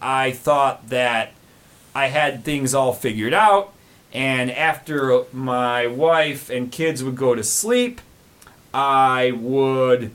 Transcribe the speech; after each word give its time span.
I 0.00 0.32
thought 0.32 0.88
that 0.90 1.32
I 1.94 2.06
had 2.06 2.44
things 2.44 2.74
all 2.74 2.92
figured 2.92 3.34
out, 3.34 3.72
and 4.12 4.50
after 4.50 5.24
my 5.32 5.86
wife 5.86 6.50
and 6.50 6.70
kids 6.70 7.02
would 7.02 7.16
go 7.16 7.34
to 7.34 7.42
sleep, 7.42 8.00
I 8.72 9.32
would 9.32 10.12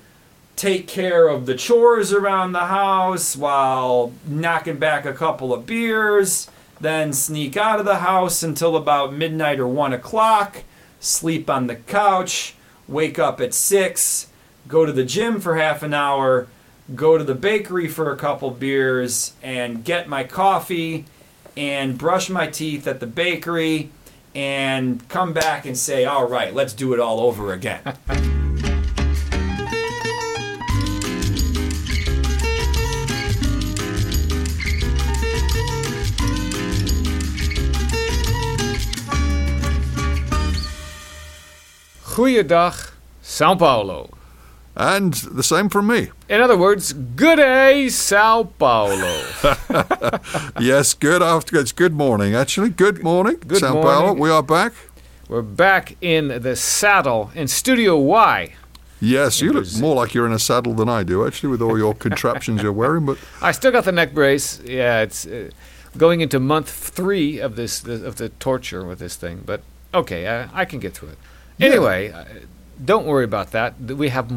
take 0.55 0.87
care 0.87 1.27
of 1.27 1.45
the 1.45 1.55
chores 1.55 2.13
around 2.13 2.51
the 2.51 2.67
house 2.67 3.35
while 3.35 4.13
knocking 4.25 4.77
back 4.77 5.05
a 5.05 5.13
couple 5.13 5.53
of 5.53 5.65
beers, 5.65 6.49
then 6.79 7.11
sneak 7.11 7.57
out 7.57 7.79
of 7.79 7.85
the 7.85 7.99
house 7.99 8.43
until 8.43 8.75
about 8.75 9.13
midnight 9.13 9.59
or 9.59 9.67
one 9.67 9.93
o'clock, 9.93 10.63
sleep 10.99 11.49
on 11.49 11.67
the 11.67 11.75
couch, 11.75 12.55
wake 12.87 13.17
up 13.17 13.41
at 13.41 13.53
six, 13.53 14.27
go 14.67 14.85
to 14.85 14.91
the 14.91 15.03
gym 15.03 15.41
for 15.41 15.57
half 15.57 15.83
an 15.83 15.93
hour, 15.93 16.47
go 16.95 17.17
to 17.17 17.23
the 17.23 17.35
bakery 17.35 17.87
for 17.87 18.11
a 18.11 18.15
couple 18.15 18.51
beers, 18.51 19.33
and 19.41 19.83
get 19.83 20.07
my 20.07 20.23
coffee 20.23 21.05
and 21.55 21.97
brush 21.97 22.29
my 22.29 22.47
teeth 22.47 22.87
at 22.87 22.99
the 22.99 23.07
bakery 23.07 23.89
and 24.35 25.07
come 25.09 25.33
back 25.33 25.65
and 25.65 25.77
say, 25.77 26.05
all 26.05 26.27
right, 26.27 26.53
let's 26.53 26.73
do 26.73 26.93
it 26.93 26.99
all 26.99 27.19
over 27.19 27.53
again. 27.53 27.81
Goeiedag, 42.13 42.91
Sao 43.23 43.55
Paulo. 43.55 44.22
And 44.75 45.13
the 45.13 45.43
same 45.43 45.69
from 45.69 45.87
me. 45.87 46.09
In 46.27 46.41
other 46.41 46.57
words, 46.57 46.93
good 46.93 47.35
day, 47.35 47.89
Sao 47.89 48.43
Paulo. 48.57 49.23
yes, 50.59 50.95
good 50.95 51.21
after 51.21 51.59
it's 51.59 51.71
good 51.71 51.93
morning 51.93 52.33
actually. 52.33 52.69
Good 52.69 53.03
morning. 53.03 53.37
Good 53.47 53.59
Sao 53.59 53.73
morning. 53.73 53.91
Paulo. 53.91 54.13
We 54.13 54.31
are 54.31 54.41
back. 54.41 54.73
We're 55.29 55.43
back 55.43 55.95
in 56.01 56.41
the 56.41 56.55
saddle 56.55 57.31
in 57.35 57.47
Studio 57.47 57.97
Y. 57.97 58.53
Yes, 58.99 59.41
you 59.41 59.51
look 59.51 59.67
more 59.79 59.95
like 59.95 60.13
you're 60.13 60.25
in 60.25 60.31
a 60.31 60.39
saddle 60.39 60.73
than 60.73 60.89
I 60.89 61.03
do 61.03 61.27
actually 61.27 61.49
with 61.49 61.61
all 61.61 61.77
your 61.77 61.93
contraptions 62.05 62.63
you're 62.63 62.71
wearing, 62.71 63.05
but 63.05 63.17
I 63.41 63.51
still 63.51 63.71
got 63.71 63.83
the 63.83 63.91
neck 63.91 64.13
brace. 64.13 64.59
Yeah, 64.61 65.01
it's 65.01 65.27
uh, 65.27 65.51
going 65.97 66.21
into 66.21 66.39
month 66.39 66.69
three 66.69 67.37
of 67.39 67.55
this 67.55 67.85
of 67.85 68.15
the 68.15 68.29
torture 68.29 68.85
with 68.85 68.99
this 68.99 69.15
thing, 69.17 69.43
but 69.45 69.61
okay, 69.93 70.25
uh, 70.25 70.47
I 70.53 70.65
can 70.65 70.79
get 70.79 70.93
through 70.93 71.09
it. 71.09 71.17
Anyway, 71.59 72.11
uh, 72.11 72.23
don't 72.83 73.05
worry 73.05 73.25
about 73.25 73.51
that. 73.51 73.77
We 73.79 74.09
have 74.09 74.31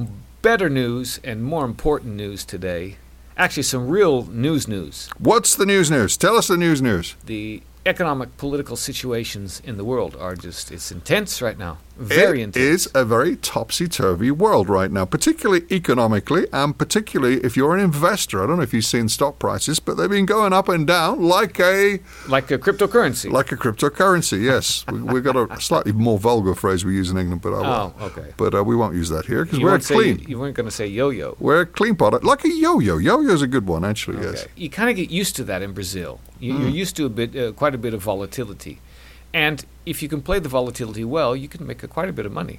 better 0.46 0.70
news 0.70 1.18
and 1.24 1.42
more 1.42 1.64
important 1.64 2.14
news 2.14 2.44
today. 2.44 2.96
Actually, 3.36 3.64
some 3.64 3.88
real 3.88 4.26
news 4.26 4.68
news. 4.68 5.10
what's 5.18 5.56
the 5.56 5.66
news 5.66 5.90
news? 5.90 6.16
Tell 6.16 6.36
us 6.36 6.46
the 6.46 6.56
news 6.56 6.80
news. 6.80 7.16
The 7.24 7.64
economic 7.84 8.36
political 8.36 8.76
situations 8.76 9.60
in 9.64 9.76
the 9.76 9.84
world 9.84 10.14
are 10.14 10.36
just 10.36 10.70
it's 10.70 10.92
intense 10.92 11.42
right 11.42 11.58
now. 11.58 11.78
Very 11.98 12.42
It 12.42 12.56
is 12.56 12.88
a 12.94 13.04
very 13.04 13.36
topsy-turvy 13.36 14.30
world 14.30 14.68
right 14.68 14.90
now, 14.92 15.04
particularly 15.06 15.64
economically, 15.70 16.46
and 16.52 16.76
particularly 16.76 17.36
if 17.42 17.56
you're 17.56 17.74
an 17.74 17.80
investor. 17.80 18.42
I 18.42 18.46
don't 18.46 18.56
know 18.56 18.62
if 18.62 18.74
you've 18.74 18.84
seen 18.84 19.08
stock 19.08 19.38
prices, 19.38 19.80
but 19.80 19.96
they've 19.96 20.10
been 20.10 20.26
going 20.26 20.52
up 20.52 20.68
and 20.68 20.86
down 20.86 21.22
like 21.22 21.58
a 21.58 22.00
like 22.28 22.50
a 22.50 22.58
cryptocurrency. 22.58 23.30
like 23.32 23.50
a 23.50 23.56
cryptocurrency. 23.56 24.42
Yes, 24.42 24.84
we, 24.92 25.00
we've 25.02 25.24
got 25.24 25.36
a 25.36 25.60
slightly 25.60 25.92
more 25.92 26.18
vulgar 26.18 26.54
phrase 26.54 26.84
we 26.84 26.94
use 26.94 27.10
in 27.10 27.16
England, 27.16 27.40
but 27.42 27.54
I 27.54 27.60
will. 27.60 27.94
Oh, 27.98 28.04
okay. 28.06 28.32
But 28.36 28.54
uh, 28.54 28.62
we 28.62 28.76
won't 28.76 28.94
use 28.94 29.08
that 29.08 29.24
here 29.26 29.44
because 29.44 29.60
we're 29.60 29.70
weren't, 29.70 29.84
say, 29.84 29.94
clean. 29.94 30.18
you 30.28 30.38
weren't 30.38 30.54
going 30.54 30.68
to 30.68 30.70
say 30.74 30.86
yo-yo. 30.86 31.36
We're 31.40 31.62
a 31.62 31.66
clean 31.66 31.96
product, 31.96 32.24
like 32.24 32.44
a 32.44 32.50
yo-yo. 32.52 32.98
Yo-yo's 32.98 33.42
a 33.42 33.46
good 33.46 33.66
one, 33.66 33.84
actually. 33.84 34.22
Yes. 34.22 34.46
You 34.56 34.68
kind 34.70 34.90
of 34.90 34.96
get 34.96 35.10
used 35.10 35.34
to 35.36 35.44
that 35.44 35.62
in 35.62 35.72
Brazil. 35.72 36.20
You, 36.38 36.52
You're 36.58 36.68
Hmm. 36.68 36.74
used 36.76 36.96
to 36.96 37.06
a 37.06 37.08
bit, 37.08 37.34
uh, 37.34 37.52
quite 37.52 37.74
a 37.74 37.78
bit 37.78 37.94
of 37.94 38.02
volatility, 38.02 38.80
and 39.44 39.56
if 39.84 39.96
you 40.02 40.08
can 40.08 40.20
play 40.28 40.38
the 40.46 40.48
volatility 40.58 41.04
well, 41.16 41.32
you 41.42 41.48
can 41.54 41.62
make 41.70 41.80
a, 41.86 41.88
quite 41.96 42.08
a 42.08 42.12
bit 42.18 42.26
of 42.26 42.32
money. 42.32 42.58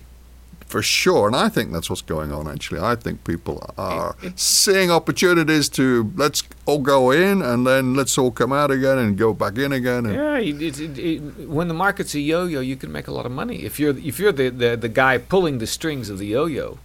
For 0.73 0.81
sure, 0.81 1.27
and 1.27 1.35
I 1.35 1.47
think 1.55 1.71
that's 1.73 1.89
what's 1.89 2.01
going 2.15 2.31
on. 2.37 2.43
Actually, 2.55 2.81
I 2.81 2.95
think 3.03 3.23
people 3.23 3.55
are 3.77 4.15
It- 4.21 4.27
it- 4.27 4.39
seeing 4.39 4.89
opportunities 4.99 5.69
to 5.79 5.85
let's 6.23 6.43
all 6.65 6.81
go 6.95 6.99
in 7.11 7.41
and 7.41 7.65
then 7.65 7.83
let's 7.99 8.17
all 8.17 8.31
come 8.41 8.51
out 8.61 8.69
again 8.77 8.97
and 9.03 9.17
go 9.17 9.29
back 9.33 9.57
in 9.57 9.71
again. 9.71 10.05
And 10.05 10.15
Yeah, 10.15 10.37
it, 10.39 11.47
when 11.57 11.67
the 11.67 11.73
market's 11.85 12.13
a 12.15 12.19
yo-yo, 12.19 12.59
you 12.71 12.75
can 12.75 12.91
make 12.91 13.07
a 13.07 13.13
lot 13.17 13.25
of 13.25 13.31
money. 13.31 13.57
If 13.69 13.79
you're 13.79 13.97
if 14.09 14.15
you're 14.19 14.33
the, 14.41 14.49
the, 14.49 14.71
the 14.85 14.89
guy 15.03 15.13
pulling 15.33 15.55
the 15.63 15.67
strings 15.77 16.09
of 16.11 16.17
the 16.19 16.27
yo-yo, 16.35 16.77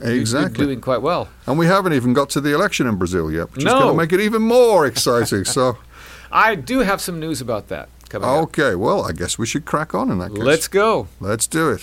exactly. 0.00 0.58
you're 0.58 0.66
doing 0.68 0.80
quite 0.80 1.02
well. 1.10 1.28
and 1.46 1.58
we 1.62 1.66
haven't 1.66 1.92
even 1.92 2.12
got 2.14 2.28
to 2.30 2.40
the 2.40 2.52
election 2.58 2.86
in 2.86 2.96
Brazil 2.96 3.26
yet, 3.38 3.46
which 3.52 3.58
is 3.58 3.64
No. 3.72 3.78
going 3.80 3.92
to 3.94 3.98
make 4.02 4.12
it 4.16 4.20
even 4.28 4.42
more 4.42 4.86
exciting. 4.92 5.44
so, 5.44 5.64
I 6.48 6.54
do 6.72 6.76
have 6.80 7.00
some 7.00 7.18
news 7.20 7.40
about 7.40 7.68
that 7.68 7.88
coming 8.08 8.28
up. 8.28 8.42
okay, 8.44 8.74
well, 8.74 9.04
I 9.04 9.12
guess 9.12 9.38
we 9.38 9.46
should 9.46 9.64
crack 9.64 9.94
on 9.94 10.10
in 10.10 10.18
that 10.18 10.30
case. 10.30 10.38
Let's 10.38 10.68
go. 10.68 11.08
let's 11.20 11.46
do 11.46 11.70
it. 11.70 11.82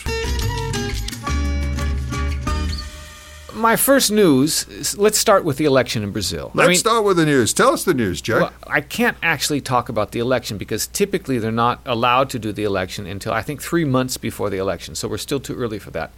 My 3.53 3.77
first 3.77 4.11
news. 4.11 4.97
Let's 4.97 5.17
start 5.17 5.45
with 5.45 5.55
the 5.55 5.63
election 5.63 6.03
in 6.03 6.11
Brazil. 6.11 6.51
Let's 6.53 6.67
I 6.67 6.69
mean, 6.71 6.77
start 6.77 7.05
with 7.05 7.15
the 7.15 7.25
news. 7.25 7.53
Tell 7.53 7.71
us 7.71 7.85
the 7.85 7.93
news, 7.93 8.21
Jay. 8.21 8.33
Well, 8.33 8.51
I 8.67 8.81
can't 8.81 9.15
actually 9.23 9.61
talk 9.61 9.87
about 9.87 10.11
the 10.11 10.19
election 10.19 10.57
because 10.57 10.87
typically 10.87 11.39
they're 11.39 11.53
not 11.53 11.79
allowed 11.85 12.29
to 12.31 12.39
do 12.39 12.51
the 12.51 12.65
election 12.65 13.05
until 13.07 13.31
I 13.31 13.41
think 13.41 13.61
three 13.61 13.85
months 13.85 14.17
before 14.17 14.49
the 14.49 14.57
election. 14.57 14.93
So 14.93 15.07
we're 15.07 15.17
still 15.17 15.39
too 15.39 15.55
early 15.55 15.79
for 15.79 15.89
that. 15.91 16.11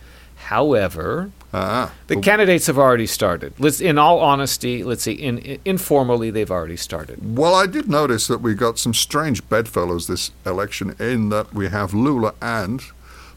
However, 0.47 1.31
ah, 1.53 1.91
the 2.07 2.15
well, 2.15 2.23
candidates 2.23 2.67
have 2.67 2.77
already 2.77 3.05
started. 3.05 3.51
Let's, 3.59 3.81
in 3.81 3.97
all 3.97 4.19
honesty, 4.19 4.81
let's 4.81 5.03
see, 5.03 5.11
in, 5.11 5.39
in, 5.39 5.59
informally 5.65 6.31
they've 6.31 6.49
already 6.49 6.77
started. 6.77 7.37
Well, 7.37 7.53
I 7.53 7.65
did 7.65 7.89
notice 7.89 8.27
that 8.27 8.39
we 8.39 8.53
got 8.53 8.79
some 8.79 8.93
strange 8.93 9.47
bedfellows 9.49 10.07
this 10.07 10.31
election 10.45 10.95
in 10.99 11.27
that 11.29 11.53
we 11.53 11.67
have 11.67 11.93
Lula 11.93 12.33
and 12.41 12.81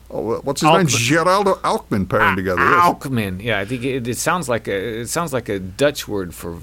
oh, 0.09 0.39
what's 0.43 0.61
his 0.61 0.71
name, 0.71 0.87
Alckmin. 0.87 1.09
Geraldo 1.09 1.61
Alckmin 1.63 2.09
pairing 2.09 2.37
together. 2.37 2.63
yes. 2.63 2.85
Alckmin, 2.85 3.43
yeah, 3.43 3.59
I 3.59 3.65
think 3.65 3.83
it, 3.83 4.07
it 4.07 4.17
sounds 4.17 4.49
like 4.49 4.69
a 4.69 5.01
it 5.01 5.09
sounds 5.09 5.33
like 5.33 5.49
a 5.49 5.59
Dutch 5.59 6.07
word 6.07 6.33
for 6.33 6.61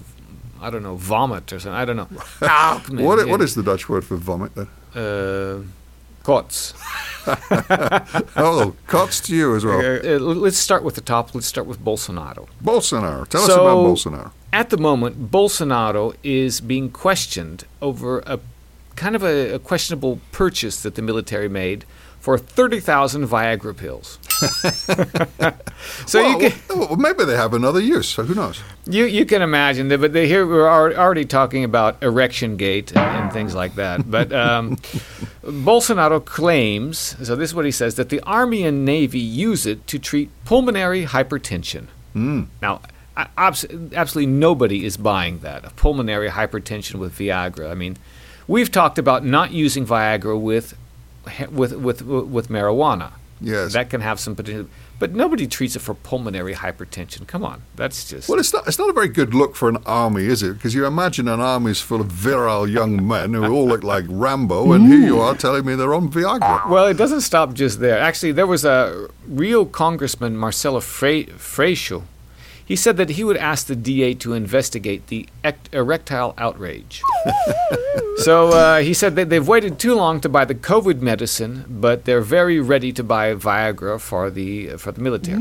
I 0.61 0.69
don't 0.69 0.81
know 0.81 0.95
vomit 0.95 1.51
or 1.51 1.59
something. 1.59 1.77
I 1.77 1.83
don't 1.83 1.97
know. 1.97 2.05
Alckmin. 2.39 3.03
What, 3.03 3.19
yeah. 3.19 3.31
what 3.31 3.41
is 3.41 3.53
the 3.53 3.63
Dutch 3.63 3.89
word 3.89 4.05
for 4.05 4.15
vomit 4.15 4.55
then? 4.55 4.67
uh, 4.95 5.61
kots? 6.27 6.73
Oh, 8.37 8.73
cuts 8.87 9.19
to 9.21 9.35
you 9.35 9.55
as 9.55 9.65
well. 9.65 9.79
Uh, 9.79 10.17
let's 10.19 10.57
start 10.57 10.81
with 10.83 10.95
the 10.95 11.01
top. 11.01 11.35
Let's 11.35 11.47
start 11.47 11.67
with 11.67 11.79
Bolsonaro. 11.83 12.47
Bolsonaro. 12.63 13.27
Tell 13.27 13.41
us 13.41 13.49
about 13.49 13.85
Bolsonaro. 13.85 14.31
At 14.53 14.69
the 14.69 14.77
moment, 14.77 15.29
Bolsonaro 15.29 16.15
is 16.23 16.61
being 16.61 16.89
questioned 16.89 17.65
over 17.81 18.19
a 18.19 18.39
kind 18.95 19.15
of 19.15 19.23
a, 19.23 19.55
a 19.55 19.59
questionable 19.59 20.21
purchase 20.31 20.81
that 20.83 20.95
the 20.95 21.01
military 21.01 21.49
made 21.49 21.83
for 22.27 22.37
30,000 22.37 23.25
Viagra 23.25 23.77
pills. 23.77 24.19
so 26.05 26.21
well, 26.21 26.41
you, 26.41 26.49
can, 26.49 26.77
well, 26.77 26.97
maybe 26.97 27.23
they 27.23 27.37
have 27.37 27.53
another 27.53 27.79
use. 27.79 28.09
So 28.09 28.23
who 28.23 28.35
knows? 28.35 28.61
you, 28.85 29.05
you 29.05 29.25
can 29.25 29.41
imagine 29.41 29.87
that, 29.87 30.01
but 30.01 30.11
they, 30.11 30.27
here 30.27 30.45
we're 30.45 30.67
already 30.67 31.23
talking 31.23 31.63
about 31.63 32.03
erection 32.03 32.57
gate 32.57 32.91
and, 32.91 32.99
and 32.99 33.31
things 33.31 33.55
like 33.55 33.75
that. 33.75 34.11
But 34.11 34.33
um, 34.33 34.75
Bolsonaro 35.41 36.25
claims, 36.25 37.15
so 37.25 37.33
this 37.37 37.51
is 37.51 37.55
what 37.55 37.63
he 37.63 37.71
says, 37.71 37.95
that 37.95 38.09
the 38.09 38.19
Army 38.23 38.63
and 38.63 38.83
Navy 38.83 39.21
use 39.21 39.65
it 39.65 39.87
to 39.87 39.97
treat 39.97 40.29
pulmonary 40.43 41.05
hypertension. 41.05 41.87
Now, 42.61 42.81
abs- 43.15 43.63
absolutely 43.93 44.33
nobody 44.33 44.83
is 44.83 44.97
buying 44.97 45.39
that. 45.39 45.63
A 45.63 45.69
pulmonary 45.69 46.27
hypertension 46.27 46.95
with 46.95 47.17
Viagra. 47.17 47.71
I 47.71 47.73
mean, 47.73 47.95
we've 48.49 48.69
talked 48.69 48.99
about 48.99 49.23
not 49.23 49.51
using 49.51 49.85
Viagra 49.85 50.37
with 50.37 50.75
with 51.51 51.73
with 51.73 52.01
with 52.01 52.47
marijuana. 52.49 53.11
Yes. 53.39 53.73
that 53.73 53.91
can 53.91 54.01
have 54.01 54.19
some 54.19 54.35
potential, 54.35 54.67
but 54.97 55.13
nobody 55.13 55.45
treats 55.45 55.75
it 55.75 55.79
for 55.79 55.93
pulmonary 55.93 56.55
hypertension. 56.55 57.27
Come 57.27 57.43
on, 57.45 57.61
that's 57.75 58.09
just 58.09 58.27
Well, 58.27 58.39
it's 58.39 58.51
not, 58.51 58.67
it's 58.67 58.79
not 58.79 58.89
a 58.89 58.93
very 58.93 59.09
good 59.09 59.35
look 59.35 59.55
for 59.55 59.69
an 59.69 59.77
army, 59.85 60.25
is 60.25 60.41
it? 60.41 60.53
Because 60.53 60.73
you 60.73 60.87
imagine 60.87 61.27
an 61.27 61.39
army's 61.39 61.79
full 61.79 62.01
of 62.01 62.07
virile 62.07 62.67
young 62.67 63.07
men 63.07 63.35
who 63.35 63.45
all 63.53 63.67
look 63.67 63.83
like 63.83 64.05
Rambo, 64.09 64.71
and 64.71 64.87
here 64.87 64.99
you 64.99 65.19
are 65.19 65.35
telling 65.35 65.65
me 65.67 65.75
they're 65.75 65.93
on 65.93 66.09
Viagra. 66.11 66.67
Well, 66.67 66.87
it 66.87 66.97
doesn't 66.97 67.21
stop 67.21 67.53
just 67.53 67.79
there. 67.79 67.99
Actually, 67.99 68.31
there 68.31 68.47
was 68.47 68.65
a 68.65 69.07
real 69.27 69.67
Congressman, 69.67 70.35
Marcelo 70.35 70.79
Fre- 70.79 71.29
Freixo. 71.37 72.01
He 72.67 72.75
said 72.75 72.97
that 72.97 73.11
he 73.11 73.23
would 73.23 73.37
ask 73.37 73.67
the 73.67 73.77
DA 73.77 74.13
to 74.15 74.33
investigate 74.33 75.07
the 75.07 75.25
ect- 75.41 75.73
erectile 75.73 76.33
outrage. 76.37 77.01
so 78.17 78.49
uh, 78.49 78.79
he 78.79 78.93
said 78.93 79.15
that 79.15 79.29
they've 79.29 79.47
waited 79.47 79.79
too 79.79 79.95
long 79.95 80.19
to 80.19 80.27
buy 80.27 80.43
the 80.43 80.53
COVID 80.53 80.99
medicine, 80.99 81.63
but 81.69 82.03
they're 82.03 82.19
very 82.19 82.59
ready 82.59 82.91
to 82.91 83.03
buy 83.03 83.33
Viagra 83.35 84.01
for 84.01 84.29
the 84.29 84.75
for 84.75 84.91
the 84.91 84.99
military. 85.01 85.39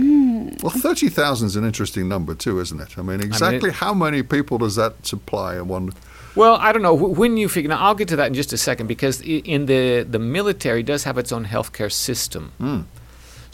Well, 0.62 0.70
30,000 0.70 1.46
is 1.48 1.56
an 1.56 1.64
interesting 1.64 2.08
number, 2.08 2.34
too, 2.34 2.60
isn't 2.60 2.80
it? 2.80 2.96
I 2.96 3.02
mean, 3.02 3.20
exactly 3.20 3.72
how 3.72 3.92
many 3.92 4.22
people 4.22 4.58
does 4.58 4.76
that 4.76 5.04
supply? 5.04 5.56
I 5.56 5.62
wonder. 5.62 5.92
Well, 6.36 6.54
I 6.56 6.70
don't 6.70 6.82
know 6.82 6.94
when 6.94 7.36
you 7.36 7.48
figure. 7.48 7.68
Now, 7.70 7.80
I'll 7.80 7.94
get 7.94 8.08
to 8.08 8.16
that 8.16 8.28
in 8.28 8.34
just 8.34 8.52
a 8.52 8.58
second 8.58 8.86
because 8.86 9.20
in 9.22 9.66
the 9.66 10.06
the 10.08 10.20
military 10.20 10.84
does 10.84 11.02
have 11.04 11.18
its 11.18 11.32
own 11.32 11.46
healthcare 11.46 11.90
system. 11.90 12.52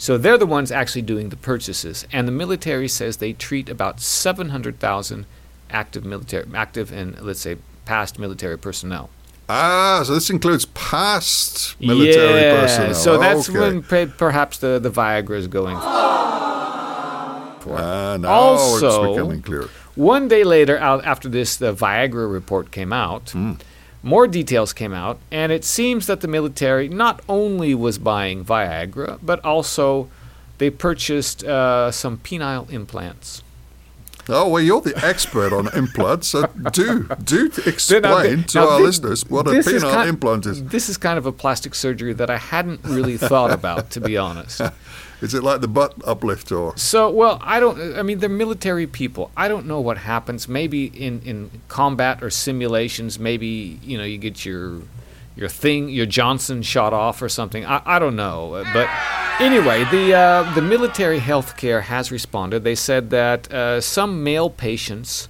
So 0.03 0.17
they're 0.17 0.37
the 0.37 0.45
ones 0.45 0.69
actually 0.69 1.03
doing 1.03 1.29
the 1.29 1.37
purchases, 1.37 2.05
and 2.11 2.27
the 2.27 2.31
military 2.33 2.89
says 2.89 3.15
they 3.15 3.31
treat 3.31 3.69
about 3.69 4.01
seven 4.01 4.49
hundred 4.49 4.77
thousand 4.77 5.25
active 5.69 6.03
military, 6.03 6.45
active 6.53 6.91
and 6.91 7.17
let's 7.21 7.39
say 7.39 7.55
past 7.85 8.19
military 8.19 8.57
personnel. 8.57 9.09
Ah, 9.47 10.03
so 10.05 10.13
this 10.13 10.29
includes 10.29 10.65
past 10.65 11.79
military 11.79 12.41
yeah, 12.41 12.59
personnel. 12.59 12.93
so 12.95 13.17
that's 13.17 13.49
okay. 13.49 13.59
when 13.59 13.81
pe- 13.81 14.07
perhaps 14.07 14.57
the, 14.57 14.77
the 14.77 14.91
Viagra 14.91 15.37
is 15.37 15.47
going. 15.47 15.77
for. 17.61 17.77
Ah, 17.79 18.17
now 18.19 18.27
Also- 18.27 19.05
it's 19.05 19.15
becoming 19.15 19.41
clear. 19.41 19.69
One 19.95 20.27
day 20.27 20.43
later, 20.43 20.77
out 20.79 21.05
after 21.05 21.29
this, 21.29 21.55
the 21.55 21.73
Viagra 21.73 22.29
report 22.29 22.71
came 22.71 22.91
out. 22.91 23.29
Hmm. 23.29 23.53
More 24.05 24.27
details 24.27 24.73
came 24.73 24.93
out, 24.93 25.17
and 25.31 25.51
it 25.51 25.63
seems 25.63 26.07
that 26.07 26.19
the 26.19 26.27
military 26.27 26.89
not 26.89 27.21
only 27.29 27.73
was 27.73 27.97
buying 27.97 28.43
Viagra, 28.43 29.17
but 29.23 29.43
also 29.45 30.09
they 30.57 30.69
purchased 30.69 31.43
uh, 31.45 31.89
some 31.89 32.17
penile 32.17 32.69
implants. 32.69 33.43
Oh 34.29 34.47
well, 34.49 34.61
you're 34.61 34.79
the 34.81 34.95
expert 35.05 35.51
on 35.53 35.67
implants, 35.75 36.27
so 36.29 36.47
do 36.71 37.07
do 37.23 37.51
explain 37.65 38.01
Now, 38.03 38.21
thi- 38.23 38.43
to 38.43 38.57
now 38.59 38.69
our 38.69 38.77
thi- 38.79 38.83
listeners 38.85 39.25
what 39.29 39.47
a 39.47 39.51
this 39.51 39.67
is 39.67 39.83
penile 39.83 40.03
ki- 40.03 40.09
implant 40.09 40.45
is. 40.45 40.63
This 40.63 40.87
is 40.89 40.97
kind 40.97 41.17
of 41.17 41.25
a 41.25 41.31
plastic 41.31 41.73
surgery 41.75 42.13
that 42.13 42.29
I 42.29 42.37
hadn't 42.37 42.81
really 42.85 43.17
thought 43.17 43.51
about, 43.51 43.89
to 43.91 43.99
be 44.01 44.17
honest. 44.17 44.61
Is 45.23 45.33
it 45.33 45.41
like 45.41 45.61
the 45.61 45.69
butt 45.69 45.93
uplift 46.05 46.51
or? 46.51 46.75
So, 46.75 47.09
well, 47.09 47.39
I 47.41 47.61
don't. 47.61 47.97
I 47.97 48.03
mean, 48.03 48.19
they're 48.19 48.27
military 48.27 48.85
people. 48.85 49.31
I 49.37 49.47
don't 49.47 49.65
know 49.65 49.79
what 49.79 49.99
happens. 49.99 50.49
Maybe 50.49 50.87
in 50.87 51.21
in 51.21 51.49
combat 51.69 52.21
or 52.21 52.29
simulations, 52.29 53.17
maybe 53.17 53.79
you 53.81 53.97
know 53.97 54.03
you 54.03 54.17
get 54.17 54.45
your 54.45 54.81
your 55.37 55.47
thing, 55.47 55.87
your 55.87 56.05
Johnson 56.05 56.61
shot 56.61 56.91
off 56.91 57.21
or 57.21 57.29
something. 57.29 57.65
I, 57.65 57.81
I 57.85 57.99
don't 57.99 58.17
know. 58.17 58.65
But 58.73 58.89
anyway, 59.39 59.85
the 59.85 60.13
uh, 60.13 60.53
the 60.55 60.61
military 60.61 61.19
health 61.19 61.55
care 61.55 61.81
has 61.81 62.11
responded. 62.11 62.65
They 62.65 62.75
said 62.75 63.09
that 63.11 63.51
uh, 63.51 63.79
some 63.79 64.25
male 64.25 64.49
patients 64.49 65.29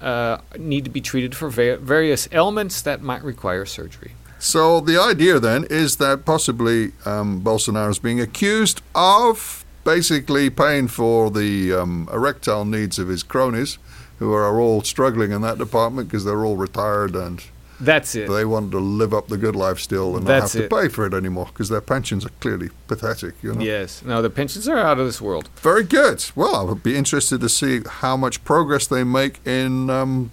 uh, 0.00 0.38
need 0.58 0.84
to 0.84 0.90
be 0.90 1.02
treated 1.02 1.34
for 1.34 1.50
va- 1.50 1.76
various 1.76 2.26
ailments 2.32 2.80
that 2.82 3.02
might 3.02 3.22
require 3.22 3.66
surgery. 3.66 4.12
So 4.38 4.80
the 4.80 5.00
idea 5.00 5.40
then 5.40 5.64
is 5.70 5.96
that 5.96 6.24
possibly 6.24 6.92
um, 7.04 7.40
Bolsonaro 7.42 7.90
is 7.90 7.98
being 7.98 8.20
accused 8.20 8.82
of 8.94 9.64
basically 9.84 10.50
paying 10.50 10.88
for 10.88 11.30
the 11.30 11.72
um, 11.72 12.08
erectile 12.12 12.64
needs 12.64 12.98
of 12.98 13.08
his 13.08 13.22
cronies, 13.22 13.78
who 14.18 14.32
are 14.32 14.60
all 14.60 14.82
struggling 14.82 15.30
in 15.30 15.42
that 15.42 15.58
department 15.58 16.08
because 16.08 16.24
they're 16.24 16.44
all 16.44 16.56
retired 16.56 17.14
and 17.14 17.42
That's 17.78 18.14
it. 18.14 18.28
they 18.30 18.44
want 18.44 18.70
to 18.72 18.78
live 18.78 19.12
up 19.14 19.28
the 19.28 19.36
good 19.36 19.54
life 19.54 19.78
still 19.78 20.16
and 20.16 20.24
not 20.24 20.40
That's 20.40 20.52
have 20.54 20.62
it. 20.64 20.68
to 20.70 20.76
pay 20.76 20.88
for 20.88 21.06
it 21.06 21.14
anymore 21.14 21.46
because 21.46 21.68
their 21.68 21.80
pensions 21.82 22.24
are 22.24 22.30
clearly 22.40 22.70
pathetic. 22.88 23.34
You 23.42 23.54
know. 23.54 23.60
Yes. 23.60 24.02
No, 24.04 24.22
the 24.22 24.30
pensions 24.30 24.66
are 24.68 24.78
out 24.78 24.98
of 24.98 25.06
this 25.06 25.20
world. 25.20 25.48
Very 25.56 25.84
good. 25.84 26.24
Well, 26.34 26.56
I 26.56 26.62
would 26.62 26.82
be 26.82 26.96
interested 26.96 27.40
to 27.40 27.48
see 27.48 27.80
how 27.86 28.16
much 28.16 28.42
progress 28.44 28.86
they 28.86 29.04
make 29.04 29.46
in 29.46 29.90
um, 29.90 30.30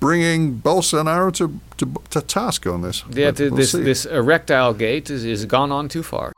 bringing 0.00 0.60
Bolsonaro 0.60 1.32
to, 1.34 1.60
to, 1.76 1.94
to 2.10 2.20
task 2.22 2.66
on 2.66 2.82
this. 2.82 3.04
Yeah, 3.10 3.30
we'll 3.38 3.54
this 3.54 3.72
see. 3.72 3.82
this 3.82 4.06
erectile 4.06 4.74
gate 4.74 5.10
is, 5.10 5.24
is 5.24 5.44
gone 5.44 5.70
on 5.70 5.88
too 5.88 6.02
far. 6.02 6.32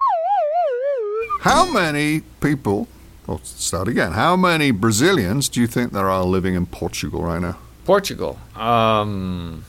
How 1.41 1.69
many 1.73 2.21
people, 2.41 2.87
well, 3.27 3.41
start 3.43 3.89
again, 3.89 4.13
how 4.13 4.37
many 4.37 4.71
Brazilians 4.71 5.49
do 5.49 5.61
you 5.61 5.67
think 5.67 5.93
there 5.93 6.09
are 6.09 6.25
living 6.25 6.55
in 6.55 6.67
Portugal 6.67 7.23
right 7.23 7.41
now? 7.41 7.57
Portugal, 7.85 8.39
um, 8.55 9.65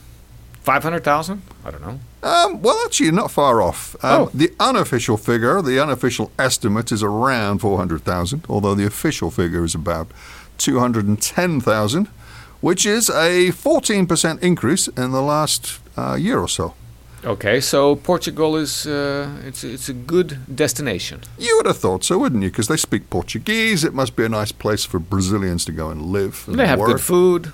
five 0.60 0.82
hundred 0.84 1.02
thousand. 1.02 1.42
I 1.64 1.70
don't 1.72 1.82
know. 1.82 1.98
Um, 2.22 2.62
well, 2.62 2.78
actually, 2.86 3.10
not 3.10 3.30
far 3.30 3.60
off. 3.60 3.96
Um, 4.02 4.22
Oh. 4.22 4.30
The 4.32 4.52
unofficial 4.58 5.16
figure, 5.18 5.60
the 5.60 5.78
unofficial 5.78 6.30
estimate 6.38 6.90
is 6.90 7.02
around 7.02 7.58
400,000, 7.58 8.46
although 8.48 8.74
the 8.74 8.86
official 8.86 9.30
figure 9.30 9.62
is 9.62 9.74
about 9.74 10.10
210,000, 10.56 12.08
which 12.64 12.86
is 12.86 13.10
a 13.10 13.52
14% 13.52 14.42
increase 14.42 14.88
in 14.88 15.10
the 15.12 15.20
last 15.20 15.80
uh, 15.98 16.14
year 16.14 16.38
or 16.38 16.48
so. 16.48 16.72
Okay, 17.24 17.60
so 17.60 17.96
Portugal 17.96 18.56
is 18.56 18.86
uh, 18.86 19.46
it's 19.48 19.64
it's 19.64 19.88
a 19.88 19.94
good 20.06 20.38
destination. 20.56 21.20
You 21.38 21.56
would 21.56 21.66
have 21.66 21.78
thought 21.78 22.04
so, 22.04 22.18
wouldn't 22.18 22.42
you? 22.42 22.50
Because 22.50 22.68
they 22.68 22.76
speak 22.76 23.08
Portuguese. 23.10 23.86
It 23.86 23.94
must 23.94 24.16
be 24.16 24.24
a 24.24 24.28
nice 24.28 24.52
place 24.52 24.84
for 24.86 24.98
Brazilians 24.98 25.64
to 25.64 25.72
go 25.72 25.90
and 25.90 26.00
live. 26.12 26.44
And 26.46 26.58
They 26.58 26.66
have 26.66 26.78
work. 26.80 26.90
good 26.90 27.00
food. 27.00 27.52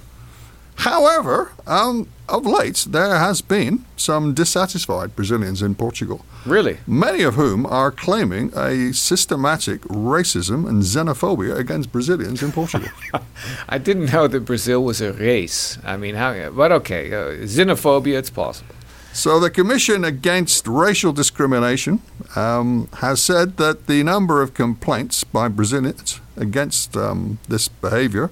However, 0.81 1.53
um, 1.67 2.09
of 2.27 2.47
late, 2.47 2.87
there 2.89 3.19
has 3.19 3.43
been 3.43 3.85
some 3.97 4.33
dissatisfied 4.33 5.15
Brazilians 5.15 5.61
in 5.61 5.75
Portugal, 5.75 6.25
Really? 6.47 6.79
many 6.87 7.23
of 7.23 7.35
whom 7.35 7.67
are 7.67 7.91
claiming 7.91 8.51
a 8.57 8.93
systematic 8.95 9.83
racism 9.83 10.67
and 10.67 10.83
xenophobia 10.83 11.55
against 11.59 11.93
Brazilians 11.93 12.43
in 12.43 12.51
Portugal. 12.51 12.89
I 13.69 13.77
didn't 13.77 14.11
know 14.11 14.27
that 14.27 14.41
Brazil 14.47 14.83
was 14.83 15.03
a 15.03 15.13
race. 15.13 15.77
I 15.85 15.99
mean, 15.99 16.15
how? 16.15 16.49
But 16.51 16.73
okay, 16.73 17.13
uh, 17.13 17.45
xenophobia. 17.47 18.17
It's 18.19 18.31
possible. 18.31 18.75
so, 19.13 19.39
the 19.39 19.51
Commission 19.51 20.03
Against 20.05 20.67
Racial 20.67 21.13
Discrimination 21.13 22.01
um, 22.37 22.89
has 23.05 23.23
said 23.23 23.59
that 23.59 23.87
the 23.87 24.03
number 24.03 24.41
of 24.41 24.55
complaints 24.55 25.25
by 25.25 25.49
Brazilians 25.49 26.21
against 26.39 26.97
um, 26.97 27.39
this 27.49 27.69
behavior 27.69 28.31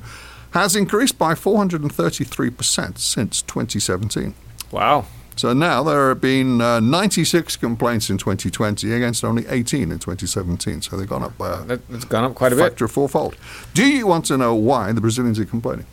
has 0.53 0.75
increased 0.77 1.19
by 1.19 1.35
433% 1.35 2.99
since 2.99 3.43
2017. 3.43 4.35
Wow. 4.71 5.07
So 5.37 5.53
now 5.53 5.85
there 5.85 6.09
have 6.09 6.21
been 6.21 6.61
uh, 6.61 6.81
96 6.81 7.57
complaints 7.57 8.11
in 8.11 8.19
2020 8.19 8.93
against 8.93 9.25
only 9.25 9.47
18 9.47 9.93
in 9.93 9.99
2017. 9.99 10.83
So 10.83 10.97
they've 10.97 11.09
gone 11.09 11.23
up 11.23 11.39
by 11.39 11.51
a 11.51 11.77
that's 11.77 12.05
gone 12.05 12.25
up 12.25 12.35
quite 12.35 12.53
a 12.53 12.57
bit. 12.57 12.63
factor 12.63 12.87
of 12.87 12.91
fourfold. 12.91 13.37
Do 13.73 13.87
you 13.87 14.07
want 14.07 14.25
to 14.27 14.37
know 14.37 14.55
why 14.55 14.91
the 14.93 15.01
Brazilians 15.01 15.39
are 15.39 15.45
complaining? 15.45 15.87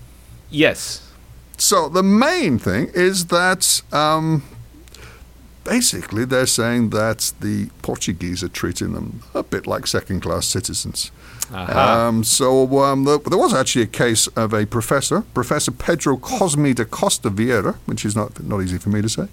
Yes. 0.50 1.12
So 1.58 1.90
the 1.90 2.02
main 2.02 2.58
thing 2.58 2.90
is 2.96 3.28
that 3.28 3.84
um, 3.92 4.44
basically 5.66 6.24
they're 6.26 6.46
saying 6.46 6.92
that 6.92 7.34
the 7.42 7.70
Portuguese 7.82 8.42
are 8.44 8.48
treating 8.62 8.94
them 8.94 9.22
a 9.34 9.44
bit 9.44 9.68
like 9.68 9.88
second-class 9.88 10.46
citizens. 10.46 11.12
Aha. 11.54 12.08
Um, 12.08 12.24
so 12.24 12.80
um, 12.80 13.04
the, 13.04 13.20
there 13.20 13.38
was 13.38 13.54
actually 13.54 13.84
a 13.84 13.88
case 13.88 14.28
of 14.36 14.54
a 14.54 14.66
professor, 14.66 15.22
Professor 15.34 15.72
Pedro 15.72 16.18
Cosme 16.18 16.74
da 16.74 16.86
Costa 16.86 17.30
Vieira, 17.30 17.76
which 17.86 18.06
is 18.06 18.16
not 18.16 18.42
not 18.44 18.62
easy 18.62 18.78
for 18.80 18.90
me 18.90 19.02
to 19.02 19.10
say, 19.10 19.28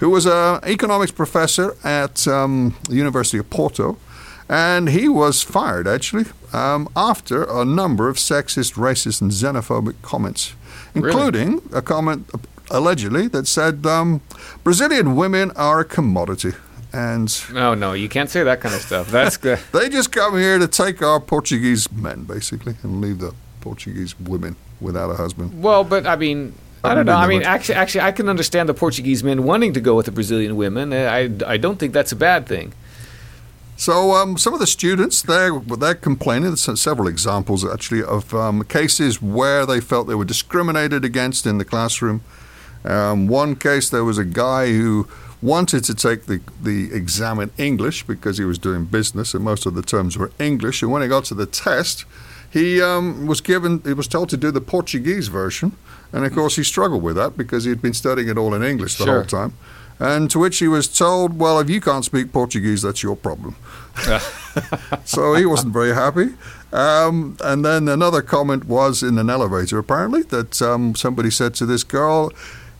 who 0.00 0.10
was 0.10 0.26
an 0.26 0.60
economics 0.64 1.12
professor 1.12 1.74
at 1.82 2.28
um, 2.28 2.74
the 2.88 2.94
University 2.96 3.38
of 3.38 3.48
Porto, 3.50 3.96
and 4.48 4.88
he 4.90 5.08
was 5.08 5.42
fired 5.42 5.88
actually 5.88 6.26
um, 6.52 6.88
after 6.94 7.42
a 7.44 7.64
number 7.64 8.08
of 8.08 8.16
sexist, 8.16 8.74
racist, 8.74 9.20
and 9.20 9.32
xenophobic 9.32 9.94
comments, 10.02 10.54
Really? 10.94 11.08
including 11.08 11.62
a 11.72 11.82
comment 11.82 12.30
allegedly 12.70 13.28
that 13.28 13.46
said 13.46 13.86
um, 13.86 14.20
Brazilian 14.64 15.16
women 15.16 15.50
are 15.52 15.80
a 15.80 15.84
commodity. 15.84 16.52
And 16.92 17.30
No, 17.52 17.74
no, 17.74 17.92
you 17.92 18.08
can't 18.08 18.30
say 18.30 18.42
that 18.42 18.60
kind 18.60 18.74
of 18.74 18.80
stuff. 18.80 19.10
That's 19.10 19.36
good. 19.36 19.58
they 19.72 19.88
just 19.88 20.12
come 20.12 20.36
here 20.36 20.58
to 20.58 20.68
take 20.68 21.02
our 21.02 21.20
Portuguese 21.20 21.90
men, 21.92 22.24
basically, 22.24 22.76
and 22.82 23.00
leave 23.00 23.18
the 23.18 23.34
Portuguese 23.60 24.18
women 24.18 24.56
without 24.80 25.10
a 25.10 25.14
husband. 25.14 25.62
Well, 25.62 25.84
but 25.84 26.06
I 26.06 26.16
mean, 26.16 26.54
I 26.82 26.92
I 26.92 26.94
don't 26.94 27.06
know. 27.06 27.16
I 27.16 27.26
mean, 27.26 27.42
actually, 27.42 27.74
actually, 27.74 28.02
I 28.02 28.12
can 28.12 28.28
understand 28.28 28.68
the 28.68 28.74
Portuguese 28.74 29.22
men 29.24 29.44
wanting 29.44 29.72
to 29.74 29.80
go 29.80 29.94
with 29.94 30.06
the 30.06 30.12
Brazilian 30.12 30.56
women. 30.56 30.92
Uh, 30.92 30.96
I, 30.96 31.30
I 31.46 31.56
don't 31.56 31.78
think 31.78 31.92
that's 31.92 32.12
a 32.12 32.16
bad 32.16 32.46
thing. 32.46 32.72
So 33.76 34.12
um, 34.12 34.38
some 34.38 34.54
of 34.54 34.60
the 34.60 34.66
students 34.66 35.20
they're 35.20 35.58
they're 35.58 35.94
complaining. 35.94 36.48
There's 36.54 36.80
several 36.80 37.08
examples 37.08 37.64
actually 37.64 38.02
of 38.02 38.32
um, 38.32 38.64
cases 38.64 39.20
where 39.20 39.66
they 39.66 39.80
felt 39.80 40.06
they 40.06 40.14
were 40.14 40.24
discriminated 40.24 41.04
against 41.04 41.46
in 41.46 41.58
the 41.58 41.64
classroom. 41.64 42.22
Um, 42.86 43.26
one 43.26 43.56
case 43.56 43.90
there 43.90 44.04
was 44.04 44.18
a 44.18 44.24
guy 44.24 44.68
who 44.68 45.08
wanted 45.42 45.84
to 45.84 45.94
take 45.94 46.26
the 46.26 46.40
the 46.62 46.92
exam 46.92 47.38
in 47.40 47.50
English 47.58 48.04
because 48.06 48.38
he 48.38 48.44
was 48.44 48.58
doing 48.58 48.84
business 48.84 49.34
and 49.34 49.44
most 49.44 49.66
of 49.66 49.74
the 49.74 49.82
terms 49.82 50.16
were 50.16 50.30
English. 50.38 50.82
And 50.82 50.90
when 50.90 51.02
he 51.02 51.08
got 51.08 51.24
to 51.26 51.34
the 51.34 51.46
test, 51.46 52.04
he 52.50 52.80
um, 52.80 53.26
was 53.26 53.40
given 53.40 53.82
he 53.84 53.92
was 53.92 54.08
told 54.08 54.28
to 54.30 54.36
do 54.36 54.50
the 54.50 54.60
Portuguese 54.60 55.28
version, 55.28 55.72
and 56.12 56.24
of 56.24 56.32
course 56.32 56.56
he 56.56 56.64
struggled 56.64 57.02
with 57.02 57.16
that 57.16 57.36
because 57.36 57.64
he'd 57.64 57.82
been 57.82 57.94
studying 57.94 58.28
it 58.28 58.38
all 58.38 58.54
in 58.54 58.62
English 58.62 58.96
the 58.96 59.04
Sure. 59.04 59.14
whole 59.16 59.24
time. 59.24 59.52
And 59.98 60.30
to 60.30 60.38
which 60.38 60.58
he 60.58 60.68
was 60.68 60.88
told, 60.88 61.38
"Well, 61.38 61.58
if 61.58 61.70
you 61.70 61.80
can't 61.80 62.04
speak 62.04 62.30
Portuguese, 62.30 62.82
that's 62.82 63.02
your 63.02 63.16
problem." 63.16 63.56
so 65.04 65.34
he 65.34 65.46
wasn't 65.46 65.72
very 65.72 65.94
happy. 65.94 66.34
Um, 66.72 67.36
and 67.42 67.64
then 67.64 67.88
another 67.88 68.20
comment 68.22 68.66
was 68.66 69.02
in 69.02 69.16
an 69.18 69.30
elevator, 69.30 69.78
apparently, 69.78 70.22
that 70.24 70.60
um, 70.60 70.94
somebody 70.94 71.30
said 71.30 71.54
to 71.54 71.66
this 71.66 71.84
girl, 71.84 72.30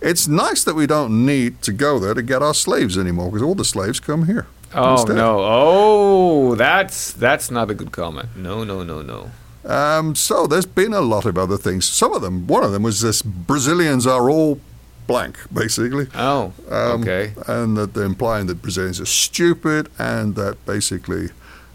It's 0.07 0.29
nice 0.29 0.65
that 0.65 0.75
we 0.75 0.87
don't 0.87 1.27
need 1.27 1.63
to 1.63 1.73
go 1.73 1.99
there 1.99 2.15
to 2.15 2.23
get 2.23 2.43
our 2.43 2.55
slaves 2.55 2.97
anymore 2.97 3.31
because 3.31 3.43
all 3.43 3.55
the 3.55 3.65
slaves 3.65 4.01
come 4.01 4.27
here. 4.27 4.47
Oh 4.75 4.93
instead." 4.93 5.17
no! 5.17 5.41
Oh, 5.43 6.55
that's 6.55 7.13
that's 7.13 7.51
not 7.51 7.71
a 7.71 7.75
good 7.75 7.93
comment. 7.93 8.29
No, 8.37 8.65
no, 8.65 8.83
no, 8.83 9.03
no. 9.03 9.31
Um, 9.65 10.15
so 10.15 10.47
there's 10.47 10.67
been 10.67 10.93
a 10.95 11.01
lot 11.01 11.25
of 11.25 11.37
other 11.37 11.57
things. 11.59 11.87
Some 11.89 12.13
of 12.13 12.23
them, 12.23 12.47
one 12.47 12.63
of 12.63 12.71
them 12.73 12.85
was 12.85 13.01
this 13.01 13.21
Brazilians 13.23 14.07
are 14.07 14.31
all 14.31 14.61
blank, 15.09 15.39
basically. 15.53 16.07
Oh, 16.15 16.53
Um, 16.71 17.03
okay. 17.03 17.33
And 17.49 17.77
that 17.77 17.95
they're 17.95 18.05
implying 18.05 18.47
that 18.47 18.63
Brazilians 18.63 19.01
are 19.01 19.07
stupid 19.07 19.89
and 19.99 20.37
that 20.37 20.65
basically 20.67 21.31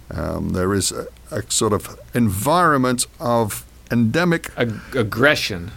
um, 0.10 0.50
there 0.50 0.74
is 0.74 0.92
a, 0.92 1.08
a 1.32 1.44
sort 1.52 1.74
of 1.74 2.00
environment 2.14 3.08
of 3.20 3.66
endemic 3.92 4.50
Ag- 4.58 4.80
aggression. 4.96 5.72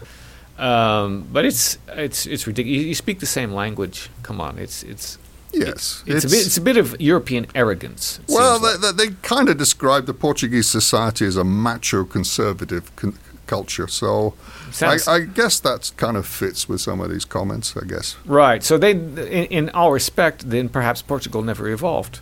Um, 0.59 1.27
but 1.33 1.45
it's 1.45 1.79
it's 1.89 2.27
it's 2.27 2.47
ridiculous. 2.47 2.83
You, 2.83 2.89
you 2.89 2.95
speak 2.95 3.21
the 3.21 3.27
same 3.27 3.53
language. 3.53 4.11
Come 4.23 4.41
on, 4.41 4.59
it's 4.59 4.83
it's 4.83 5.19
Yes, 5.53 6.03
it's, 6.07 6.25
a 6.25 6.29
bit 6.29 6.47
it's 6.47 6.57
a 6.57 6.61
bit 6.61 6.77
of 6.77 7.01
European 7.01 7.47
arrogance. 7.55 8.21
Well, 8.29 8.59
seems 8.59 8.83
like. 8.83 8.97
they, 8.97 9.05
they, 9.05 9.11
they 9.11 9.17
kind 9.23 9.49
of 9.49 9.57
describe 9.57 10.07
the 10.07 10.15
Portuguese 10.15 10.67
society 10.67 11.27
as 11.27 11.37
a 11.37 11.45
macho 11.45 12.05
conservative 12.05 12.95
con- 12.97 13.19
culture. 13.47 13.87
So 13.87 14.35
I, 14.81 14.99
I 15.07 15.21
guess 15.21 15.61
that 15.61 15.93
kind 15.97 16.17
of 16.17 16.27
fits 16.27 16.69
with 16.69 16.81
some 16.81 17.01
of 17.01 17.11
these 17.11 17.25
comments, 17.25 17.77
I 17.77 17.85
guess. 17.87 18.17
right. 18.25 18.63
So 18.63 18.79
they, 18.79 18.93
in, 18.93 19.19
in 19.29 19.71
all 19.71 19.93
respect, 19.93 20.51
then 20.51 20.69
perhaps 20.69 21.03
Portugal 21.03 21.43
never 21.43 21.69
evolved. 21.69 22.21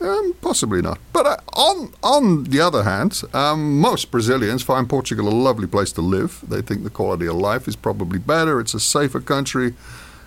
Um, 0.00 0.34
possibly 0.40 0.80
not. 0.80 0.98
But 1.12 1.26
uh, 1.26 1.36
on 1.54 1.92
on 2.02 2.44
the 2.44 2.60
other 2.60 2.84
hand, 2.84 3.22
um, 3.34 3.80
most 3.80 4.10
Brazilians 4.10 4.62
find 4.62 4.88
Portugal 4.88 5.28
a 5.28 5.30
lovely 5.30 5.66
place 5.66 5.92
to 5.92 6.02
live. 6.02 6.40
They 6.48 6.62
think 6.62 6.84
the 6.84 6.90
quality 6.90 7.26
of 7.26 7.34
life 7.34 7.66
is 7.66 7.76
probably 7.76 8.18
better. 8.18 8.60
It's 8.60 8.74
a 8.74 8.80
safer 8.80 9.20
country. 9.20 9.74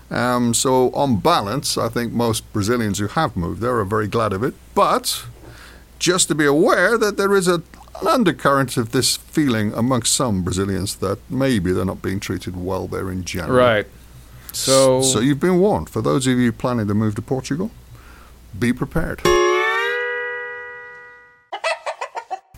Um, 0.10 0.54
so 0.54 0.92
on 0.92 1.22
balance, 1.22 1.78
I 1.78 1.88
think 1.88 2.12
most 2.12 2.52
Brazilians 2.52 3.00
who 3.00 3.08
have 3.08 3.38
moved 3.38 3.62
there 3.62 3.78
are 3.80 3.86
very 3.86 4.08
glad 4.10 4.34
of 4.34 4.44
it. 4.44 4.54
But 4.76 5.26
just 6.00 6.28
to 6.28 6.36
be 6.36 6.46
aware 6.46 6.98
that 6.98 7.16
there 7.16 7.34
is 7.34 7.48
a, 7.48 7.64
an 8.02 8.08
undercurrent 8.08 8.76
of 8.76 8.92
this 8.92 9.16
feeling 9.16 9.72
amongst 9.74 10.14
some 10.14 10.44
Brazilians 10.44 10.96
that 10.98 11.20
maybe 11.30 11.72
they're 11.72 11.86
not 11.86 12.02
being 12.02 12.20
treated 12.20 12.62
well 12.62 12.88
there 12.88 13.10
in 13.10 13.24
general. 13.24 13.58
Right. 13.58 13.88
So, 14.52 15.02
So 15.02 15.22
you've 15.22 15.40
been 15.40 15.60
warned. 15.60 15.90
For 15.90 16.02
those 16.02 16.28
of 16.28 16.38
you 16.38 16.52
planning 16.52 16.88
to 16.88 16.94
move 16.94 17.16
to 17.16 17.22
Portugal, 17.22 17.72
be 18.60 18.74
prepared. 18.74 19.22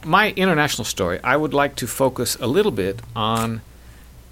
My 0.05 0.31
international 0.36 0.86
story, 0.86 1.19
I 1.24 1.36
would 1.38 1.53
like 1.53 1.75
to 1.77 1.88
focus 1.88 2.36
a 2.39 2.48
little 2.48 2.72
bit 2.72 3.01
on 3.15 3.62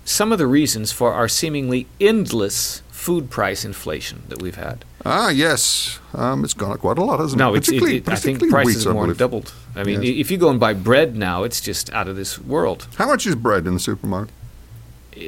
some 0.06 0.32
of 0.32 0.38
the 0.40 0.48
reasons 0.48 0.92
for 0.92 1.14
our 1.14 1.28
seemingly 1.28 1.88
endless 2.00 2.82
food 2.92 3.30
price 3.30 3.66
inflation 3.66 4.24
that 4.30 4.42
we've 4.42 4.56
had. 4.56 4.86
Ah, 5.06 5.30
yes. 5.30 6.00
Um, 6.14 6.44
it's 6.44 6.54
gone 6.54 6.72
up 6.72 6.80
quite 6.80 6.98
a 7.00 7.04
lot, 7.04 7.20
hasn't 7.20 7.40
No, 7.40 7.56
it? 7.56 7.60
it's, 7.60 7.70
it, 7.72 7.84
it, 7.84 8.10
I 8.10 8.16
think 8.16 8.48
prices 8.50 8.86
wheat, 8.86 8.94
more 8.94 9.08
than 9.08 9.18
doubled. 9.18 9.54
I 9.76 9.84
mean, 9.84 10.02
Yes. 10.04 10.16
if 10.20 10.30
you 10.32 10.38
go 10.38 10.50
and 10.50 10.60
buy 10.60 10.74
bread 10.74 11.16
now, 11.16 11.44
it's 11.44 11.62
just 11.62 11.92
out 11.94 12.08
of 12.08 12.16
this 12.16 12.38
world. 12.40 12.88
How 12.98 13.08
much 13.08 13.26
is 13.26 13.36
bread 13.36 13.66
in 13.66 13.74
the 13.74 13.80
supermarket? 13.80 14.34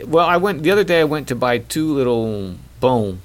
Well, 0.06 0.26
I 0.28 0.38
went 0.38 0.64
the 0.64 0.72
other 0.72 0.84
day. 0.84 1.02
I 1.02 1.04
went 1.06 1.28
to 1.30 1.36
buy 1.36 1.58
two 1.60 1.94
little 1.94 2.56
bon, 2.80 3.20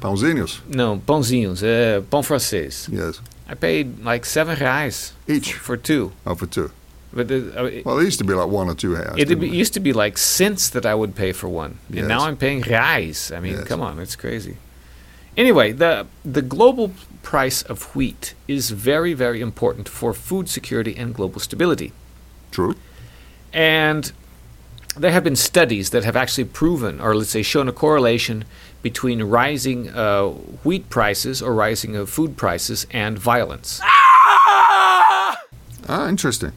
Pãozinhos. 0.00 0.60
no 0.68 0.96
pãozinhos, 0.98 1.62
uh, 1.62 2.02
pão 2.10 2.22
francês. 2.22 2.88
Yes. 2.92 3.20
I 3.48 3.54
paid 3.54 4.04
like 4.04 4.24
seven 4.24 4.56
reais 4.56 5.12
Each. 5.28 5.52
for 5.54 5.76
two. 5.76 6.12
Oh, 6.26 6.34
for 6.34 6.46
two. 6.46 6.70
But 7.12 7.28
the, 7.28 7.60
uh, 7.60 7.64
it, 7.66 7.84
Well, 7.86 7.98
it 7.98 8.04
used 8.04 8.18
to 8.18 8.24
be 8.24 8.34
like 8.34 8.48
one 8.48 8.68
or 8.68 8.74
two 8.74 8.94
hairs. 8.94 9.14
it, 9.16 9.26
didn't 9.28 9.52
used 9.52 9.74
to 9.74 9.80
be 9.80 9.92
like 9.92 10.18
cents 10.18 10.68
that 10.70 10.84
I 10.86 10.94
would 10.94 11.14
pay 11.14 11.32
for 11.32 11.48
one, 11.48 11.78
Yes. 11.88 12.00
and 12.00 12.08
now 12.08 12.20
I'm 12.26 12.36
paying 12.36 12.62
reais. 12.62 13.34
I 13.36 13.40
mean, 13.40 13.54
Yes. 13.58 13.68
come 13.68 13.80
on, 13.80 13.98
it's 14.00 14.16
crazy. 14.16 14.56
Anyway, 15.36 15.72
the 15.72 16.06
the 16.24 16.42
global 16.42 16.92
price 17.22 17.62
of 17.62 17.94
wheat 17.96 18.34
is 18.48 18.70
very, 18.70 19.14
very 19.14 19.40
important 19.40 19.88
for 19.88 20.12
food 20.14 20.48
security 20.48 20.94
and 20.96 21.14
global 21.14 21.40
stability. 21.40 21.92
True. 22.50 22.74
And 23.52 24.12
there 24.96 25.10
have 25.12 25.24
been 25.24 25.36
studies 25.36 25.90
that 25.90 26.04
have 26.04 26.16
actually 26.16 26.44
proven, 26.44 27.00
or 27.00 27.14
let's 27.16 27.30
say 27.30 27.42
shown 27.42 27.68
a 27.68 27.72
correlation 27.72 28.44
between 28.84 29.22
rising 29.22 29.88
uh, 29.88 30.28
wheat 30.62 30.90
prices 30.90 31.40
or 31.40 31.54
rising 31.54 31.96
of 31.96 32.10
food 32.10 32.36
prices 32.36 32.86
and 32.90 33.18
violence. 33.18 33.80
Ah, 35.86 36.08
interesting. 36.08 36.52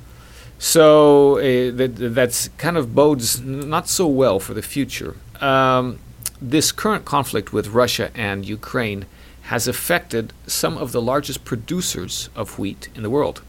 So 0.59 1.37
uh, 1.37 1.71
that, 1.79 1.91
that's 2.19 2.49
kind 2.57 2.77
of 2.77 2.93
bodes 2.93 3.41
not 3.41 3.87
so 3.87 4.07
well 4.07 4.39
for 4.39 4.53
the 4.53 4.61
future. 4.61 5.15
Um, 5.39 5.99
this 6.41 6.71
current 6.71 7.05
conflict 7.05 7.53
with 7.53 7.67
Russia 7.69 8.11
and 8.13 8.45
Ukraine 8.45 9.05
has 9.43 9.67
affected 9.67 10.33
some 10.45 10.77
of 10.77 10.91
the 10.91 11.01
largest 11.01 11.45
producers 11.45 12.29
of 12.35 12.59
wheat 12.59 12.89
in 12.95 13.03
the 13.03 13.09
world. 13.09 13.41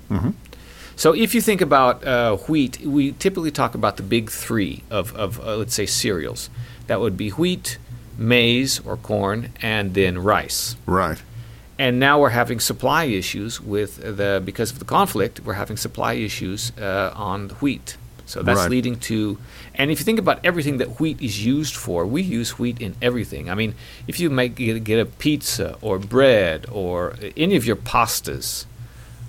So 0.95 1.13
if 1.15 1.35
you 1.35 1.41
think 1.41 1.61
about 1.61 2.05
uh, 2.05 2.37
wheat, 2.49 2.81
we 2.81 3.13
typically 3.13 3.51
talk 3.51 3.75
about 3.75 3.97
the 3.97 4.03
big 4.03 4.31
three 4.31 4.83
of, 4.91 5.15
of 5.17 5.41
uh, 5.41 5.57
let's 5.57 5.75
say, 5.75 5.87
cereals. 5.87 6.51
That 6.89 7.01
would 7.01 7.17
be 7.17 7.31
wheat, 7.31 7.79
maize 8.19 8.81
or 8.81 8.97
corn, 8.97 9.53
and 9.63 9.95
then 9.95 10.19
rice. 10.19 10.77
Right. 10.85 11.23
And 11.79 12.01
now 12.01 12.21
we're 12.21 12.31
having 12.31 12.59
supply 12.59 13.05
issues 13.05 13.61
with 13.61 13.97
the 14.17 14.43
because 14.45 14.73
of 14.73 14.81
the 14.81 14.85
conflict. 14.85 15.41
We're 15.45 15.55
having 15.55 15.77
supply 15.77 16.15
issues 16.15 16.73
uh, 16.77 17.13
on 17.15 17.49
the 17.49 17.55
wheat. 17.55 17.97
So 18.27 18.43
that's 18.43 18.59
Right. 18.61 18.71
leading 18.71 18.97
to, 19.09 19.39
and 19.75 19.91
if 19.91 20.01
you 20.01 20.05
think 20.05 20.19
about 20.19 20.41
everything 20.45 20.77
that 20.79 21.01
wheat 21.01 21.19
is 21.23 21.47
used 21.47 21.75
for, 21.75 22.05
we 22.05 22.21
use 22.21 22.59
wheat 22.59 22.79
in 22.79 22.95
everything. 23.01 23.49
I 23.49 23.55
mean, 23.55 23.75
if 24.07 24.21
you 24.21 24.29
make 24.29 24.57
get, 24.57 24.99
a 25.01 25.07
pizza 25.07 25.77
or 25.81 25.99
bread 25.99 26.67
or 26.71 27.15
any 27.39 27.57
of 27.57 27.65
your 27.65 27.77
pastas, 27.77 28.67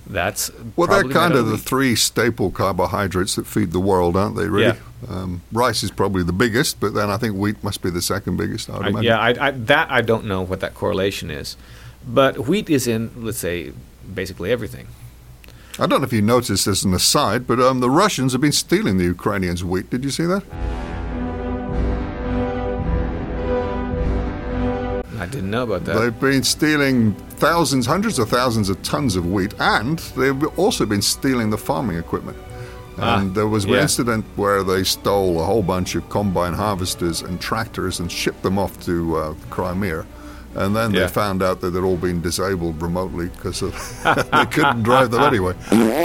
that's 0.06 0.50
Well, 0.76 0.88
they're 0.88 1.04
kind 1.04 1.34
of 1.34 1.46
the 1.46 1.56
three 1.56 1.94
staple 1.96 2.50
carbohydrates 2.50 3.36
that 3.36 3.46
feed 3.46 3.70
the 3.72 3.80
world, 3.80 4.16
aren't 4.16 4.36
they, 4.36 4.48
really? 4.48 4.76
Um, 5.08 5.42
rice 5.52 5.82
is 5.82 5.90
probably 5.90 6.22
the 6.22 6.32
biggest, 6.32 6.78
but 6.80 6.94
then 6.94 7.10
I 7.10 7.16
think 7.16 7.36
wheat 7.36 7.62
must 7.64 7.82
be 7.82 7.90
the 7.90 8.02
second 8.02 8.36
biggest, 8.36 8.68
I 8.68 8.74
I, 8.74 8.88
imagine. 8.88 9.02
yeah, 9.02 9.18
I, 9.18 9.48
I, 9.48 9.50
that 9.52 9.90
I 9.90 10.02
don't 10.02 10.26
know 10.26 10.42
what 10.42 10.60
that 10.60 10.74
correlation 10.74 11.30
is, 11.30 11.56
but 12.06 12.46
wheat 12.46 12.68
is 12.68 12.86
in, 12.86 13.10
let's 13.16 13.38
say, 13.38 13.72
basically 14.14 14.52
everything. 14.52 14.88
I 15.78 15.86
don't 15.86 16.00
know 16.00 16.06
if 16.06 16.12
you 16.12 16.20
noticed 16.20 16.66
as 16.66 16.84
an 16.84 16.92
aside, 16.92 17.46
but 17.46 17.60
um, 17.60 17.80
the 17.80 17.88
Russians 17.88 18.32
have 18.32 18.40
been 18.42 18.52
stealing 18.52 18.98
the 18.98 19.04
Ukrainians' 19.04 19.64
wheat. 19.64 19.88
Did 19.88 20.04
you 20.04 20.10
see 20.10 20.24
that? 20.26 20.42
I 25.18 25.26
didn't 25.26 25.50
know 25.50 25.62
about 25.64 25.84
that. 25.84 25.98
They've 25.98 26.20
been 26.20 26.42
stealing 26.42 27.14
thousands, 27.14 27.86
hundreds 27.86 28.18
of 28.18 28.28
thousands 28.28 28.68
of 28.68 28.82
tons 28.82 29.16
of 29.16 29.26
wheat, 29.26 29.54
and 29.58 29.98
they've 30.16 30.58
also 30.58 30.84
been 30.86 31.02
stealing 31.02 31.50
the 31.50 31.58
farming 31.58 31.96
equipment. 31.96 32.36
Ah, 33.00 33.18
And 33.18 33.34
there 33.34 33.46
was 33.48 33.64
an 33.64 33.70
yeah. 33.70 33.82
incident 33.82 34.24
where 34.36 34.62
they 34.62 34.84
stole 34.84 35.40
a 35.40 35.44
whole 35.44 35.62
bunch 35.62 35.94
of 35.94 36.08
combine 36.08 36.52
harvesters 36.54 37.22
and 37.22 37.40
tractors 37.40 38.00
and 38.00 38.10
shipped 38.10 38.42
them 38.42 38.58
off 38.58 38.78
to 38.86 39.16
uh, 39.16 39.34
Crimea. 39.50 40.04
And 40.54 40.74
then 40.74 40.92
Yeah. 40.92 41.02
they 41.02 41.08
found 41.08 41.42
out 41.42 41.60
that 41.60 41.70
they'd 41.70 41.80
all 41.82 41.96
been 41.96 42.20
disabled 42.20 42.82
remotely 42.82 43.28
because 43.28 43.60
they 44.32 44.46
couldn't 44.46 44.82
drive 44.82 45.10
them 45.12 45.22
anyway. 45.22 45.54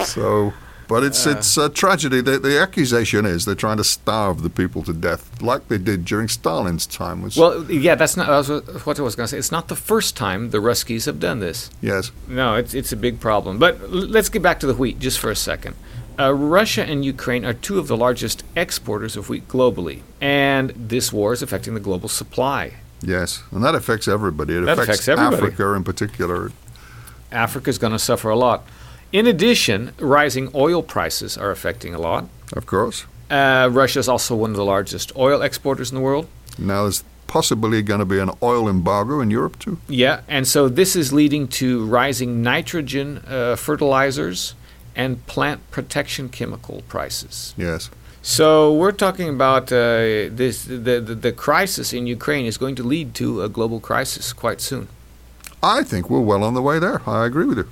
So, 0.06 0.54
but 0.88 1.04
it's 1.04 1.26
it's 1.26 1.58
a 1.58 1.68
tragedy. 1.68 2.22
The, 2.22 2.38
the 2.38 2.60
accusation 2.62 3.26
is 3.26 3.46
they're 3.46 3.56
trying 3.56 3.78
to 3.78 3.84
starve 3.84 4.44
the 4.44 4.52
people 4.52 4.84
to 4.84 4.94
death, 4.94 5.42
like 5.42 5.68
they 5.68 5.80
did 5.80 6.06
during 6.06 6.28
Stalin's 6.28 6.86
time. 6.86 7.24
Was, 7.24 7.36
Well, 7.36 7.64
yeah, 7.72 7.96
that's 7.96 8.16
not 8.16 8.28
that's 8.28 8.86
what 8.86 9.00
I 9.00 9.02
was 9.02 9.16
going 9.16 9.26
to 9.26 9.32
say. 9.32 9.40
It's 9.40 9.52
not 9.52 9.68
the 9.68 9.76
first 9.76 10.16
time 10.16 10.52
the 10.52 10.60
Ruskies 10.60 11.08
have 11.08 11.20
done 11.20 11.40
this. 11.40 11.72
yes, 11.82 12.12
No, 12.28 12.54
it's 12.54 12.76
it's 12.76 12.92
a 12.92 12.96
big 12.98 13.20
problem. 13.20 13.58
But 13.58 13.82
l- 13.82 13.90
let's 14.16 14.30
get 14.30 14.44
back 14.44 14.60
to 14.60 14.68
the 14.68 14.76
wheat 14.76 15.00
just 15.00 15.18
for 15.18 15.32
a 15.32 15.36
second. 15.36 15.76
Uh, 16.18 16.34
Russia 16.34 16.84
and 16.84 17.04
Ukraine 17.04 17.44
are 17.46 17.54
two 17.54 17.78
of 17.78 17.88
the 17.88 17.98
largest 17.98 18.44
exporters 18.56 19.18
of 19.18 19.28
wheat 19.30 19.48
globally, 19.48 20.02
and 20.22 20.70
this 20.72 21.12
war 21.12 21.34
is 21.34 21.42
affecting 21.42 21.74
the 21.74 21.80
global 21.80 22.08
supply. 22.10 22.74
yes, 23.02 23.44
and 23.52 23.64
that 23.64 23.76
affects 23.76 24.08
everybody. 24.08 24.56
It 24.56 24.62
That 24.62 24.80
affects 24.80 25.02
affects 25.02 25.08
everybody. 25.10 25.48
Africa 25.54 25.74
in 25.74 25.84
particular. 25.84 26.52
Africa 27.32 27.70
is 27.70 27.78
going 27.78 27.92
to 27.94 28.00
suffer 28.00 28.30
a 28.30 28.36
lot. 28.38 28.64
In 29.12 29.28
addition, 29.28 29.92
rising 30.00 30.50
oil 30.56 30.82
prices 30.82 31.38
are 31.38 31.52
affecting 31.52 31.94
a 31.94 32.00
lot. 32.00 32.28
Of 32.54 32.66
course. 32.66 33.06
Uh, 33.30 33.70
Russia 33.72 34.00
is 34.00 34.08
also 34.08 34.36
one 34.36 34.52
of 34.52 34.56
the 34.56 34.66
largest 34.66 35.12
oil 35.18 35.42
exporters 35.42 35.92
in 35.92 35.96
the 35.96 36.02
world. 36.02 36.28
Now 36.58 36.84
there's 36.84 37.04
possibly 37.28 37.82
going 37.82 38.00
to 38.00 38.06
be 38.06 38.20
an 38.20 38.30
oil 38.42 38.70
embargo 38.70 39.20
in 39.20 39.30
Europe 39.32 39.60
too. 39.60 39.78
Yeah, 39.90 40.22
and 40.30 40.48
so 40.48 40.70
this 40.70 40.96
is 40.96 41.12
leading 41.12 41.48
to 41.60 41.86
rising 41.86 42.42
nitrogen 42.42 43.22
uh, 43.28 43.56
fertilizers 43.58 44.54
and 44.96 45.26
plant 45.28 45.60
protection 45.72 46.30
chemical 46.30 46.84
prices. 46.88 47.54
Yes. 47.58 47.90
So 48.22 48.74
we're 48.74 48.92
talking 48.92 49.30
about 49.30 49.72
uh, 49.72 50.30
this. 50.32 50.64
The, 50.66 51.00
the 51.00 51.16
the 51.16 51.32
crisis 51.32 51.94
in 51.94 52.08
Ukraine 52.08 52.46
is 52.46 52.58
going 52.58 52.76
to 52.76 52.84
lead 52.84 53.14
to 53.16 53.44
a 53.44 53.50
global 53.50 53.80
crisis 53.80 54.34
quite 54.34 54.62
soon. 54.62 54.88
I 55.62 55.84
think 55.84 56.10
we're 56.10 56.22
well 56.22 56.44
on 56.44 56.54
the 56.54 56.62
way 56.62 56.80
there. 56.80 57.02
I 57.08 57.26
agree 57.26 57.46
with 57.46 57.58
you. 57.60 57.68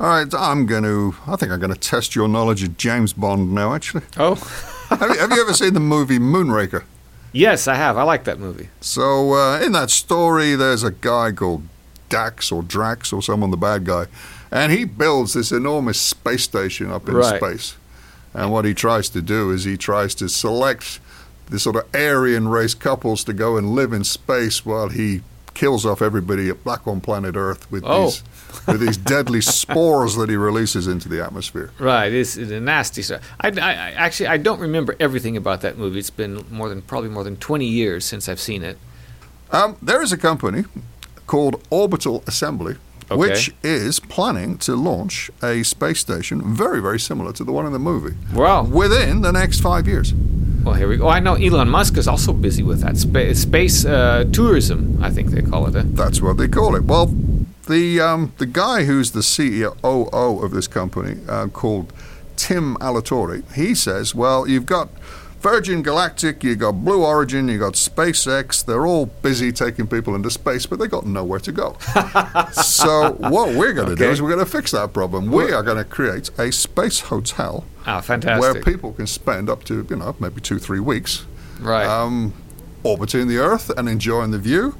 All 0.00 0.06
right, 0.08 0.26
I'm 0.34 0.64
going 0.64 0.82
to. 0.84 1.14
I 1.26 1.36
think 1.36 1.52
I'm 1.52 1.60
going 1.60 1.72
to 1.74 1.78
test 1.78 2.14
your 2.14 2.26
knowledge 2.26 2.62
of 2.62 2.78
James 2.78 3.12
Bond 3.12 3.54
now. 3.54 3.74
Actually, 3.74 4.04
Oh, 4.16 4.34
have, 4.88 5.02
you, 5.10 5.18
have 5.18 5.30
you 5.30 5.42
ever 5.42 5.52
seen 5.52 5.74
the 5.74 5.80
movie 5.80 6.18
Moonraker? 6.18 6.84
yes, 7.32 7.68
I 7.68 7.74
have. 7.74 7.98
I 7.98 8.02
like 8.04 8.24
that 8.24 8.38
movie. 8.38 8.70
So 8.80 9.34
uh, 9.34 9.60
in 9.60 9.72
that 9.72 9.90
story, 9.90 10.56
there's 10.56 10.82
a 10.82 10.90
guy 10.90 11.32
called 11.32 11.62
Dax 12.08 12.50
or 12.50 12.62
Drax 12.62 13.12
or 13.12 13.20
someone, 13.22 13.50
the 13.50 13.58
bad 13.58 13.84
guy, 13.84 14.06
and 14.50 14.72
he 14.72 14.84
builds 14.84 15.32
this 15.34 15.52
enormous 15.52 16.00
space 16.00 16.42
station 16.44 16.90
up 16.90 17.08
in 17.08 17.14
Right. 17.14 17.36
space. 17.40 17.76
And 18.34 18.50
what 18.52 18.64
he 18.64 18.74
tries 18.74 19.08
to 19.10 19.20
do 19.22 19.50
is 19.50 19.64
he 19.64 19.76
tries 19.76 20.14
to 20.16 20.28
select 20.28 21.00
the 21.48 21.58
sort 21.58 21.76
of 21.76 21.84
Aryan 21.94 22.46
race 22.48 22.74
couples 22.74 23.24
to 23.24 23.32
go 23.32 23.56
and 23.56 23.70
live 23.74 23.92
in 23.92 24.04
space 24.04 24.64
while 24.64 24.88
he 24.88 25.22
kills 25.52 25.84
off 25.84 26.00
everybody 26.00 26.50
back 26.52 26.86
on 26.86 27.00
planet 27.00 27.34
Earth 27.36 27.70
with 27.72 27.82
Oh. 27.84 28.04
these 28.04 28.22
with 28.66 28.80
these 28.80 28.96
deadly 28.96 29.40
spores 29.58 30.14
that 30.16 30.28
he 30.28 30.36
releases 30.36 30.86
into 30.86 31.08
the 31.08 31.22
atmosphere. 31.24 31.70
Right, 31.78 32.12
it's, 32.12 32.36
it's 32.36 32.50
a 32.52 32.60
nasty 32.60 33.02
stuff. 33.02 33.20
I, 33.40 33.48
I, 33.48 33.72
actually 33.92 34.28
I 34.28 34.36
don't 34.36 34.60
remember 34.60 34.94
everything 35.00 35.36
about 35.36 35.60
that 35.62 35.76
movie. 35.76 35.98
It's 35.98 36.10
been 36.10 36.44
more 36.50 36.68
than 36.68 36.82
probably 36.82 37.10
more 37.10 37.24
than 37.24 37.36
twenty 37.36 37.66
years 37.66 38.04
since 38.04 38.28
I've 38.28 38.40
seen 38.40 38.62
it. 38.62 38.78
Um, 39.50 39.76
there 39.82 40.00
is 40.02 40.12
a 40.12 40.16
company 40.16 40.64
called 41.26 41.60
Orbital 41.70 42.22
Assembly, 42.28 42.76
Okay. 43.10 43.18
which 43.18 43.52
is 43.64 43.98
planning 44.00 44.56
to 44.58 44.76
launch 44.76 45.30
a 45.42 45.62
space 45.64 45.98
station 46.00 46.42
very, 46.54 46.80
very 46.80 46.98
similar 47.00 47.32
to 47.32 47.42
the 47.44 47.50
one 47.52 47.66
in 47.66 47.72
the 47.72 47.78
movie 47.78 48.14
Wow. 48.34 48.62
within 48.62 49.22
the 49.22 49.32
next 49.32 49.60
five 49.60 49.88
years. 49.88 50.14
Well, 50.64 50.74
here 50.74 50.88
we 50.88 50.96
go. 50.98 51.06
Oh, 51.06 51.08
I 51.08 51.20
know 51.20 51.34
Elon 51.34 51.68
Musk 51.70 51.96
is 51.96 52.06
also 52.06 52.32
busy 52.32 52.62
with 52.62 52.80
that 52.82 52.96
Spa- 52.98 53.32
space 53.34 53.84
uh, 53.84 54.24
tourism. 54.30 54.98
I 55.02 55.10
think 55.10 55.30
they 55.30 55.42
call 55.42 55.66
it. 55.66 55.74
Uh, 55.74 55.82
That's 55.86 56.20
what 56.22 56.36
they 56.36 56.48
call 56.48 56.76
it. 56.76 56.84
Well, 56.84 57.06
the 57.66 58.00
um, 58.00 58.32
the 58.38 58.46
guy 58.46 58.84
who's 58.84 59.10
the 59.12 59.20
CEO 59.22 59.74
of 60.44 60.50
this 60.50 60.68
company 60.68 61.16
uh, 61.28 61.46
called 61.48 61.92
Tim 62.36 62.76
Alatorre, 62.76 63.42
he 63.54 63.74
says, 63.74 64.14
well, 64.14 64.46
you've 64.46 64.66
got 64.66 64.88
Virgin 65.40 65.82
Galactic, 65.82 66.44
you 66.44 66.54
got 66.54 66.72
Blue 66.72 67.02
Origin, 67.02 67.48
you 67.48 67.58
got 67.58 67.72
SpaceX. 67.72 68.62
They're 68.62 68.86
all 68.86 69.06
busy 69.06 69.52
taking 69.52 69.86
people 69.86 70.14
into 70.14 70.30
space, 70.30 70.66
but 70.66 70.78
they 70.78 70.86
got 70.86 71.06
nowhere 71.06 71.38
to 71.40 71.50
go. 71.50 71.78
so 72.52 73.12
what 73.18 73.54
we're 73.54 73.72
going 73.72 73.88
to 73.88 73.96
do 73.96 74.10
is 74.10 74.20
we're 74.20 74.28
going 74.28 74.44
to 74.44 74.50
fix 74.50 74.72
that 74.72 74.92
problem. 74.92 75.30
We 75.30 75.50
are 75.50 75.62
going 75.62 75.78
to 75.78 75.84
create 75.84 76.30
a 76.38 76.52
space 76.52 77.00
hotel 77.00 77.64
ah, 77.86 78.02
fantastic. 78.02 78.40
where 78.40 78.62
people 78.62 78.92
can 78.92 79.06
spend 79.06 79.48
up 79.48 79.64
to 79.64 79.86
you 79.88 79.96
know 79.96 80.14
maybe 80.20 80.42
two 80.42 80.58
three 80.58 80.80
weeks 80.80 81.24
right. 81.60 81.86
um, 81.86 82.34
orbiting 82.82 83.26
the 83.26 83.38
Earth 83.38 83.70
and 83.70 83.88
enjoying 83.88 84.32
the 84.32 84.38
view. 84.38 84.74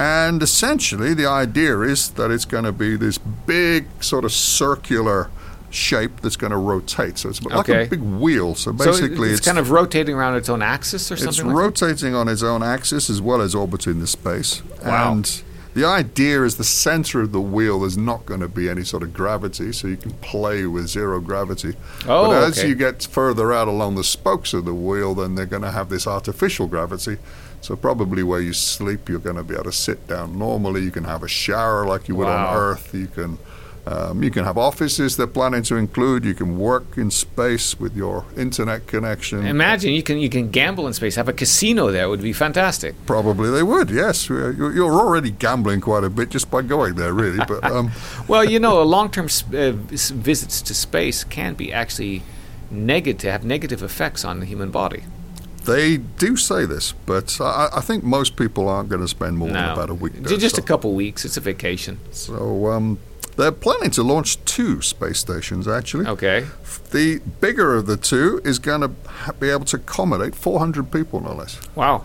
And 0.00 0.42
essentially, 0.42 1.14
the 1.14 1.26
idea 1.26 1.78
is 1.80 2.10
that 2.10 2.32
it's 2.32 2.44
going 2.44 2.64
to 2.64 2.72
be 2.72 2.96
this 2.96 3.18
big, 3.18 3.86
sort 4.02 4.24
of 4.24 4.32
circular 4.32 5.30
shape 5.72 6.20
that's 6.20 6.36
going 6.36 6.50
to 6.50 6.56
rotate. 6.58 7.18
So 7.18 7.28
it's 7.30 7.42
like 7.42 7.68
Okay. 7.68 7.84
a 7.84 7.88
big 7.88 8.00
wheel. 8.02 8.54
So 8.54 8.70
so 8.76 8.84
basically, 8.86 9.30
it's, 9.30 9.40
kind 9.40 9.58
of 9.58 9.70
rotating 9.70 10.14
around 10.14 10.36
its 10.36 10.48
own 10.48 10.62
axis 10.62 11.10
or 11.10 11.14
it's 11.14 11.24
something. 11.24 11.46
like 11.46 11.56
rotating 11.56 12.14
on 12.14 12.28
its 12.28 12.42
own 12.42 12.62
axis 12.62 13.08
as 13.10 13.20
well 13.20 13.40
as 13.40 13.54
orbiting 13.54 13.98
the 14.00 14.06
space. 14.06 14.62
Wow. 14.84 15.12
And 15.12 15.42
the 15.74 15.86
idea 15.86 16.42
is 16.42 16.56
the 16.56 16.64
center 16.64 17.22
of 17.22 17.32
the 17.32 17.40
wheel 17.40 17.80
there's 17.80 17.96
not 17.96 18.26
going 18.26 18.40
to 18.40 18.48
be 18.48 18.68
any 18.68 18.84
sort 18.84 19.02
of 19.02 19.14
gravity, 19.14 19.72
so 19.72 19.88
you 19.88 19.96
can 19.96 20.12
play 20.20 20.66
with 20.66 20.88
zero 20.88 21.18
gravity. 21.20 21.74
Oh, 22.06 22.26
but 22.28 22.42
as 22.42 22.58
okay. 22.58 22.68
you 22.68 22.74
get 22.74 23.02
further 23.04 23.52
out 23.54 23.68
along 23.68 23.94
the 23.94 24.04
spokes 24.04 24.52
of 24.52 24.66
the 24.66 24.74
wheel, 24.74 25.14
then 25.14 25.34
they're 25.34 25.46
going 25.46 25.62
to 25.62 25.70
have 25.70 25.88
this 25.88 26.06
artificial 26.06 26.66
gravity. 26.66 27.16
So 27.62 27.76
probably 27.76 28.22
where 28.22 28.40
you 28.40 28.52
sleep, 28.52 29.08
you're 29.08 29.20
going 29.20 29.36
to 29.36 29.42
be 29.44 29.54
able 29.54 29.64
to 29.64 29.72
sit 29.72 30.06
down 30.08 30.38
normally. 30.38 30.82
You 30.82 30.90
can 30.90 31.04
have 31.04 31.22
a 31.22 31.28
shower 31.28 31.86
like 31.86 32.08
you 32.08 32.16
would 32.16 32.26
Wow. 32.26 32.48
on 32.48 32.56
Earth. 32.56 32.92
You 32.92 33.06
can. 33.06 33.38
Um, 33.84 34.22
you 34.22 34.30
can 34.30 34.44
have 34.44 34.56
offices 34.56 35.16
they're 35.16 35.26
planning 35.26 35.62
to 35.64 35.74
include. 35.76 36.24
You 36.24 36.34
can 36.34 36.56
work 36.56 36.96
in 36.96 37.10
space 37.10 37.80
with 37.80 37.96
your 37.96 38.24
internet 38.36 38.86
connection. 38.86 39.44
Imagine 39.44 39.92
you 39.92 40.04
can 40.04 40.18
you 40.18 40.28
can 40.28 40.50
gamble 40.50 40.86
in 40.86 40.92
space. 40.92 41.16
Have 41.16 41.28
a 41.28 41.32
casino 41.32 41.90
there 41.90 42.08
would 42.08 42.22
be 42.22 42.32
fantastic. 42.32 42.94
Probably 43.06 43.50
they 43.50 43.64
would, 43.64 43.90
yes. 43.90 44.28
You're 44.28 44.52
you're 44.72 44.92
already 44.92 45.32
gambling 45.32 45.80
quite 45.80 46.04
a 46.04 46.10
bit 46.10 46.30
just 46.30 46.48
by 46.48 46.62
going 46.62 46.94
there, 46.94 47.12
really. 47.12 47.44
But 47.48 47.64
um, 47.72 47.90
Well, 48.28 48.44
you 48.44 48.60
know, 48.60 48.80
long-term 48.84 49.26
uh, 49.52 49.72
visits 49.72 50.62
to 50.62 50.74
space 50.74 51.24
can 51.24 51.54
be 51.54 51.72
actually 51.72 52.22
negative, 52.70 53.32
have 53.32 53.44
negative 53.44 53.82
effects 53.82 54.24
on 54.24 54.38
the 54.40 54.46
human 54.46 54.70
body. 54.70 55.02
they 55.64 55.96
do 55.96 56.36
say 56.36 56.66
this, 56.66 56.92
but 57.06 57.40
I, 57.40 57.68
I 57.74 57.80
think 57.80 58.04
most 58.04 58.36
people 58.36 58.68
aren't 58.68 58.88
going 58.88 59.02
to 59.02 59.08
spend 59.08 59.38
more 59.38 59.48
than 59.48 59.70
about 59.70 59.90
a 59.90 59.94
week 59.94 60.12
there. 60.14 60.38
just 60.38 60.56
so 60.56 60.62
a 60.62 60.64
couple 60.64 60.92
weeks. 60.94 61.24
It's 61.24 61.36
a 61.36 61.40
vacation. 61.40 61.98
so, 62.10 62.68
um, 62.72 62.98
they're 63.36 63.52
planning 63.52 63.90
to 63.92 64.02
launch 64.02 64.42
two 64.44 64.82
space 64.82 65.18
stations, 65.18 65.66
actually. 65.66 66.06
Okay. 66.06 66.46
The 66.90 67.20
bigger 67.40 67.74
of 67.76 67.86
the 67.86 67.96
two 67.96 68.40
is 68.44 68.58
going 68.58 68.82
to 68.82 68.90
ha- 69.08 69.32
be 69.32 69.48
able 69.50 69.64
to 69.66 69.76
accommodate 69.76 70.34
400 70.34 70.90
people, 70.90 71.20
no 71.20 71.32
less. 71.34 71.60
Wow. 71.74 72.04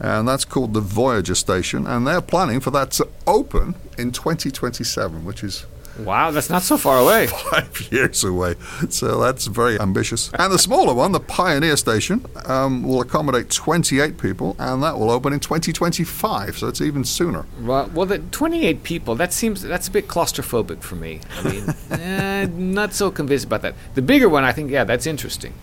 And 0.00 0.26
that's 0.26 0.44
called 0.44 0.74
the 0.74 0.80
Voyager 0.80 1.34
Station, 1.34 1.86
and 1.86 2.06
they're 2.06 2.20
planning 2.20 2.60
for 2.60 2.70
that 2.72 2.90
to 2.92 3.08
open 3.26 3.74
in 3.96 4.10
2027, 4.10 5.24
which 5.24 5.44
is 5.44 5.66
Wow, 5.98 6.30
that's 6.30 6.50
not 6.50 6.62
so 6.62 6.76
far 6.76 6.98
away. 6.98 7.26
five 7.50 7.88
years 7.92 8.24
away. 8.24 8.54
So 8.88 9.20
that's 9.20 9.46
very 9.46 9.78
ambitious. 9.78 10.30
And 10.38 10.52
the 10.52 10.58
smaller 10.58 10.94
one, 10.94 11.12
the 11.12 11.20
Pioneer 11.20 11.76
Station, 11.76 12.24
um, 12.46 12.82
will 12.82 13.00
accommodate 13.00 13.50
28 13.50 14.18
people, 14.18 14.56
and 14.58 14.82
that 14.82 14.98
will 14.98 15.10
open 15.10 15.32
in 15.32 15.40
2025. 15.40 16.58
So 16.58 16.68
it's 16.68 16.80
even 16.80 17.04
sooner. 17.04 17.46
Well, 17.60 17.90
well, 17.94 18.06
the 18.06 18.18
28 18.18 18.82
people, 18.82 19.14
that 19.16 19.32
seems, 19.32 19.62
that's 19.62 19.88
a 19.88 19.90
bit 19.90 20.08
claustrophobic 20.08 20.82
for 20.82 20.96
me. 20.96 21.20
I 21.38 21.42
mean, 21.50 21.74
eh, 21.90 22.46
not 22.46 22.94
so 22.94 23.10
convinced 23.10 23.44
about 23.44 23.62
that. 23.62 23.74
The 23.94 24.02
bigger 24.02 24.28
one, 24.28 24.44
I 24.44 24.52
think, 24.52 24.70
yeah, 24.70 24.84
that's 24.84 25.06
interesting. 25.06 25.54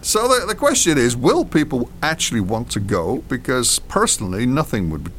So 0.00 0.28
the, 0.28 0.46
the 0.46 0.54
question 0.54 0.98
is, 0.98 1.16
will 1.16 1.44
people 1.44 1.90
actually 2.02 2.40
want 2.40 2.70
to 2.72 2.80
go? 2.80 3.24
Because 3.28 3.78
personally, 3.78 4.44
nothing 4.44 4.90
would 4.90 5.10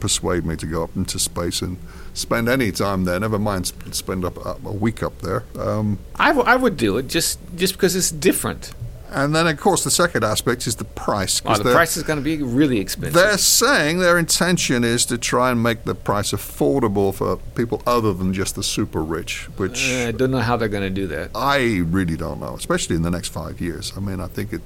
persuade 0.00 0.44
me 0.44 0.56
to 0.56 0.66
go 0.66 0.82
up 0.82 0.96
into 0.96 1.18
space 1.20 1.62
and 1.62 1.78
spend 2.14 2.48
any 2.48 2.72
time 2.72 3.04
there. 3.04 3.18
Never 3.20 3.38
mind 3.38 3.66
sp- 3.72 3.92
spend 3.92 4.24
up 4.24 4.36
a, 4.44 4.56
a 4.68 4.72
week 4.72 5.02
up 5.02 5.18
there. 5.20 5.44
Um, 5.58 5.98
I, 6.16 6.28
w- 6.28 6.46
I 6.46 6.56
would 6.56 6.76
do 6.76 6.96
it 6.98 7.08
just, 7.08 7.38
just 7.56 7.74
because 7.74 7.96
it's 7.96 8.10
different. 8.10 8.72
and 9.10 9.34
then, 9.34 9.46
of 9.46 9.58
course, 9.60 9.84
the 9.84 9.90
second 9.90 10.24
aspect 10.24 10.66
is 10.66 10.76
the 10.76 10.84
price. 10.84 11.42
Wow, 11.44 11.56
the 11.58 11.72
price 11.72 11.96
is 11.96 12.02
going 12.02 12.18
to 12.18 12.22
be 12.24 12.42
really 12.42 12.78
expensive. 12.80 13.14
They're 13.14 13.36
saying 13.38 13.98
their 13.98 14.18
intention 14.18 14.84
is 14.84 15.04
to 15.06 15.18
try 15.18 15.50
and 15.50 15.62
make 15.62 15.84
the 15.84 15.94
price 15.94 16.32
affordable 16.32 17.14
for 17.14 17.36
people 17.54 17.82
other 17.86 18.12
than 18.14 18.32
just 18.32 18.54
the 18.56 18.62
super 18.62 19.02
rich, 19.02 19.48
which 19.58 19.88
Eh, 19.90 20.08
I 20.08 20.12
don't 20.12 20.30
know 20.30 20.38
how 20.40 20.56
they're 20.56 20.68
going 20.68 20.82
to 20.94 21.00
do 21.02 21.06
that. 21.08 21.30
I 21.34 21.82
really 21.86 22.16
don't 22.16 22.40
know, 22.40 22.54
especially 22.54 22.96
in 22.96 23.02
the 23.02 23.10
next 23.10 23.28
five 23.28 23.60
years. 23.60 23.92
I 23.96 24.00
mean, 24.00 24.18
I 24.20 24.28
think 24.28 24.52
it 24.52 24.62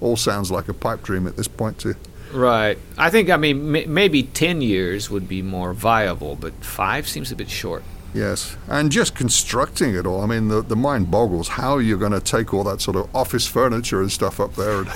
all 0.00 0.16
sounds 0.16 0.50
like 0.52 0.68
a 0.68 0.74
pipe 0.74 1.02
dream 1.02 1.26
at 1.26 1.36
this 1.36 1.48
point. 1.48 1.78
To 1.80 1.96
Right. 2.32 2.78
I 2.98 3.10
think, 3.10 3.30
I 3.30 3.36
mean, 3.36 3.74
m- 3.76 3.92
maybe 3.94 4.22
10 4.22 4.60
years 4.60 5.10
would 5.10 5.28
be 5.28 5.42
more 5.42 5.72
viable, 5.72 6.36
but 6.36 6.52
five 6.64 7.08
seems 7.08 7.32
a 7.32 7.36
bit 7.36 7.48
short. 7.50 7.82
yes, 8.14 8.56
and 8.68 8.90
just 8.90 9.14
constructing 9.14 9.94
it 9.94 10.06
all. 10.06 10.22
I 10.22 10.26
mean, 10.26 10.48
the 10.48 10.62
the 10.62 10.74
mind 10.76 11.10
boggles 11.10 11.48
how 11.48 11.76
you're 11.78 11.98
going 11.98 12.12
to 12.12 12.20
take 12.20 12.54
all 12.54 12.64
that 12.64 12.80
sort 12.80 12.96
of 12.96 13.14
office 13.14 13.46
furniture 13.46 14.00
and 14.00 14.10
stuff 14.10 14.40
up 14.40 14.54
there, 14.56 14.78
and 14.80 14.86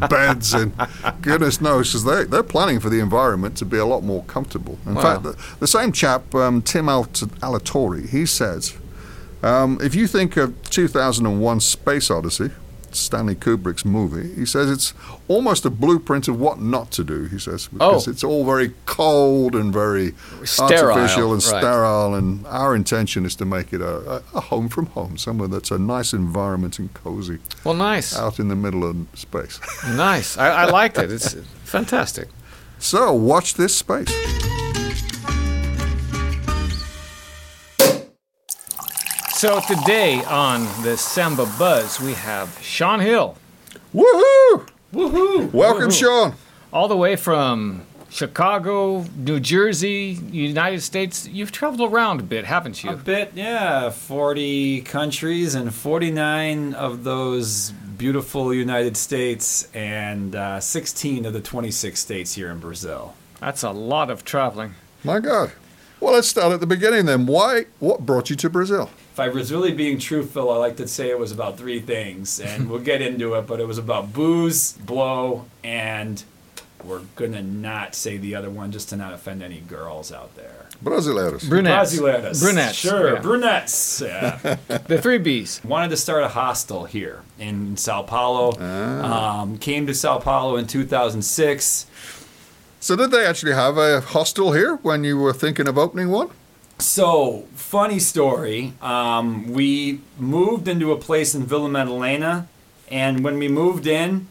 the 0.00 0.06
beds, 0.10 0.52
and 0.54 0.72
goodness 1.22 1.60
knows, 1.60 1.88
because 1.88 2.04
they 2.04 2.24
they're 2.24 2.42
planning 2.42 2.78
for 2.80 2.90
the 2.90 3.00
environment 3.00 3.56
to 3.58 3.64
be 3.64 3.78
a 3.78 3.86
lot 3.86 4.02
more 4.04 4.22
comfortable. 4.24 4.78
In 4.86 4.94
Wow. 4.94 5.02
fact, 5.02 5.22
the, 5.22 5.36
the 5.60 5.66
same 5.66 5.90
chap, 5.92 6.34
um, 6.34 6.60
Tim 6.62 6.88
Alt- 6.88 7.24
Alatorre, 7.42 8.08
he 8.08 8.26
says. 8.26 8.74
Um, 9.42 9.78
if 9.82 9.94
you 9.94 10.06
think 10.06 10.36
of 10.36 10.52
2001 10.70 11.60
Space 11.60 12.10
Odyssey, 12.10 12.50
Stanley 12.96 13.34
Kubrick's 13.34 13.84
movie, 13.84 14.34
he 14.34 14.44
says 14.46 14.70
it's 14.70 14.94
almost 15.28 15.64
a 15.64 15.70
blueprint 15.70 16.28
of 16.28 16.40
what 16.40 16.60
not 16.60 16.90
to 16.92 17.04
do, 17.04 17.24
he 17.24 17.38
says, 17.38 17.68
because 17.68 18.06
Oh. 18.06 18.10
it's 18.10 18.22
all 18.24 18.44
very 18.44 18.72
cold 18.86 19.54
and 19.54 19.72
very 19.72 20.14
Sterile, 20.44 20.90
artificial 20.92 21.32
and 21.32 21.42
right. 21.44 21.60
sterile. 21.60 22.14
And 22.14 22.46
our 22.46 22.74
intention 22.74 23.24
is 23.24 23.34
to 23.36 23.44
make 23.44 23.72
it 23.72 23.80
a, 23.80 24.22
a, 24.34 24.40
home 24.40 24.68
from 24.68 24.86
home, 24.86 25.16
somewhere 25.18 25.48
that's 25.48 25.70
a 25.70 25.78
nice 25.78 26.12
environment 26.12 26.78
and 26.78 26.92
cozy 26.94 27.38
Well, 27.64 27.74
nice. 27.74 28.16
out 28.16 28.38
in 28.38 28.48
the 28.48 28.56
middle 28.56 28.84
of 28.88 28.96
space. 29.14 29.60
Nice. 29.94 30.36
I, 30.38 30.48
I 30.48 30.64
liked 30.66 30.98
it. 30.98 31.10
It's 31.10 31.34
fantastic. 31.64 32.28
so 32.78 33.12
watch 33.12 33.54
this 33.54 33.74
space. 33.76 34.08
So 39.40 39.58
today 39.60 40.22
on 40.24 40.64
the 40.82 40.98
Samba 40.98 41.46
Buzz, 41.58 41.98
we 41.98 42.12
have 42.12 42.58
Sean 42.60 43.00
Hill, 43.00 43.38
Woohoo! 43.94 44.68
Woohoo! 44.92 45.50
Welcome, 45.50 45.90
Sean. 45.90 46.34
all 46.74 46.88
the 46.88 46.96
way 46.98 47.16
from 47.16 47.86
Chicago, 48.10 49.06
New 49.16 49.40
Jersey, 49.40 50.18
United 50.30 50.82
States. 50.82 51.26
You've 51.26 51.52
traveled 51.52 51.90
around 51.90 52.20
a 52.20 52.22
bit, 52.22 52.44
haven't 52.44 52.84
you? 52.84 52.90
A 52.90 52.96
bit, 52.96 53.32
yeah. 53.34 53.88
40 53.88 54.82
countries 54.82 55.54
and 55.54 55.72
49 55.72 56.74
of 56.74 57.04
those 57.04 57.70
beautiful 57.70 58.52
United 58.52 58.94
States 58.98 59.70
and 59.72 60.36
uh, 60.36 60.60
16 60.60 61.24
of 61.24 61.32
the 61.32 61.40
26 61.40 61.98
states 61.98 62.34
here 62.34 62.50
in 62.50 62.58
Brazil. 62.58 63.14
That's 63.40 63.62
a 63.62 63.70
lot 63.70 64.10
of 64.10 64.22
traveling. 64.22 64.74
My 65.02 65.18
God. 65.18 65.52
Well, 65.98 66.12
let's 66.12 66.28
start 66.28 66.52
at 66.52 66.60
the 66.60 66.66
beginning 66.66 67.06
then. 67.06 67.24
Why? 67.24 67.64
What 67.78 68.04
brought 68.04 68.28
you 68.28 68.36
to 68.36 68.50
Brazil? 68.50 68.90
If 69.12 69.18
I 69.18 69.28
was 69.28 69.52
really 69.52 69.72
being 69.72 69.98
truthful, 69.98 70.50
I 70.50 70.56
like 70.56 70.76
to 70.76 70.86
say 70.88 71.10
it 71.10 71.18
was 71.18 71.32
about 71.32 71.58
three 71.58 71.80
things, 71.80 72.38
and 72.40 72.70
we'll 72.70 72.80
get 72.80 73.02
into 73.02 73.34
it, 73.34 73.46
but 73.46 73.60
it 73.60 73.66
was 73.66 73.78
about 73.78 74.12
booze, 74.12 74.72
blow, 74.74 75.46
and 75.64 76.22
we're 76.84 77.00
going 77.16 77.32
to 77.32 77.42
not 77.42 77.94
say 77.94 78.16
the 78.16 78.34
other 78.34 78.48
one 78.50 78.72
just 78.72 78.88
to 78.90 78.96
not 78.96 79.12
offend 79.12 79.42
any 79.42 79.60
girls 79.60 80.12
out 80.12 80.34
there. 80.36 80.66
Brasileiros. 80.82 81.46
Brunettes. 81.48 81.94
Brasileiras. 81.94 82.40
Brunettes. 82.42 82.74
Sure, 82.74 83.14
yeah. 83.14 83.20
brunettes. 83.20 84.00
Yeah. 84.00 84.56
The 84.86 85.00
three 85.00 85.18
B's. 85.18 85.60
wanted 85.64 85.90
to 85.90 85.96
start 85.96 86.22
a 86.24 86.28
hostel 86.28 86.84
here 86.84 87.22
in 87.38 87.76
Sao 87.76 88.02
Paulo. 88.02 88.58
Um, 88.60 89.58
came 89.58 89.86
to 89.86 89.94
Sao 89.94 90.18
Paulo 90.18 90.56
in 90.56 90.66
2006. 90.66 91.86
So 92.80 92.96
did 92.96 93.10
they 93.10 93.26
actually 93.26 93.52
have 93.52 93.76
a 93.76 94.00
hostel 94.00 94.52
here 94.52 94.76
when 94.76 95.04
you 95.04 95.18
were 95.18 95.34
thinking 95.34 95.68
of 95.68 95.76
opening 95.76 96.08
one? 96.10 96.30
So, 96.80 97.46
funny 97.54 97.98
story. 97.98 98.72
Um, 98.80 99.52
we 99.52 100.00
moved 100.18 100.66
into 100.66 100.92
a 100.92 100.96
place 100.96 101.34
in 101.34 101.44
Vila 101.44 101.68
Madalena, 101.68 102.48
and 102.90 103.22
when 103.22 103.38
we 103.38 103.48
moved 103.48 103.86
in, 103.86 104.28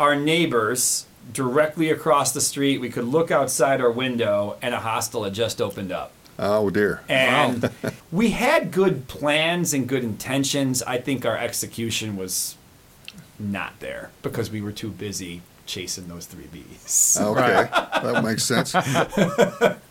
our 0.00 0.16
neighbors 0.16 1.06
directly 1.32 1.90
across 1.90 2.32
the 2.32 2.40
street, 2.40 2.80
we 2.80 2.88
could 2.88 3.04
look 3.04 3.30
outside 3.30 3.80
our 3.80 3.90
window, 3.90 4.56
and 4.62 4.74
a 4.74 4.80
hostel 4.80 5.24
had 5.24 5.34
just 5.34 5.60
opened 5.60 5.92
up. 5.92 6.12
Oh 6.38 6.70
dear. 6.70 7.02
And 7.08 7.70
we 8.12 8.30
had 8.30 8.70
good 8.70 9.08
plans 9.08 9.72
and 9.72 9.88
good 9.88 10.04
intentions. 10.04 10.82
I 10.82 10.98
think 10.98 11.24
our 11.24 11.36
execution 11.36 12.16
was 12.16 12.56
not 13.38 13.80
there 13.80 14.10
because 14.22 14.50
we 14.50 14.60
were 14.60 14.72
too 14.72 14.90
busy 14.90 15.42
chasing 15.66 16.08
those 16.08 16.26
three 16.26 16.46
bees. 16.46 17.18
Okay, 17.20 17.68
that 17.70 18.22
makes 18.22 18.44
sense. 18.44 18.74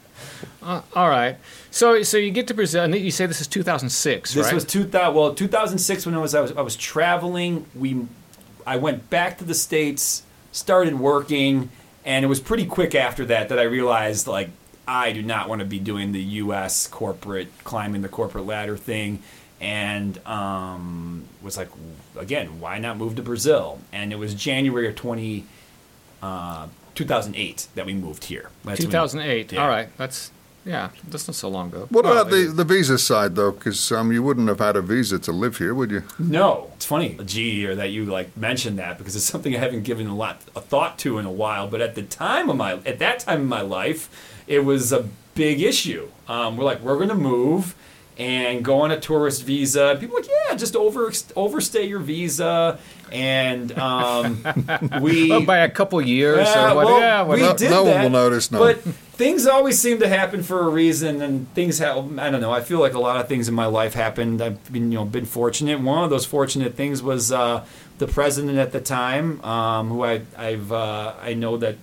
Uh, 0.66 0.82
all 0.96 1.10
right. 1.10 1.38
So 1.70 2.02
so 2.04 2.18
you 2.18 2.32
get 2.32 2.48
to 2.48 2.54
Brazil, 2.56 2.84
and 2.84 2.96
you 2.96 3.12
say 3.12 3.26
this 3.28 3.40
is 3.40 3.48
2006, 3.48 4.34
This 4.34 4.46
right? 4.46 4.54
was 4.54 4.66
2000. 4.66 5.14
Well, 5.16 5.34
2006 5.36 6.06
when 6.08 6.16
I 6.16 6.18
was, 6.18 6.34
I 6.34 6.42
was 6.42 6.52
I 6.54 6.62
was 6.62 6.76
traveling. 6.76 7.66
We, 7.76 8.06
I 8.66 8.78
went 8.78 9.10
back 9.12 9.38
to 9.38 9.44
the 9.46 9.54
states, 9.54 10.24
started 10.52 11.00
working, 11.00 11.70
and 12.04 12.26
it 12.26 12.28
was 12.28 12.40
pretty 12.40 12.66
quick 12.66 12.96
after 12.96 13.26
that 13.26 13.50
that 13.50 13.60
I 13.60 13.64
realized 13.64 14.26
like 14.28 14.50
I 14.88 15.12
do 15.12 15.22
not 15.22 15.48
want 15.50 15.60
to 15.60 15.66
be 15.66 15.78
doing 15.80 16.12
the 16.14 16.22
U.S. 16.22 16.88
corporate 16.88 17.48
climbing 17.64 18.02
the 18.02 18.10
corporate 18.10 18.48
ladder 18.48 18.76
thing, 18.78 19.22
and 19.62 20.18
um, 20.28 21.26
was 21.44 21.58
like, 21.58 21.70
again, 22.18 22.60
why 22.60 22.80
not 22.80 22.98
move 22.98 23.16
to 23.18 23.22
Brazil? 23.22 23.80
And 23.94 24.12
it 24.12 24.18
was 24.18 24.34
January 24.34 24.88
of 24.88 24.96
20. 24.96 25.46
Uh, 26.24 26.68
2008 26.96 27.68
that 27.76 27.86
we 27.86 27.94
moved 27.94 28.24
here. 28.24 28.50
That's 28.64 28.80
when- 28.80 28.90
2008. 28.90 29.52
Yeah. 29.52 29.62
All 29.62 29.68
right. 29.68 29.90
That's 29.98 30.32
yeah. 30.66 30.90
That's 31.08 31.28
not 31.28 31.36
so 31.36 31.48
long 31.48 31.68
ago. 31.70 31.88
What 31.90 32.06
Well, 32.06 32.18
about 32.18 32.32
the, 32.32 32.46
the 32.48 32.64
visa 32.64 32.98
side 32.98 33.36
though? 33.36 33.52
Because 33.52 33.92
um, 33.92 34.12
you 34.12 34.24
wouldn't 34.24 34.48
have 34.48 34.60
had 34.60 34.76
a 34.76 34.82
visa 34.82 35.20
to 35.20 35.32
live 35.32 35.58
here, 35.58 35.74
would 35.76 35.92
you? 35.92 36.04
No, 36.18 36.72
it's 36.76 36.86
funny, 36.86 37.18
G, 37.24 37.66
or 37.68 37.76
that 37.76 37.92
you 37.92 38.06
like 38.06 38.36
mentioned 38.36 38.80
that 38.80 38.98
because 38.98 39.16
it's 39.16 39.26
something 39.34 39.56
I 39.56 39.60
haven't 39.60 39.84
given 39.84 40.08
a 40.08 40.16
lot 40.16 40.42
of 40.56 40.66
thought 40.66 40.98
to 41.00 41.20
in 41.20 41.26
a 41.26 41.32
while. 41.32 41.68
But 41.68 41.82
at 41.82 41.96
the 41.96 42.04
time 42.04 42.50
of 42.50 42.58
my, 42.58 42.74
at 42.86 43.00
that 43.00 43.20
time 43.20 43.42
in 43.42 43.48
my 43.48 43.62
life, 43.62 44.10
it 44.48 44.60
was 44.66 44.92
a 44.92 45.08
big 45.36 45.62
issue. 45.62 46.10
Um, 46.28 46.58
we're 46.58 46.66
like, 46.66 46.82
we're 46.82 46.98
gonna 46.98 47.16
move 47.16 47.76
and 48.18 48.64
go 48.64 48.82
on 48.82 48.92
a 48.92 49.00
tourist 49.00 49.44
visa. 49.44 49.98
People 50.00 50.18
are 50.18 50.22
like, 50.22 50.30
yeah, 50.50 50.56
just 50.56 50.76
over 50.76 51.12
overstay 51.36 51.86
your 51.86 52.00
visa, 52.00 52.80
and 53.12 53.78
um, 53.78 54.44
we 55.02 55.32
Oh, 55.32 55.46
by 55.46 55.60
a 55.60 55.70
couple 55.70 56.02
years 56.02 56.48
yeah, 56.48 56.72
or 56.72 56.76
what? 56.76 56.86
well, 56.86 57.00
yeah. 57.00 57.24
we 57.24 57.28
No- 57.38 57.48
whatever. 57.48 57.58
did 57.58 57.70
no 57.72 57.84
one 57.84 57.94
that, 57.94 58.04
will 58.04 58.10
notice, 58.10 58.52
no. 58.52 58.60
But 58.60 58.82
things 58.82 59.46
always 59.48 59.80
seem 59.80 60.00
to 60.00 60.08
happen 60.08 60.44
for 60.44 60.62
a 60.62 60.70
reason, 60.70 61.22
and 61.22 61.48
things 61.54 61.80
have. 61.80 62.20
I 62.20 62.30
don't 62.30 62.42
know. 62.42 62.52
I 62.52 62.62
feel 62.62 62.80
like 62.80 62.94
a 62.94 63.00
lot 63.00 63.20
of 63.20 63.28
things 63.28 63.48
in 63.48 63.54
my 63.54 63.68
life 63.68 63.94
happened. 63.94 64.42
I've 64.42 64.72
been, 64.72 64.92
you 64.92 64.98
know, 65.00 65.06
been 65.06 65.26
fortunate. 65.26 65.80
One 65.80 66.04
of 66.04 66.10
those 66.10 66.26
fortunate 66.26 66.76
things 66.76 67.02
was 67.04 67.32
uh, 67.32 67.66
the 68.00 68.08
president 68.08 68.58
at 68.58 68.72
the 68.72 68.82
time, 68.82 69.40
um, 69.46 69.90
who 69.90 70.04
I, 70.04 70.22
I've, 70.38 70.72
uh, 70.72 71.14
I 71.22 71.34
know 71.34 71.58
that 71.58 71.76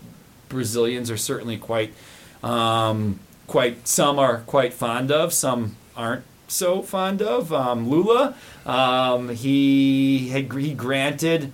Brazilians 0.49 1.11
are 1.11 1.17
certainly 1.17 1.57
quite, 1.57 1.95
um, 2.43 3.21
quite. 3.47 3.87
Some 3.89 4.19
are 4.19 4.39
quite 4.47 4.75
fond 4.75 5.11
of. 5.11 5.33
Some 5.33 5.77
aren't 5.97 6.25
so 6.53 6.83
fond 6.83 7.21
of. 7.23 7.53
Um, 7.53 7.89
Lula, 7.89 8.35
um, 8.67 9.31
he 9.31 10.29
had 10.29 10.53
he 10.53 10.75
granted 10.75 11.53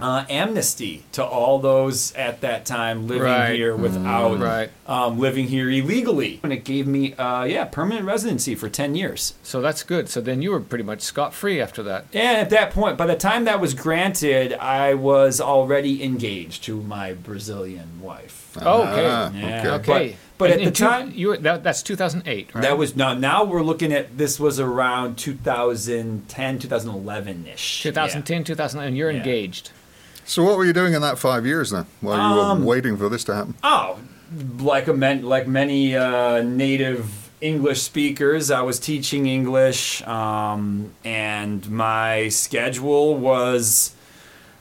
uh, 0.00 0.24
amnesty 0.28 1.04
to 1.12 1.24
all 1.24 1.60
those 1.60 2.12
at 2.14 2.40
that 2.40 2.66
time 2.66 3.06
living 3.06 3.22
Right. 3.22 3.54
here 3.54 3.76
without 3.76 4.40
Right. 4.40 4.68
um, 4.88 5.20
living 5.20 5.46
here 5.46 5.70
illegally. 5.70 6.40
And 6.42 6.52
it 6.52 6.64
gave 6.64 6.88
me, 6.88 7.14
uh, 7.14 7.44
yeah, 7.44 7.64
permanent 7.66 8.04
residency 8.04 8.56
for 8.56 8.68
10 8.68 8.96
years. 8.96 9.34
So 9.44 9.60
that's 9.60 9.84
good. 9.84 10.08
So 10.08 10.20
then 10.20 10.42
you 10.42 10.50
were 10.50 10.58
pretty 10.60 10.82
much 10.84 11.00
scot 11.00 11.32
free 11.32 11.60
after 11.60 11.82
that. 11.84 12.06
And 12.12 12.36
at 12.38 12.50
that 12.50 12.72
point, 12.72 12.98
by 12.98 13.06
the 13.06 13.14
time 13.14 13.44
that 13.44 13.60
was 13.60 13.72
granted, 13.72 14.52
I 14.54 14.94
was 14.94 15.40
already 15.40 16.02
engaged 16.02 16.64
to 16.64 16.82
my 16.82 17.12
Brazilian 17.12 18.00
wife. 18.02 18.58
Oh, 18.62 18.82
okay. 18.82 19.06
Ah, 19.08 19.30
Yeah. 19.32 19.74
okay. 19.76 19.92
Okay. 19.92 20.16
But 20.36 20.50
And 20.50 20.54
at 20.54 20.58
in 20.60 20.64
the 20.66 20.70
two- 20.72 20.84
time- 20.84 21.12
you 21.14 21.28
were, 21.28 21.36
that, 21.38 21.62
that's 21.62 21.82
2008, 21.82 22.54
right? 22.54 22.62
That 22.62 22.76
was 22.76 22.96
now. 22.96 23.14
Now 23.14 23.44
we're 23.44 23.62
looking 23.62 23.92
at 23.92 24.18
this 24.18 24.40
was 24.40 24.58
around 24.58 25.16
2010, 25.16 26.58
2011 26.58 27.46
ish. 27.54 27.82
2010, 27.82 28.42
2011. 28.44 28.96
You're 28.96 29.10
Yeah. 29.12 29.18
engaged. 29.18 29.70
So 30.24 30.42
what 30.42 30.56
were 30.56 30.64
you 30.64 30.72
doing 30.72 30.94
in 30.94 31.02
that 31.02 31.18
five 31.18 31.46
years 31.46 31.70
then, 31.70 31.86
while 32.00 32.16
you 32.16 32.40
Um, 32.40 32.60
were 32.60 32.66
waiting 32.66 32.96
for 32.96 33.08
this 33.08 33.22
to 33.24 33.34
happen? 33.34 33.54
Oh, 33.62 33.98
like 34.58 34.88
a 34.88 34.94
man, 34.94 35.22
like 35.22 35.46
many 35.46 35.94
uh, 35.96 36.42
native 36.42 37.06
English 37.40 37.82
speakers, 37.82 38.50
I 38.50 38.62
was 38.62 38.78
teaching 38.80 39.26
English, 39.26 40.02
um, 40.06 40.90
and 41.04 41.70
my 41.70 42.28
schedule 42.30 43.16
was 43.16 43.92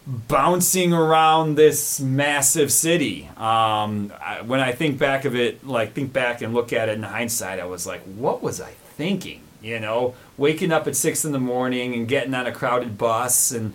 bouncing 0.06 0.94
around 0.94 1.56
this 1.56 2.00
massive 2.00 2.72
city. 2.72 3.30
Um, 3.38 4.12
I, 4.22 4.42
when 4.46 4.60
I 4.60 4.72
think 4.72 4.98
back 4.98 5.26
of 5.26 5.36
it, 5.36 5.66
like 5.66 5.94
think 5.94 6.12
back 6.12 6.42
and 6.42 6.54
look 6.54 6.74
at 6.74 6.90
it 6.90 6.94
in 6.94 7.04
hindsight, 7.04 7.60
I 7.60 7.66
was 7.66 7.88
like, 7.88 8.02
what 8.02 8.42
was 8.42 8.60
I 8.60 8.72
thinking? 8.72 9.42
You 9.62 9.80
know, 9.80 10.14
waking 10.38 10.72
up 10.72 10.88
at 10.88 10.96
six 10.96 11.24
in 11.24 11.32
the 11.32 11.40
morning 11.40 11.94
and 11.94 12.08
getting 12.08 12.34
on 12.34 12.46
a 12.46 12.52
crowded 12.52 12.98
bus 12.98 13.52
and 13.52 13.74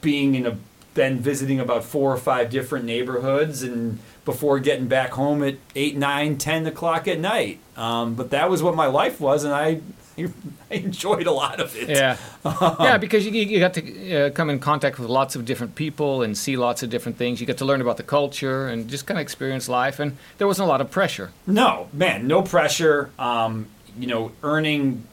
being 0.00 0.34
in 0.34 0.46
a 0.46 0.58
then 0.94 1.18
visiting 1.20 1.58
about 1.58 1.84
four 1.84 2.12
or 2.12 2.18
five 2.18 2.50
different 2.50 2.84
neighborhoods 2.84 3.62
and 3.62 3.98
before 4.24 4.58
getting 4.58 4.88
back 4.88 5.12
home 5.12 5.42
at 5.42 5.56
eight 5.74 5.96
nine 5.96 6.36
ten 6.36 6.66
o'clock 6.66 7.08
at 7.08 7.18
night 7.18 7.58
um, 7.76 8.14
but 8.14 8.30
that 8.30 8.50
was 8.50 8.62
what 8.62 8.74
my 8.74 8.86
life 8.86 9.20
was 9.20 9.42
and 9.42 9.54
i 9.54 9.80
i 10.18 10.74
enjoyed 10.74 11.26
a 11.26 11.32
lot 11.32 11.60
of 11.60 11.74
it 11.76 11.88
Yeah, 11.88 12.16
yeah, 12.80 12.98
because 12.98 13.24
you, 13.26 13.32
you 13.32 13.58
got 13.60 13.74
to 13.74 13.82
uh, 13.82 14.30
come 14.30 14.50
in 14.50 14.58
contact 14.58 14.98
with 14.98 15.08
lots 15.08 15.34
of 15.36 15.44
different 15.44 15.74
people 15.74 16.22
and 16.22 16.36
see 16.36 16.56
lots 16.56 16.82
of 16.82 16.90
different 16.90 17.16
things. 17.18 17.40
You 17.40 17.46
got 17.46 17.58
to 17.58 17.64
learn 17.64 17.80
about 17.80 17.96
the 17.96 18.02
culture 18.02 18.68
and 18.68 18.88
just 18.88 19.06
kind 19.06 19.18
of 19.18 19.22
experience 19.22 19.68
life. 19.68 19.98
And 19.98 20.16
there 20.38 20.46
wasn't 20.46 20.66
a 20.66 20.68
lot 20.68 20.80
of 20.80 20.90
pressure. 20.90 21.30
no 21.46 21.88
man 21.92 22.26
no 22.26 22.42
pressure 22.42 23.10
um, 23.18 23.66
you 23.98 24.06
know 24.06 24.32
earning 24.42 25.04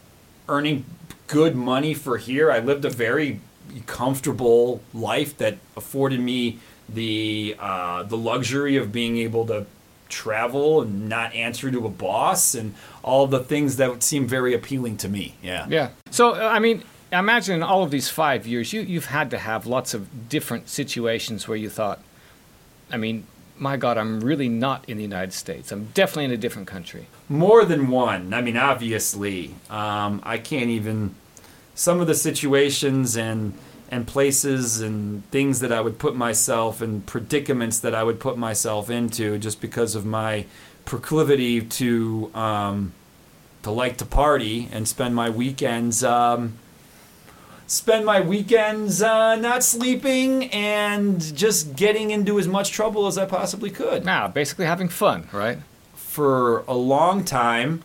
earning 0.48 0.84
good 1.28 1.56
money 1.56 1.94
for 1.94 2.18
here 2.18 2.52
i 2.52 2.60
lived 2.60 2.84
a 2.86 2.90
very 2.90 3.40
comfortable 3.86 4.82
life 4.94 5.38
that 5.38 5.58
afforded 5.76 6.20
me 6.20 6.58
the 6.88 7.56
uh, 7.60 8.02
the 8.04 8.18
luxury 8.18 8.76
of 8.78 8.92
being 8.92 9.18
able 9.18 9.46
to 9.46 9.66
travel 10.10 10.82
and 10.82 11.08
not 11.08 11.34
answer 11.34 11.72
to 11.72 11.86
a 11.86 11.90
boss 11.90 12.56
and 12.56 12.74
all 13.04 13.28
the 13.28 13.40
things 13.40 13.78
that 13.78 13.90
would 13.90 14.04
seem 14.04 14.28
very 14.28 14.54
appealing 14.54 14.98
to 14.98 15.08
me 15.08 15.36
yeah 15.42 15.66
Yeah. 15.70 15.90
So 16.12 16.36
uh, 16.36 16.48
I 16.48 16.60
mean, 16.60 16.84
imagine 17.12 17.56
in 17.56 17.64
all 17.64 17.84
of 17.84 17.92
these 17.92 18.10
five 18.10 18.48
years, 18.48 18.74
you 18.74 18.82
you've 18.82 19.06
had 19.06 19.30
to 19.32 19.38
have 19.38 19.66
lots 19.66 19.94
of 19.94 20.30
different 20.30 20.70
situations 20.70 21.48
where 21.48 21.58
you 21.58 21.70
thought, 21.70 22.00
I 22.92 22.98
mean, 22.98 23.26
my 23.58 23.78
God, 23.78 23.98
I'm 23.98 24.22
really 24.22 24.50
not 24.50 24.88
in 24.88 24.98
the 24.98 25.04
United 25.04 25.34
States. 25.34 25.72
I'm 25.72 25.86
definitely 25.94 26.26
in 26.26 26.32
a 26.32 26.38
different 26.38 26.68
country. 26.68 27.08
more 27.28 27.66
than 27.66 27.90
one. 27.90 28.34
I 28.34 28.42
mean, 28.42 28.58
obviously, 28.58 29.56
um, 29.70 30.22
I 30.24 30.38
can't 30.38 30.70
even. 30.70 31.16
Some 31.76 32.02
of 32.02 32.08
the 32.08 32.16
situations 32.16 33.16
and 33.16 33.54
and 33.90 34.08
places 34.08 34.82
and 34.82 35.30
things 35.32 35.60
that 35.60 35.72
I 35.72 35.82
would 35.82 36.00
put 36.00 36.16
myself 36.16 36.82
and 36.82 37.06
predicaments 37.06 37.80
that 37.80 37.94
I 37.94 38.04
would 38.04 38.20
put 38.20 38.38
myself 38.38 38.90
into 38.90 39.38
just 39.38 39.60
because 39.62 39.96
of 39.96 40.06
my 40.06 40.46
proclivity 40.86 41.62
to 41.62 42.32
um, 42.34 42.94
to 43.64 43.72
like 43.72 43.98
to 43.98 44.06
party 44.06 44.70
and 44.72 44.88
spend 44.88 45.16
my 45.16 45.30
weekends. 45.30 46.04
Um, 46.04 46.58
spend 47.68 48.04
my 48.04 48.20
weekends 48.20 49.00
uh, 49.00 49.36
not 49.36 49.64
sleeping 49.64 50.46
and 50.46 51.22
just 51.36 51.76
getting 51.76 52.10
into 52.10 52.40
as 52.40 52.48
much 52.48 52.72
trouble 52.72 53.06
as 53.06 53.16
I 53.16 53.26
possibly 53.26 53.70
could 53.70 54.04
Now, 54.06 54.28
basically 54.28 54.66
having 54.66 54.90
fun, 54.90 55.30
right? 55.32 55.60
for 56.10 56.66
a 56.68 56.74
long 56.74 57.24
time, 57.24 57.84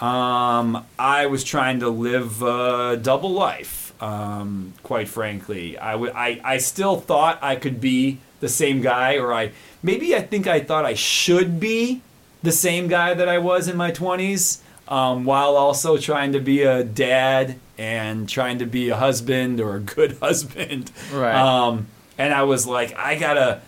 um, 0.00 0.86
I 0.98 1.26
was 1.26 1.42
trying 1.42 1.80
to 1.80 1.88
live 1.88 2.42
a 2.42 2.96
double 3.00 3.30
life. 3.30 3.91
Um, 4.02 4.74
quite 4.82 5.06
frankly, 5.06 5.78
I 5.78 5.94
would. 5.94 6.10
I, 6.10 6.40
I 6.42 6.58
still 6.58 6.96
thought 6.96 7.38
I 7.40 7.54
could 7.54 7.80
be 7.80 8.18
the 8.40 8.48
same 8.48 8.80
guy, 8.80 9.16
or 9.16 9.32
I 9.32 9.52
maybe 9.80 10.12
I 10.16 10.22
think 10.22 10.48
I 10.48 10.58
thought 10.58 10.84
I 10.84 10.94
should 10.94 11.60
be 11.60 12.02
the 12.42 12.50
same 12.50 12.88
guy 12.88 13.14
that 13.14 13.28
I 13.28 13.38
was 13.38 13.68
in 13.68 13.76
my 13.76 13.92
twenties, 13.92 14.60
um, 14.88 15.24
while 15.24 15.56
also 15.56 15.98
trying 15.98 16.32
to 16.32 16.40
be 16.40 16.62
a 16.62 16.82
dad 16.82 17.60
and 17.78 18.28
trying 18.28 18.58
to 18.58 18.66
be 18.66 18.88
a 18.88 18.96
husband 18.96 19.60
or 19.60 19.76
a 19.76 19.80
good 19.80 20.18
husband. 20.20 20.90
Right. 21.12 21.36
Um, 21.36 21.86
and 22.18 22.34
I 22.34 22.42
was 22.42 22.66
like, 22.66 22.98
I 22.98 23.16
gotta, 23.16 23.60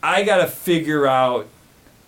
I 0.00 0.22
gotta 0.22 0.46
figure 0.46 1.08
out. 1.08 1.48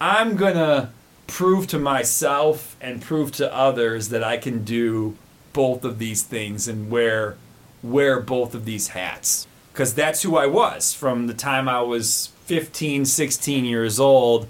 I'm 0.01 0.37
gonna 0.37 0.93
prove 1.27 1.67
to 1.69 1.81
myself 1.81 2.77
and 2.81 3.03
prove 3.03 3.33
to 3.33 3.53
others 3.53 4.11
that 4.11 4.23
I 4.23 4.37
can 4.37 4.63
do 4.63 5.17
both 5.53 5.85
of 5.85 5.99
these 5.99 6.23
things 6.23 6.69
and 6.69 6.89
wear 6.89 7.37
wear 7.85 8.19
both 8.21 8.55
of 8.55 8.65
these 8.65 8.89
hats 8.89 9.47
because 9.73 9.93
that's 9.95 10.23
who 10.23 10.37
I 10.37 10.47
was 10.47 10.95
from 10.95 11.27
the 11.27 11.35
time 11.35 11.69
I 11.69 11.81
was 11.83 12.31
15, 12.47 13.05
16 13.05 13.65
years 13.65 14.01
old 14.01 14.47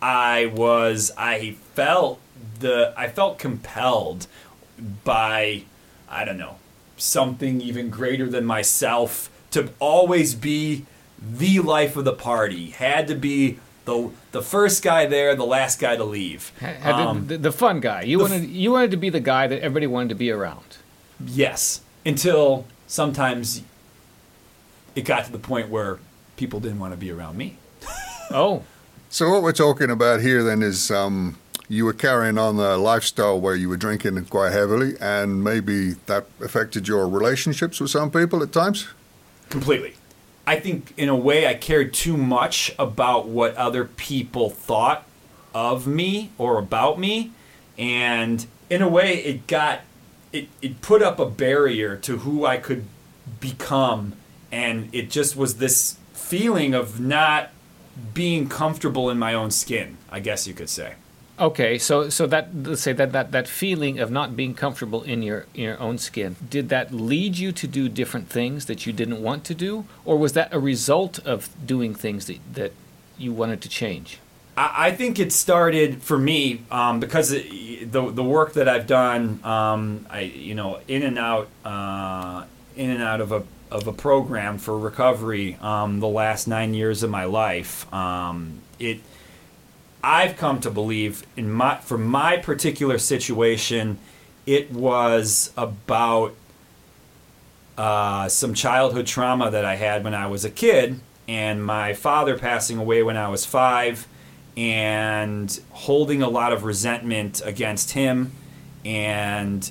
I 0.00 0.46
was 0.46 1.10
I 1.18 1.56
felt 1.74 2.20
the 2.60 2.94
I 2.96 3.08
felt 3.08 3.38
compelled 3.38 4.26
by 5.04 5.62
I 6.08 6.24
don't 6.24 6.38
know 6.38 6.56
something 6.96 7.60
even 7.60 7.90
greater 7.90 8.28
than 8.28 8.44
myself 8.44 9.30
to 9.50 9.70
always 9.80 10.34
be 10.34 10.84
the 11.20 11.58
life 11.60 11.96
of 11.96 12.04
the 12.04 12.12
party. 12.12 12.70
Had 12.70 13.08
to 13.08 13.14
be 13.14 13.58
the 13.86 14.10
the 14.32 14.42
first 14.42 14.82
guy 14.84 15.06
there, 15.06 15.34
the 15.34 15.44
last 15.44 15.80
guy 15.80 15.96
to 15.96 16.04
leave. 16.04 16.52
The- 16.60 16.94
Um, 16.96 17.26
the, 17.26 17.38
the 17.38 17.52
fun 17.52 17.80
guy. 17.80 18.02
You 18.02 18.18
wanted 18.20 18.48
you 18.50 18.70
wanted 18.70 18.90
to 18.92 18.96
be 18.96 19.10
the 19.10 19.20
guy 19.20 19.46
that 19.48 19.60
everybody 19.60 19.86
wanted 19.88 20.10
to 20.10 20.14
be 20.14 20.30
around. 20.30 20.76
yes, 21.26 21.80
until 22.08 22.64
sometimes 22.86 23.62
it 24.96 25.02
got 25.02 25.26
to 25.26 25.30
the 25.30 25.38
point 25.38 25.68
where 25.68 25.98
people 26.36 26.58
didn't 26.58 26.78
want 26.78 26.94
to 26.94 26.96
be 26.96 27.12
around 27.12 27.36
me. 27.36 27.56
Oh, 28.30 28.62
So 29.08 29.30
what 29.30 29.42
we're 29.42 29.52
talking 29.52 29.90
about 29.90 30.20
here 30.20 30.42
then 30.42 30.60
is 30.60 30.90
um, 30.90 31.38
you 31.66 31.86
were 31.86 31.94
carrying 31.94 32.36
on 32.36 32.56
a 32.56 32.76
lifestyle 32.76 33.40
where 33.40 33.54
you 33.54 33.70
were 33.70 33.78
drinking 33.78 34.22
quite 34.26 34.52
heavily, 34.52 34.96
and 35.00 35.42
maybe 35.42 35.94
that 36.04 36.26
affected 36.38 36.86
your 36.86 37.08
relationships 37.08 37.80
with 37.80 37.90
some 37.90 38.10
people 38.10 38.42
at 38.42 38.52
times. 38.52 38.86
Completely. 39.48 39.94
I 40.46 40.60
think 40.60 40.92
in 40.98 41.08
a 41.08 41.16
way 41.16 41.46
I 41.46 41.54
cared 41.54 41.94
too 41.94 42.18
much 42.18 42.74
about 42.78 43.28
what 43.28 43.56
other 43.56 43.86
people 43.86 44.50
thought 44.50 45.06
of 45.54 45.86
me 45.86 46.30
or 46.36 46.58
about 46.58 46.98
me 46.98 47.32
and 47.78 48.46
in 48.68 48.82
a 48.82 48.88
way 48.88 49.24
it 49.24 49.46
got 49.46 49.80
it, 50.32 50.48
it 50.60 50.80
put 50.80 51.02
up 51.02 51.18
a 51.18 51.26
barrier 51.26 51.96
to 51.96 52.18
who 52.18 52.44
I 52.46 52.56
could 52.58 52.84
become 53.40 54.14
and 54.50 54.88
it 54.92 55.10
just 55.10 55.36
was 55.36 55.58
this 55.58 55.98
feeling 56.12 56.74
of 56.74 57.00
not 57.00 57.50
being 58.14 58.48
comfortable 58.48 59.10
in 59.10 59.18
my 59.18 59.34
own 59.34 59.50
skin, 59.50 59.98
I 60.10 60.20
guess 60.20 60.46
you 60.46 60.54
could 60.54 60.68
say. 60.70 60.94
okay. 61.38 61.78
So 61.78 62.08
so 62.10 62.26
that 62.26 62.54
let's 62.54 62.82
say 62.82 62.92
that 62.92 63.12
that 63.12 63.32
that 63.32 63.48
feeling 63.48 63.98
of 63.98 64.10
not 64.10 64.36
being 64.36 64.54
comfortable 64.54 65.02
in 65.02 65.22
your 65.22 65.46
in 65.54 65.62
your 65.64 65.80
own 65.80 65.98
skin 65.98 66.36
did 66.50 66.68
that 66.70 66.92
lead 66.92 67.36
you 67.38 67.52
to 67.52 67.66
do 67.66 67.88
different 67.88 68.28
things 68.28 68.66
that 68.66 68.86
you 68.86 68.92
didn't 68.92 69.22
want 69.22 69.44
to 69.44 69.54
do, 69.54 69.84
or 70.04 70.16
was 70.16 70.32
that 70.32 70.52
a 70.52 70.58
result 70.58 71.18
of 71.26 71.48
doing 71.66 71.94
things 71.94 72.26
that 72.26 72.38
that 72.54 72.72
you 73.18 73.32
wanted 73.32 73.60
to 73.62 73.68
change? 73.68 74.18
I, 74.58 74.90
think 74.90 75.18
it 75.18 75.32
started 75.32 76.02
for 76.02 76.18
me 76.18 76.62
um, 76.70 76.98
because 77.00 77.32
it, 77.32 77.92
the 77.92 78.10
the 78.10 78.24
work 78.24 78.54
that 78.54 78.68
I've 78.68 78.86
done, 78.86 79.40
um, 79.44 80.06
I 80.10 80.22
you 80.22 80.54
know, 80.54 80.80
in 80.88 81.02
and 81.02 81.18
out, 81.18 81.48
uh, 81.64 82.44
in 82.76 82.90
and 82.90 83.02
out 83.02 83.20
of 83.20 83.30
a 83.30 83.44
of 83.70 83.86
a 83.86 83.92
program 83.92 84.58
for 84.58 84.78
recovery 84.78 85.56
um, 85.60 86.00
the 86.00 86.08
last 86.08 86.48
nine 86.48 86.74
years 86.74 87.02
of 87.02 87.10
my 87.10 87.24
life. 87.24 87.92
Um, 87.92 88.60
it 88.78 89.00
I've 90.02 90.36
come 90.36 90.60
to 90.60 90.70
believe 90.70 91.24
in 91.36 91.50
my 91.50 91.76
for 91.76 91.98
my 91.98 92.36
particular 92.36 92.98
situation, 92.98 93.98
it 94.46 94.70
was 94.70 95.52
about 95.56 96.34
uh, 97.76 98.28
some 98.28 98.54
childhood 98.54 99.06
trauma 99.06 99.50
that 99.50 99.64
I 99.64 99.76
had 99.76 100.04
when 100.04 100.14
I 100.14 100.26
was 100.26 100.44
a 100.44 100.50
kid, 100.50 101.00
and 101.28 101.64
my 101.64 101.94
father 101.94 102.38
passing 102.38 102.78
away 102.78 103.02
when 103.02 103.16
I 103.16 103.28
was 103.28 103.44
five, 103.44 104.06
and 104.58 105.60
holding 105.70 106.20
a 106.20 106.28
lot 106.28 106.52
of 106.52 106.64
resentment 106.64 107.40
against 107.44 107.92
him, 107.92 108.32
and 108.84 109.70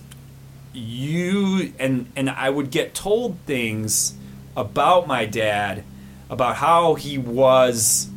you 0.72 1.74
and 1.78 2.10
and 2.16 2.30
I 2.30 2.50
would 2.50 2.72
get 2.72 2.96
told 2.96 3.38
things 3.46 4.16
about 4.56 5.06
my 5.06 5.26
dad, 5.26 5.84
about 6.30 6.56
how 6.56 6.96
he 6.96 7.18
was 7.18 8.10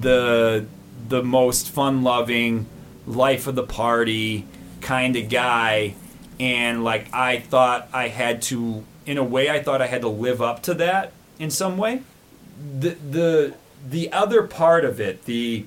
the 0.00 0.66
the 1.08 1.22
most 1.22 1.70
fun 1.70 2.02
loving, 2.02 2.66
life 3.06 3.46
of 3.46 3.54
the 3.54 3.62
party 3.62 4.44
kind 4.82 5.16
of 5.16 5.30
guy 5.30 5.94
and 6.40 6.82
like 6.82 7.12
I 7.12 7.38
thought 7.38 7.88
I 7.92 8.08
had 8.08 8.42
to 8.42 8.82
in 9.04 9.18
a 9.18 9.24
way 9.24 9.50
I 9.50 9.62
thought 9.62 9.82
I 9.82 9.86
had 9.86 10.00
to 10.00 10.08
live 10.08 10.40
up 10.40 10.62
to 10.64 10.74
that 10.74 11.12
in 11.38 11.50
some 11.50 11.76
way. 11.76 12.02
The 12.78 12.90
the 12.90 13.54
the 13.86 14.12
other 14.12 14.42
part 14.42 14.84
of 14.84 15.00
it, 15.00 15.24
the 15.24 15.66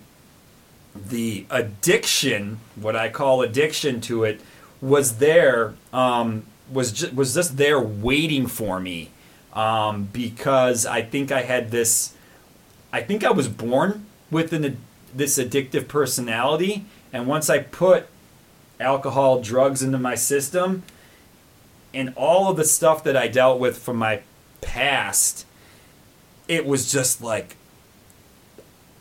the 0.95 1.45
addiction, 1.49 2.59
what 2.75 2.95
I 2.95 3.09
call 3.09 3.41
addiction 3.41 4.01
to 4.01 4.23
it, 4.23 4.41
was 4.81 5.17
there. 5.17 5.73
Um, 5.91 6.45
was 6.71 6.91
just, 6.91 7.13
was 7.13 7.33
just 7.33 7.57
there 7.57 7.79
waiting 7.79 8.47
for 8.47 8.79
me, 8.79 9.11
um, 9.53 10.09
because 10.11 10.85
I 10.85 11.01
think 11.01 11.31
I 11.31 11.41
had 11.41 11.71
this. 11.71 12.15
I 12.91 13.01
think 13.01 13.23
I 13.23 13.31
was 13.31 13.47
born 13.47 14.05
with 14.31 14.53
an, 14.53 14.77
this 15.13 15.37
addictive 15.37 15.87
personality, 15.87 16.85
and 17.11 17.27
once 17.27 17.49
I 17.49 17.59
put 17.59 18.07
alcohol, 18.79 19.41
drugs 19.41 19.81
into 19.83 19.97
my 19.97 20.15
system, 20.15 20.83
and 21.93 22.13
all 22.15 22.49
of 22.49 22.57
the 22.57 22.65
stuff 22.65 23.03
that 23.03 23.17
I 23.17 23.27
dealt 23.27 23.59
with 23.59 23.77
from 23.77 23.97
my 23.97 24.21
past, 24.61 25.45
it 26.47 26.65
was 26.65 26.91
just 26.91 27.21
like 27.21 27.55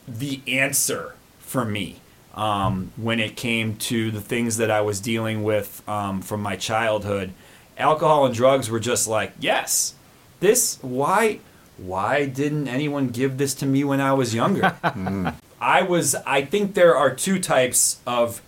the 0.06 0.40
answer 0.46 1.14
for 1.52 1.64
me 1.66 2.00
um, 2.34 2.90
when 2.96 3.20
it 3.20 3.36
came 3.36 3.76
to 3.76 4.10
the 4.10 4.20
things 4.20 4.56
that 4.56 4.70
I 4.70 4.80
was 4.80 5.00
dealing 5.00 5.44
with 5.44 5.86
um, 5.86 6.22
from 6.22 6.40
my 6.40 6.56
childhood. 6.56 7.32
Alcohol 7.76 8.24
and 8.26 8.34
drugs 8.34 8.70
were 8.70 8.80
just 8.80 9.06
like, 9.06 9.32
yes, 9.38 9.94
this, 10.40 10.78
why, 10.80 11.40
why 11.76 12.24
didn't 12.24 12.68
anyone 12.68 13.08
give 13.08 13.36
this 13.36 13.54
to 13.56 13.66
me 13.66 13.84
when 13.84 14.00
I 14.00 14.14
was 14.14 14.34
younger? 14.34 14.76
I 15.60 15.82
was, 15.82 16.14
I 16.26 16.42
think 16.44 16.74
there 16.74 16.96
are 16.96 17.14
two 17.14 17.38
types 17.38 18.00
of 18.06 18.40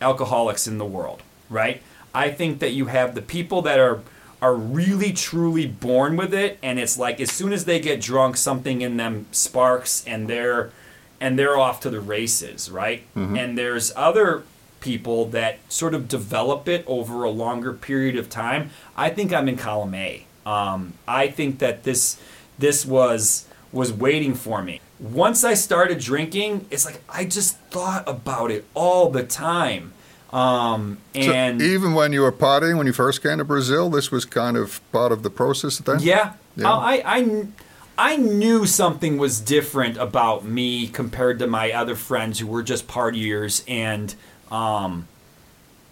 alcoholics 0.00 0.66
in 0.66 0.78
the 0.78 0.86
world, 0.86 1.22
right? 1.50 1.82
I 2.14 2.30
think 2.30 2.60
that 2.60 2.72
you 2.72 2.86
have 2.86 3.14
the 3.14 3.22
people 3.22 3.62
that 3.62 3.78
are 3.78 4.00
are 4.40 4.54
really 4.54 5.12
truly 5.12 5.66
born 5.66 6.16
with 6.16 6.32
it 6.32 6.56
and 6.62 6.78
it's 6.78 6.96
like 6.96 7.20
as 7.20 7.28
soon 7.28 7.52
as 7.52 7.64
they 7.64 7.80
get 7.80 8.00
drunk 8.00 8.36
something 8.36 8.82
in 8.82 8.96
them 8.96 9.26
sparks 9.32 10.04
and 10.06 10.28
they're 10.28 10.70
and 11.20 11.38
they're 11.38 11.58
off 11.58 11.80
to 11.80 11.90
the 11.90 12.00
races, 12.00 12.70
right? 12.70 13.02
And 13.14 13.56
there's 13.58 13.92
other 13.96 14.42
people 14.80 15.26
that 15.30 15.58
sort 15.68 15.92
of 15.94 16.06
develop 16.08 16.68
it 16.68 16.84
over 16.86 17.24
a 17.24 17.30
longer 17.30 17.72
period 17.72 18.16
of 18.16 18.30
time. 18.30 18.70
I 18.96 19.10
think 19.10 19.32
I'm 19.32 19.48
in 19.48 19.56
column 19.56 19.94
A. 19.94 20.24
Um, 20.46 20.94
I 21.06 21.28
think 21.28 21.58
that 21.58 21.82
this 21.84 22.18
this 22.58 22.86
was 22.86 23.46
was 23.72 23.92
waiting 23.92 24.34
for 24.34 24.62
me. 24.62 24.80
Once 25.00 25.44
I 25.44 25.54
started 25.54 25.98
drinking, 25.98 26.66
it's 26.70 26.84
like 26.84 27.00
I 27.08 27.24
just 27.24 27.58
thought 27.70 28.04
about 28.08 28.50
it 28.50 28.64
all 28.74 29.10
the 29.10 29.22
time. 29.24 29.92
Um, 30.32 30.98
So 31.14 31.20
and 31.32 31.60
even 31.62 31.94
when 31.94 32.12
you 32.12 32.20
were 32.22 32.32
partying, 32.32 32.76
when 32.78 32.86
you 32.86 32.92
first 32.92 33.22
came 33.22 33.38
to 33.38 33.44
Brazil, 33.44 33.90
this 33.90 34.10
was 34.10 34.24
kind 34.24 34.56
of 34.56 34.80
part 34.92 35.10
of 35.12 35.22
the 35.22 35.30
process 35.30 35.78
then? 35.78 35.98
Yeah. 36.00 36.34
Yeah. 36.56 36.70
I, 36.72 37.02
I, 37.04 37.24
kn- 37.24 37.54
I 37.98 38.16
knew 38.16 38.64
something 38.64 39.18
was 39.18 39.40
different 39.40 39.96
about 39.96 40.44
me 40.44 40.86
compared 40.86 41.40
to 41.40 41.48
my 41.48 41.72
other 41.72 41.96
friends 41.96 42.38
who 42.38 42.46
were 42.46 42.62
just 42.62 42.86
partiers 42.86 43.64
and, 43.66 44.14
um, 44.52 45.08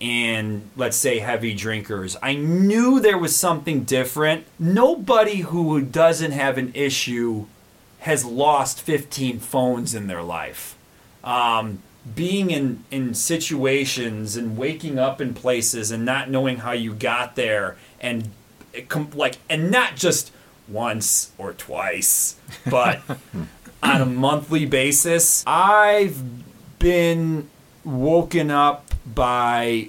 and 0.01 0.71
let's 0.77 0.97
say 0.97 1.19
heavy 1.19 1.53
drinkers. 1.53 2.17
I 2.23 2.35
knew 2.37 3.01
there 3.01 3.19
was 3.19 3.35
something 3.35 3.83
different. 3.83 4.47
Nobody 4.57 5.39
who 5.39 5.81
doesn't 5.81 6.31
have 6.31 6.59
an 6.59 6.71
issue 6.75 7.47
has 7.99 8.25
lost 8.25 8.81
15 8.81 9.41
phones 9.41 9.93
in 9.93 10.07
their 10.07 10.23
life. 10.23 10.77
Um, 11.25 11.83
being 12.15 12.53
in, 12.53 12.85
in 12.93 13.15
situations 13.15 14.37
and 14.37 14.57
waking 14.57 14.97
up 14.97 15.21
in 15.21 15.35
places 15.35 15.91
and 15.91 16.05
not 16.05 16.31
knowing 16.31 16.59
how 16.59 16.71
you 16.71 16.95
got 16.95 17.35
there 17.35 17.77
and 18.01 18.31
like 19.15 19.39
and 19.49 19.71
not 19.71 19.97
just 19.97 20.31
once 20.69 21.33
or 21.39 21.53
twice 21.53 22.37
but 22.69 23.01
on 23.83 24.01
a 24.01 24.07
monthly 24.07 24.67
basis 24.67 25.45
i've 25.47 26.23
been 26.79 27.49
woken 27.85 28.51
up 28.51 28.93
by 29.07 29.89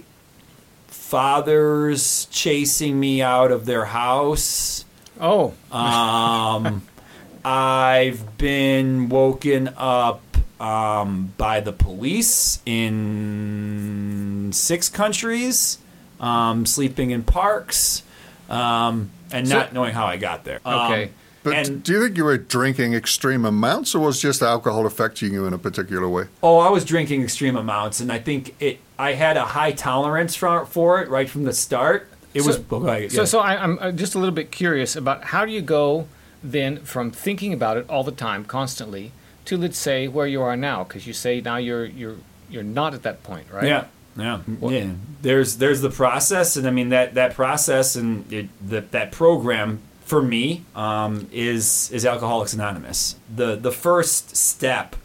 fathers 1.07 2.27
chasing 2.31 2.99
me 2.99 3.21
out 3.21 3.49
of 3.49 3.65
their 3.65 3.85
house. 3.85 4.83
Oh, 5.19 5.53
um, 5.71 6.83
I've 7.45 8.37
been 8.37 9.07
woken 9.07 9.69
up 9.77 10.21
um, 10.59 11.33
by 11.37 11.61
the 11.61 11.71
police 11.71 12.61
in 12.65 14.49
six 14.51 14.89
countries, 14.89 15.77
um, 16.19 16.65
sleeping 16.65 17.11
in 17.11 17.23
parks, 17.23 18.03
um, 18.49 19.09
and 19.31 19.47
So- 19.47 19.55
not 19.57 19.73
knowing 19.73 19.93
how 19.93 20.05
I 20.05 20.17
got 20.17 20.43
there. 20.43 20.59
Um, 20.65 20.91
Okay. 20.91 21.09
But 21.43 21.53
and 21.55 21.81
do 21.83 21.93
you 21.93 22.03
think 22.03 22.17
you 22.17 22.25
were 22.25 22.37
drinking 22.37 22.93
extreme 22.93 23.45
amounts, 23.45 23.95
or 23.95 23.99
was 23.99 24.19
just 24.21 24.41
alcohol 24.41 24.85
affecting 24.85 25.31
you 25.33 25.45
in 25.45 25.53
a 25.53 25.57
particular 25.57 26.09
way? 26.09 26.25
oh, 26.43 26.57
I 26.59 26.69
was 26.69 26.83
drinking 26.83 27.23
extreme 27.23 27.55
amounts, 27.55 27.99
and 28.01 28.11
I 28.11 28.19
think 28.19 28.53
it. 28.59 28.79
I 28.99 29.13
had 29.13 29.37
a 29.37 29.45
high 29.45 29.71
tolerance 29.71 30.35
for, 30.35 30.65
for 30.65 31.01
it 31.01 31.07
right 31.07 31.29
from 31.29 31.43
the 31.45 31.53
start. 31.53 32.09
It 32.33 32.41
So- 32.41 32.47
was. 32.47 32.57
go 32.57 32.85
ahead, 32.87 33.11
So, 33.13 33.23
so 33.23 33.39
I, 33.39 33.55
I'm 33.63 33.77
uh, 33.79 33.91
just 33.91 34.13
a 34.15 34.19
little 34.19 34.33
bit 34.35 34.51
curious 34.51 34.95
about 34.95 35.25
how 35.25 35.45
do 35.45 35.51
you 35.51 35.61
go 35.61 36.07
then 36.43 36.77
from 36.83 37.11
thinking 37.11 37.53
about 37.53 37.77
it 37.77 37.85
all 37.89 38.03
the 38.03 38.11
time, 38.11 38.43
constantly, 38.43 39.11
to 39.45 39.55
let's 39.57 39.77
say 39.77 40.07
where 40.09 40.27
you 40.27 40.41
are 40.41 40.57
now? 40.57 40.83
Because 40.83 41.07
you 41.07 41.13
say 41.13 41.39
now 41.39 41.55
you're 41.57 41.85
you're 41.85 42.15
you're 42.49 42.63
not 42.63 42.93
at 42.93 43.03
that 43.03 43.23
point, 43.23 43.45
right? 43.53 43.65
Yeah. 43.67 43.85
Yeah. 44.17 44.41
yeah. 44.61 44.91
There's 45.21 45.57
there's 45.57 45.81
the 45.81 45.89
process, 45.89 46.55
and 46.57 46.67
I 46.67 46.71
mean 46.71 46.89
that 46.89 47.13
that 47.15 47.35
process 47.35 47.95
and 47.95 48.31
it, 48.31 48.49
that 48.69 48.91
that 48.91 49.11
program 49.11 49.79
for 50.05 50.21
me 50.21 50.63
um, 50.75 51.27
is 51.31 51.91
is 51.91 52.05
Alcoholics 52.05 52.53
Anonymous. 52.53 53.15
The 53.33 53.55
the 53.55 53.71
first 53.71 54.35
step 54.35 54.95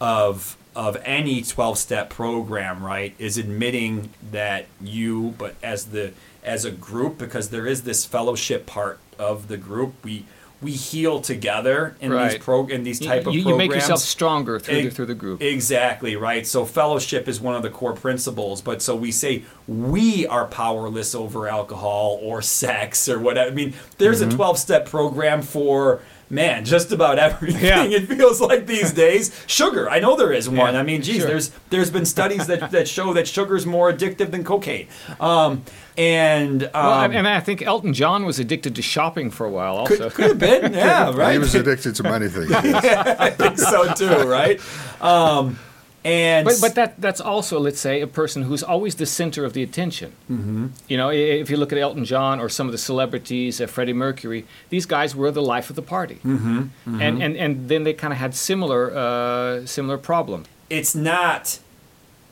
of 0.00 0.56
of 0.74 0.96
any 1.04 1.42
12 1.42 1.76
step 1.76 2.08
program, 2.08 2.82
right, 2.82 3.14
is 3.18 3.36
admitting 3.36 4.10
that 4.30 4.66
you, 4.80 5.34
but 5.36 5.54
as 5.62 5.86
the 5.86 6.12
as 6.42 6.64
a 6.64 6.70
group, 6.70 7.18
because 7.18 7.50
there 7.50 7.66
is 7.66 7.82
this 7.82 8.04
fellowship 8.04 8.66
part 8.66 8.98
of 9.18 9.48
the 9.48 9.56
group, 9.56 9.94
we 10.02 10.24
we 10.62 10.72
heal 10.72 11.20
together 11.20 11.96
in 12.00 12.12
Right. 12.12 12.32
these 12.32 12.38
pro 12.42 12.66
in 12.66 12.82
these 12.84 13.00
type 13.00 13.24
you, 13.24 13.28
of 13.30 13.34
you 13.34 13.42
programs. 13.42 13.46
You 13.46 13.56
make 13.56 13.74
yourself 13.74 14.00
stronger 14.00 14.58
through 14.58 14.82
the, 14.82 14.90
through 14.90 15.06
the 15.06 15.14
group. 15.14 15.42
Exactly, 15.42 16.16
right? 16.16 16.46
So 16.46 16.64
fellowship 16.64 17.26
is 17.28 17.40
one 17.40 17.54
of 17.54 17.62
the 17.62 17.70
core 17.70 17.94
principles, 17.94 18.62
but 18.62 18.80
so 18.82 18.94
we 18.94 19.10
say 19.12 19.42
we 19.66 20.26
are 20.26 20.46
powerless 20.46 21.14
over 21.14 21.48
alcohol 21.48 22.18
or 22.22 22.42
sex 22.42 23.08
or 23.08 23.18
whatever. 23.18 23.50
I 23.50 23.54
mean, 23.54 23.74
there's 23.98 24.20
Mm-hmm. 24.22 24.30
a 24.32 24.34
12 24.36 24.58
step 24.58 24.86
program 24.88 25.42
for 25.42 26.00
man, 26.32 26.64
just 26.64 26.90
about 26.90 27.18
everything. 27.18 27.62
Yeah. 27.64 27.84
It 27.84 28.08
feels 28.08 28.40
like 28.40 28.66
these 28.66 28.92
days. 29.04 29.30
Sugar, 29.46 29.88
I 29.88 30.00
know 30.00 30.16
there 30.16 30.32
is 30.32 30.48
one. 30.48 30.74
Yeah, 30.74 30.80
I 30.80 30.82
mean, 30.82 31.02
geez, 31.02 31.18
sure. 31.18 31.28
there's 31.28 31.50
there's 31.70 31.90
been 31.90 32.06
studies 32.06 32.46
that, 32.48 32.70
that 32.72 32.88
show 32.88 33.12
that 33.12 33.28
sugar's 33.28 33.66
more 33.66 33.92
addictive 33.92 34.30
than 34.30 34.42
cocaine. 34.42 34.88
Um, 35.20 35.64
and 35.96 36.64
um, 36.64 36.70
well, 36.72 37.00
and, 37.02 37.14
and 37.14 37.28
I 37.28 37.40
think 37.40 37.62
Elton 37.62 37.92
John 37.92 38.24
was 38.24 38.38
addicted 38.38 38.74
to 38.76 38.82
shopping 38.82 39.30
for 39.30 39.46
a 39.46 39.50
while. 39.50 39.76
Also, 39.76 40.08
could, 40.08 40.14
could 40.14 40.28
have 40.28 40.38
been, 40.38 40.72
yeah, 40.74 41.12
right. 41.14 41.34
He 41.34 41.38
was 41.38 41.54
addicted 41.54 41.94
to 41.96 42.02
many 42.02 42.28
things. 42.28 42.50
yes. 42.50 43.20
I 43.20 43.30
think 43.30 43.58
so 43.58 43.92
too, 43.92 44.26
right? 44.28 44.60
Um, 45.02 45.58
and 46.04 46.44
But, 46.44 46.56
but 46.60 46.74
that 46.74 47.00
that's 47.00 47.20
also, 47.20 47.60
let's 47.60 47.78
say, 47.80 48.00
a 48.00 48.06
person 48.06 48.42
who's 48.42 48.62
always 48.62 48.94
the 48.96 49.06
center 49.06 49.44
of 49.44 49.52
the 49.52 49.62
attention. 49.62 50.12
Mm-hmm. 50.30 50.66
You 50.88 50.96
know, 50.96 51.10
if 51.10 51.48
you 51.50 51.56
look 51.56 51.72
at 51.72 51.78
Elton 51.78 52.04
John 52.04 52.40
or 52.40 52.48
some 52.48 52.66
of 52.66 52.72
the 52.72 52.78
celebrities, 52.78 53.60
uh, 53.60 53.66
Freddie 53.66 53.92
Mercury, 53.92 54.44
these 54.70 54.86
guys 54.86 55.14
were 55.14 55.30
the 55.30 55.42
life 55.42 55.70
of 55.70 55.76
the 55.76 55.82
party, 55.82 56.18
mm-hmm. 56.24 57.00
and 57.00 57.22
and 57.22 57.36
and 57.36 57.68
then 57.68 57.84
they 57.84 57.92
kind 57.94 58.12
of 58.12 58.18
had 58.18 58.34
similar 58.34 58.90
uh, 58.96 59.66
similar 59.66 59.98
problem. 59.98 60.44
it's 60.70 60.94
not 60.94 61.58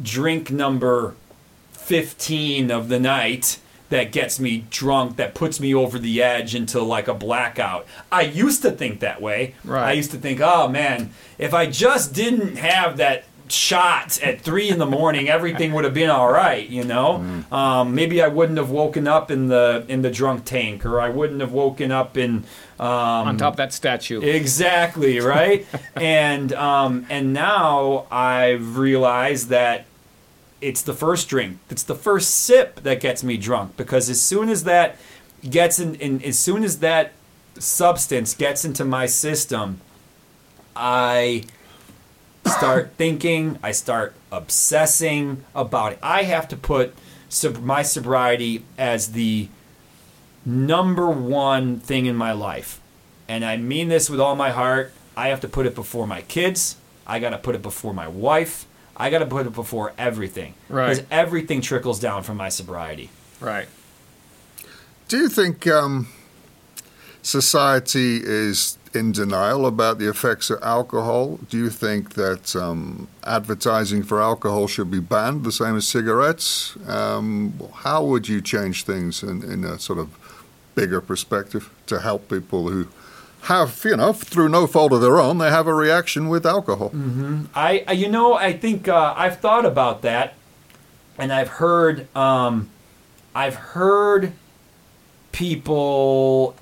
drink 0.02 0.50
number 0.50 1.14
15 1.72 2.70
of 2.70 2.88
the 2.88 2.98
night 3.00 3.58
that 3.90 4.12
gets 4.12 4.38
me 4.38 4.64
drunk 4.70 5.16
that 5.16 5.34
puts 5.34 5.58
me 5.58 5.74
over 5.74 5.98
the 5.98 6.22
edge 6.22 6.54
into 6.54 6.80
like 6.80 7.08
a 7.08 7.14
blackout 7.14 7.84
i 8.12 8.22
used 8.22 8.62
to 8.62 8.70
think 8.70 9.00
that 9.00 9.20
way 9.20 9.54
Right. 9.64 9.88
i 9.88 9.92
used 9.92 10.10
to 10.12 10.16
think 10.16 10.40
oh 10.40 10.68
man 10.68 11.10
if 11.38 11.52
i 11.52 11.66
just 11.66 12.14
didn't 12.14 12.56
have 12.56 12.96
that 12.98 13.24
shot 13.50 14.20
at 14.22 14.40
three 14.40 14.68
in 14.68 14.78
the 14.78 14.86
morning 14.86 15.28
everything 15.28 15.72
would 15.72 15.84
have 15.84 15.94
been 15.94 16.10
all 16.10 16.30
right 16.30 16.68
you 16.68 16.84
know? 16.84 17.44
Um, 17.50 17.94
maybe 17.94 18.22
i 18.22 18.28
wouldn't 18.28 18.58
have 18.58 18.70
woken 18.70 19.06
up 19.08 19.30
in 19.30 19.48
the 19.48 19.84
in 19.88 20.02
the 20.02 20.10
drunk 20.10 20.44
tank 20.44 20.84
or 20.86 21.00
i 21.00 21.08
wouldn't 21.08 21.40
have 21.40 21.52
woken 21.52 21.90
up 21.92 22.16
in 22.16 22.44
um, 22.80 22.88
On 23.28 23.36
top 23.36 23.52
of 23.52 23.56
that 23.58 23.74
statue, 23.74 24.22
Exactly 24.22 25.20
right, 25.34 25.66
and 25.96 26.50
um, 26.54 27.04
and 27.10 27.34
now 27.34 28.06
I've 28.10 28.78
realized 28.78 29.50
that 29.50 29.84
it's 30.62 30.80
the 30.80 30.94
first 30.94 31.28
drink, 31.28 31.58
it's 31.68 31.82
the 31.82 31.94
first 31.94 32.30
sip 32.30 32.76
that 32.82 33.00
gets 33.00 33.22
me 33.22 33.36
drunk 33.36 33.76
because 33.76 34.08
as 34.08 34.22
soon 34.22 34.48
as 34.48 34.64
that 34.64 34.96
gets 35.48 35.78
in, 35.78 35.94
in 35.96 36.22
as 36.22 36.38
soon 36.38 36.64
as 36.64 36.78
that 36.78 37.12
substance 37.58 38.32
gets 38.32 38.64
into 38.64 38.86
my 38.86 39.04
system, 39.04 39.82
I 40.74 41.44
start 42.46 42.92
thinking, 42.96 43.58
I 43.62 43.72
start 43.72 44.14
obsessing 44.32 45.44
about 45.54 45.92
it. 45.92 45.98
I 46.02 46.24
have 46.24 46.48
to 46.48 46.56
put 46.56 46.94
sob- 47.28 47.62
my 47.62 47.82
sobriety 47.82 48.64
as 48.78 49.12
the 49.12 49.48
number 50.44 51.08
one 51.10 51.78
thing 51.80 52.06
in 52.06 52.16
my 52.16 52.32
life. 52.32 52.80
And 53.28 53.44
I 53.44 53.56
mean 53.56 53.88
this 53.88 54.08
with 54.10 54.20
all 54.20 54.34
my 54.36 54.50
heart. 54.50 54.92
I 55.16 55.28
have 55.28 55.40
to 55.40 55.48
put 55.48 55.66
it 55.66 55.74
before 55.74 56.06
my 56.06 56.22
kids. 56.22 56.76
I 57.06 57.18
got 57.18 57.30
to 57.30 57.38
put 57.38 57.54
it 57.54 57.62
before 57.62 57.92
my 57.92 58.08
wife. 58.08 58.66
I 58.96 59.10
got 59.10 59.18
to 59.20 59.26
put 59.26 59.46
it 59.46 59.54
before 59.54 59.92
everything. 59.98 60.54
Right. 60.68 60.88
Because 60.90 61.04
everything 61.10 61.60
trickles 61.60 62.00
down 62.00 62.22
from 62.22 62.36
my 62.36 62.48
sobriety. 62.48 63.10
right? 63.40 63.66
Do 65.08 65.16
you 65.18 65.28
think 65.28 65.66
um, 65.66 66.06
society 67.22 68.20
is 68.22 68.78
in 68.94 69.12
denial 69.12 69.66
about 69.66 69.98
the 69.98 70.08
effects 70.08 70.50
of 70.50 70.62
alcohol? 70.62 71.38
Do 71.48 71.56
you 71.56 71.70
think 71.70 72.14
that 72.14 72.56
um, 72.56 73.08
advertising 73.24 74.02
for 74.02 74.20
alcohol 74.20 74.66
should 74.66 74.90
be 74.90 75.00
banned, 75.00 75.44
the 75.44 75.52
same 75.52 75.76
as 75.76 75.86
cigarettes? 75.86 76.76
Um, 76.88 77.54
how 77.74 78.04
would 78.04 78.28
you 78.28 78.40
change 78.40 78.84
things 78.84 79.22
in, 79.22 79.42
in 79.42 79.64
a 79.64 79.78
sort 79.78 79.98
of 79.98 80.08
bigger 80.74 81.00
perspective 81.00 81.70
to 81.86 82.00
help 82.00 82.28
people 82.28 82.68
who 82.68 82.88
have, 83.42 83.80
you 83.84 83.96
know, 83.96 84.12
through 84.12 84.48
no 84.48 84.66
fault 84.66 84.92
of 84.92 85.00
their 85.00 85.18
own, 85.18 85.38
they 85.38 85.50
have 85.50 85.66
a 85.66 85.74
reaction 85.74 86.28
with 86.28 86.44
alcohol? 86.44 86.90
I, 87.54 87.84
I 87.86 87.92
you 87.92 88.08
know, 88.08 88.34
I 88.34 88.52
think 88.52 88.88
uh, 88.88 89.14
I've 89.16 89.38
thought 89.38 89.64
about 89.64 90.02
that, 90.02 90.34
and 91.16 91.32
I've 91.32 91.48
heard, 91.48 92.14
um, 92.16 92.68
I've 93.34 93.54
heard 93.54 94.32
people 95.32 96.56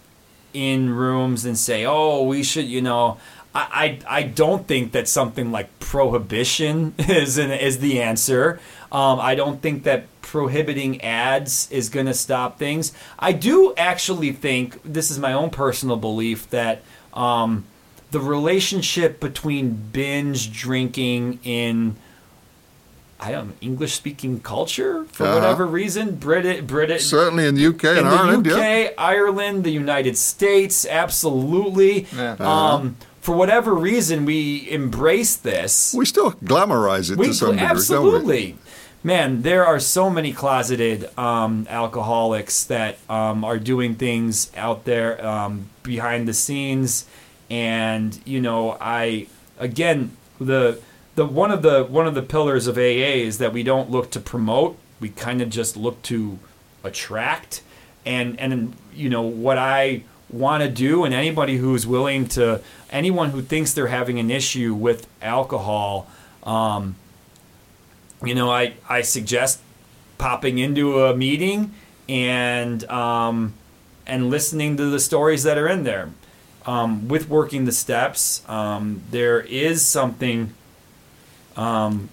in 0.52 0.90
rooms 0.90 1.44
and 1.44 1.56
say, 1.58 1.84
"Oh, 1.84 2.22
we 2.24 2.42
should," 2.42 2.66
you 2.66 2.82
know. 2.82 3.18
I, 3.54 3.98
I, 4.08 4.18
I 4.18 4.22
don't 4.24 4.68
think 4.68 4.92
that 4.92 5.08
something 5.08 5.50
like 5.50 5.80
prohibition 5.80 6.94
is 6.98 7.38
an, 7.38 7.50
is 7.50 7.78
the 7.78 8.02
answer. 8.02 8.60
Um, 8.92 9.20
I 9.20 9.34
don't 9.34 9.60
think 9.62 9.84
that 9.84 10.06
prohibiting 10.22 11.00
ads 11.00 11.70
is 11.70 11.88
going 11.88 12.06
to 12.06 12.14
stop 12.14 12.58
things. 12.58 12.92
I 13.18 13.32
do 13.32 13.72
actually 13.76 14.32
think 14.32 14.80
this 14.82 15.10
is 15.10 15.18
my 15.18 15.32
own 15.32 15.48
personal 15.50 15.96
belief 15.96 16.50
that 16.50 16.82
um, 17.14 17.64
the 18.10 18.20
relationship 18.20 19.20
between 19.20 19.70
binge 19.92 20.52
drinking 20.52 21.40
in 21.44 21.96
I 23.20 23.32
don't 23.32 23.48
know, 23.48 23.54
English 23.60 23.94
speaking 23.94 24.40
culture 24.40 25.04
for 25.10 25.24
Uh-huh. 25.26 25.34
whatever 25.34 25.66
reason, 25.66 26.14
Brit 26.16 26.66
Brit 26.66 27.00
Certainly 27.00 27.46
in 27.46 27.54
the 27.56 27.66
UK 27.66 27.84
and 27.84 27.98
in 27.98 28.06
Ireland, 28.06 28.44
the 28.46 28.52
UK, 28.54 28.58
yeah. 28.60 28.90
Ireland, 28.96 29.64
the 29.64 29.72
United 29.72 30.16
States, 30.16 30.86
absolutely. 30.88 32.06
Yeah. 32.16 32.36
Um, 32.38 32.96
for 33.20 33.34
whatever 33.34 33.74
reason, 33.74 34.24
we 34.24 34.68
embrace 34.70 35.34
this. 35.36 35.94
We 35.96 36.06
still 36.06 36.32
glamorize 36.32 37.10
it 37.10 37.18
We- 37.18 37.26
to 37.28 37.34
some 37.34 37.48
degree, 37.56 37.58
don't 37.58 37.66
we? 37.66 37.70
absolutely. 37.70 38.56
Man, 39.04 39.42
there 39.42 39.64
are 39.66 39.78
so 39.80 40.10
many 40.10 40.32
closeted 40.32 41.08
um, 41.18 41.66
alcoholics 41.70 42.64
that 42.64 42.98
um, 43.08 43.44
are 43.44 43.58
doing 43.58 43.94
things 43.94 44.50
out 44.56 44.84
there 44.84 45.24
um, 45.24 45.66
behind 45.82 46.26
the 46.26 46.34
scenes, 46.34 47.04
and 47.50 48.18
you 48.24 48.40
know, 48.40 48.76
I 48.80 49.26
again 49.58 50.12
the 50.40 50.80
the 51.18 51.26
one 51.26 51.50
of 51.50 51.62
the 51.62 51.82
one 51.82 52.06
of 52.06 52.14
the 52.14 52.22
pillars 52.22 52.68
of 52.68 52.78
AA 52.78 53.18
is 53.26 53.38
that 53.38 53.52
we 53.52 53.64
don't 53.64 53.90
look 53.90 54.12
to 54.12 54.20
promote, 54.20 54.78
we 55.00 55.08
kind 55.08 55.42
of 55.42 55.50
just 55.50 55.76
look 55.76 56.00
to 56.02 56.38
attract, 56.84 57.60
and 58.06 58.38
and 58.38 58.76
you 58.94 59.10
know 59.10 59.22
what 59.22 59.58
I 59.58 60.04
want 60.30 60.62
to 60.62 60.68
do, 60.68 61.02
and 61.02 61.12
anybody 61.12 61.56
who's 61.56 61.88
willing 61.88 62.28
to, 62.28 62.60
anyone 62.90 63.30
who 63.30 63.42
thinks 63.42 63.74
they're 63.74 63.88
having 63.88 64.20
an 64.20 64.30
issue 64.30 64.74
with 64.74 65.08
alcohol. 65.20 66.08
Um, 66.44 66.94
you 68.24 68.36
know, 68.36 68.48
I, 68.48 68.74
I 68.88 69.02
suggest 69.02 69.60
popping 70.18 70.58
into 70.58 71.04
a 71.04 71.16
meeting 71.16 71.74
and 72.08 72.84
um, 72.84 73.54
and 74.06 74.30
listening 74.30 74.76
to 74.76 74.88
the 74.88 75.00
stories 75.00 75.42
that 75.42 75.58
are 75.58 75.68
in 75.68 75.82
there. 75.82 76.10
Um, 76.64 77.08
with 77.08 77.28
working 77.28 77.64
the 77.64 77.72
steps, 77.72 78.48
um, 78.48 79.02
there 79.10 79.40
is 79.40 79.84
something 79.84 80.52
um, 81.58 82.08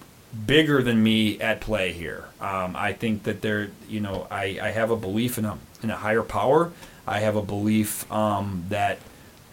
bigger 0.46 0.82
than 0.82 1.02
me 1.02 1.40
at 1.40 1.60
play 1.62 1.92
here. 1.92 2.24
Um, 2.40 2.76
I 2.76 2.92
think 2.92 3.22
that 3.22 3.40
there, 3.40 3.70
you 3.88 4.00
know, 4.00 4.26
I, 4.30 4.58
I 4.60 4.70
have 4.72 4.90
a 4.90 4.96
belief 4.96 5.38
in 5.38 5.46
a 5.46 5.56
in 5.82 5.90
a 5.90 5.96
higher 5.96 6.22
power. 6.22 6.72
I 7.06 7.20
have 7.20 7.36
a 7.36 7.42
belief 7.42 8.10
um, 8.12 8.64
that 8.68 8.98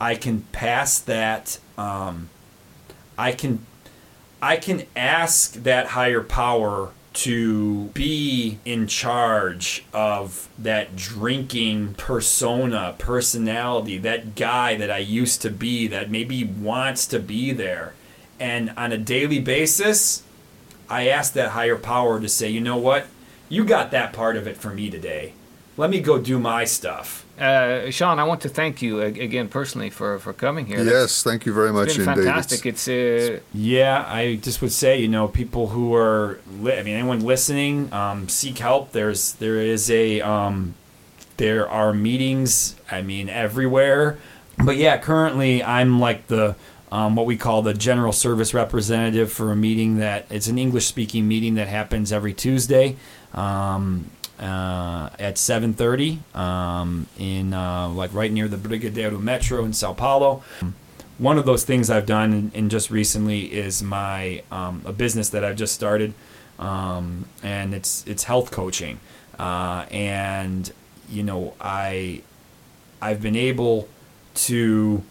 I 0.02 0.16
can 0.16 0.42
pass 0.52 1.00
that. 1.00 1.60
Um, 1.78 2.30
I 3.18 3.32
can 3.32 3.66
I 4.42 4.58
can 4.58 4.84
ask 4.96 5.54
that 5.54 5.88
higher 5.88 6.22
power 6.22 6.90
to 7.14 7.86
be 7.94 8.58
in 8.66 8.88
charge 8.88 9.86
of 9.94 10.50
that 10.58 10.96
drinking 10.96 11.94
persona, 11.94 12.96
personality, 12.98 14.00
that 14.00 14.34
guy 14.36 14.76
that 14.76 14.90
I 14.90 14.98
used 14.98 15.42
to 15.44 15.52
be 15.52 15.88
that 15.88 16.10
maybe 16.10 16.44
wants 16.44 17.06
to 17.08 17.20
be 17.20 17.52
there. 17.52 17.94
And 18.40 18.72
on 18.76 18.92
a 18.92 18.98
daily 18.98 19.40
basis, 19.40 20.24
I 20.90 21.08
ask 21.08 21.34
that 21.34 21.50
higher 21.50 21.78
power 21.78 22.20
to 22.20 22.28
say, 22.30 22.50
you 22.50 22.62
know 22.62 22.78
what? 22.78 23.08
You 23.50 23.64
got 23.64 23.92
that 23.92 24.14
part 24.14 24.36
of 24.36 24.48
it 24.48 24.58
for 24.58 24.70
me 24.74 24.90
today. 24.90 25.34
Let 25.78 25.90
me 25.90 26.02
go 26.02 26.20
do 26.20 26.38
my 26.40 26.66
stuff. 26.66 27.26
Uh, 27.40 27.90
Sean, 27.90 28.20
I 28.20 28.26
want 28.26 28.42
to 28.42 28.50
thank 28.50 28.84
you 28.84 29.02
again 29.02 29.48
personally 29.50 29.90
for, 29.90 30.20
for 30.20 30.34
coming 30.34 30.68
here. 30.68 30.84
Yes, 30.84 31.24
thank 31.24 31.48
you 31.48 31.54
very 31.54 31.74
much 31.74 31.90
it's 31.90 31.98
been 31.98 32.10
indeed. 32.10 32.26
fantastic. 32.26 32.66
It's, 32.68 32.88
uh, 32.88 33.40
Yeah, 33.54 34.06
I 34.08 34.36
just 34.36 34.62
would 34.62 34.72
say, 34.72 35.00
you 35.00 35.08
know, 35.08 35.28
people 35.28 35.70
who 35.70 35.96
are, 35.96 36.40
li- 36.60 36.78
I 36.78 36.84
mean, 36.84 36.96
anyone 36.96 37.22
listening, 37.22 37.92
um, 37.92 38.30
seek 38.30 38.60
help. 38.60 38.92
There's, 38.92 39.34
there 39.34 39.58
is 39.58 39.90
a, 39.90 40.22
um, 40.22 40.76
there 41.38 41.68
are 41.68 41.92
meetings. 41.92 42.76
I 42.92 43.02
mean, 43.02 43.28
everywhere. 43.30 44.20
But 44.64 44.78
yeah, 44.78 44.98
currently 45.00 45.64
I'm 45.64 46.00
like 46.00 46.28
the, 46.28 46.56
um, 46.94 47.16
what 47.16 47.26
we 47.26 47.36
call 47.36 47.64
the 47.64 47.74
general 47.74 48.14
service 48.14 48.54
representative 48.54 49.32
for 49.32 49.52
a 49.52 49.56
meeting 49.56 49.98
that 49.98 50.28
it's 50.30 50.46
an 50.46 50.60
English 50.60 50.86
speaking 50.86 51.28
meeting 51.28 51.56
that 51.56 51.68
happens 51.68 52.14
every 52.14 52.34
Tuesday. 52.34 52.96
Um, 53.34 54.12
uh, 54.40 55.10
at 55.20 55.36
7:30 55.36 56.20
um, 56.36 57.08
in 57.18 57.54
uh, 57.54 57.88
like 57.90 58.14
right 58.14 58.32
near 58.32 58.48
the 58.48 58.58
Brigadeiro 58.58 59.20
Metro 59.20 59.64
in 59.64 59.74
Sao 59.74 59.94
Paulo. 59.94 60.44
One 61.18 61.38
of 61.38 61.46
those 61.46 61.64
things 61.64 61.90
I've 61.90 62.06
done 62.06 62.34
in, 62.34 62.52
in 62.54 62.70
just 62.70 62.92
recently 62.92 63.54
is 63.54 63.82
my 63.82 64.44
um, 64.52 64.82
a 64.86 64.92
business 64.92 65.30
that 65.30 65.44
I've 65.44 65.56
just 65.56 65.74
started, 65.74 66.14
um, 66.60 67.26
and 67.42 67.74
it's 67.74 68.06
it's 68.06 68.24
health 68.24 68.52
coaching, 68.52 69.00
uh, 69.40 69.86
and 69.92 70.72
you 71.10 71.24
know 71.24 71.54
I 71.62 72.22
I've 73.02 73.22
been 73.22 73.36
able 73.36 73.88
to 74.36 75.04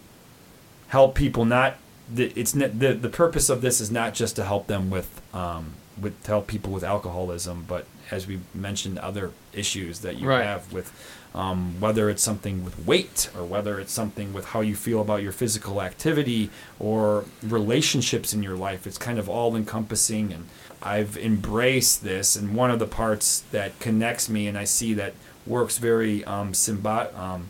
help 0.93 1.15
people 1.15 1.45
not 1.47 1.77
the, 2.15 2.27
it's 2.37 2.53
the 2.53 2.69
the 2.69 3.09
purpose 3.09 3.49
of 3.49 3.63
this 3.63 3.81
is 3.81 3.91
not 3.91 4.13
just 4.13 4.37
to 4.37 4.45
help 4.45 4.67
them 4.67 4.91
with 4.91 5.09
um, 5.33 5.65
with 6.01 6.15
help 6.27 6.47
people 6.47 6.71
with 6.73 6.85
alcoholism, 6.85 7.65
but 7.67 7.87
as 8.11 8.27
we 8.27 8.41
mentioned, 8.55 8.99
other 8.99 9.31
issues 9.55 10.01
that 10.01 10.17
you 10.19 10.27
Right. 10.29 10.45
have 10.45 10.71
with 10.73 10.89
um, 11.35 11.77
whether 11.81 12.11
it's 12.11 12.23
something 12.23 12.63
with 12.67 12.77
weight 12.87 13.31
or 13.37 13.45
whether 13.45 13.81
it's 13.81 13.93
something 13.93 14.35
with 14.35 14.47
how 14.53 14.61
you 14.61 14.75
feel 14.77 15.01
about 15.01 15.23
your 15.23 15.33
physical 15.33 15.81
activity 15.81 16.51
or 16.79 17.25
relationships 17.43 18.35
in 18.35 18.43
your 18.43 18.57
life. 18.57 18.87
It's 18.87 18.99
kind 18.99 19.19
of 19.19 19.29
all 19.31 19.57
encompassing, 19.57 20.31
and 20.35 20.45
I've 20.83 21.17
embraced 21.17 22.05
this. 22.05 22.37
And 22.37 22.55
one 22.55 22.71
of 22.71 22.79
the 22.79 22.87
parts 22.87 23.45
that 23.53 23.71
connects 23.81 24.29
me, 24.29 24.47
and 24.49 24.59
I 24.59 24.65
see 24.65 24.93
that 24.95 25.15
works 25.47 25.79
very 25.79 26.23
um, 26.25 26.53
symbi- 26.53 27.15
um, 27.17 27.49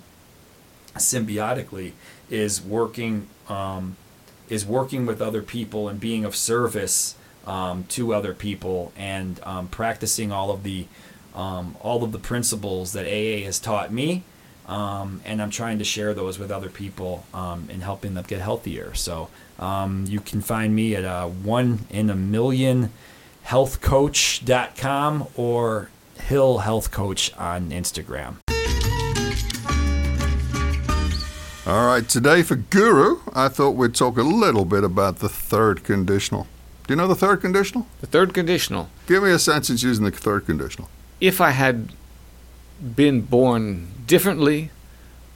symbiotically, 0.97 1.93
is 2.33 2.63
working 2.63 3.29
um, 3.49 3.97
is 4.49 4.67
working 4.67 5.07
with 5.07 5.21
other 5.23 5.43
people 5.43 5.89
and 5.89 6.01
being 6.01 6.25
of 6.25 6.35
service 6.35 7.15
um, 7.47 7.85
to 7.85 8.15
other 8.15 8.35
people 8.35 8.93
and 8.97 9.41
um, 9.45 9.69
practicing 9.69 10.33
all 10.33 10.51
of 10.51 10.63
the 10.63 10.87
um, 11.35 11.77
all 11.81 12.03
of 12.03 12.13
the 12.13 12.19
principles 12.19 12.93
that 12.93 13.07
AA 13.07 13.45
has 13.45 13.59
taught 13.59 13.93
me. 13.93 14.23
Um, 14.67 15.21
and 15.25 15.43
I'm 15.43 15.51
trying 15.51 15.79
to 15.79 15.85
share 15.85 16.15
those 16.15 16.39
with 16.39 16.51
other 16.51 16.69
people 16.69 17.25
and 17.35 17.83
helping 17.83 18.15
them 18.15 18.25
get 18.27 18.41
healthier. 18.41 18.95
So 18.95 19.29
you 19.59 20.21
can 20.21 20.41
find 20.41 20.75
me 20.75 20.95
at 20.95 21.05
uh, 21.05 21.27
one 21.27 21.81
in 21.91 22.11
a 22.11 22.15
million 22.15 22.93
healthcoach.com 23.47 25.27
or 25.37 25.91
Hill 26.21 26.59
Health 26.59 26.91
Coach 26.91 27.35
on 27.37 27.71
Instagram. 27.71 28.37
All 31.65 31.87
right, 31.87 32.09
today 32.09 32.43
for 32.43 32.57
Guru, 32.57 33.21
I 33.33 33.47
thought 33.49 33.71
we'd 33.71 33.95
talk 33.95 34.17
a 34.19 34.23
little 34.23 34.65
bit 34.65 34.83
about 34.83 35.17
the 35.21 35.29
third 35.29 35.85
conditional. 35.85 36.49
Do 36.87 36.93
you 36.93 36.97
know 36.97 37.07
the 37.07 37.15
third 37.15 37.41
conditional? 37.41 37.87
the 38.01 38.09
third 38.09 38.35
conditional. 38.35 38.89
Give 39.07 39.23
me 39.23 39.31
a 39.31 39.39
sentence 39.39 39.83
using 39.85 40.05
the 40.05 40.11
third 40.11 40.45
conditional. 40.47 40.89
If 41.21 41.41
I 41.41 41.51
had 41.51 41.93
been 42.97 43.21
born 43.21 43.87
differently, 44.07 44.71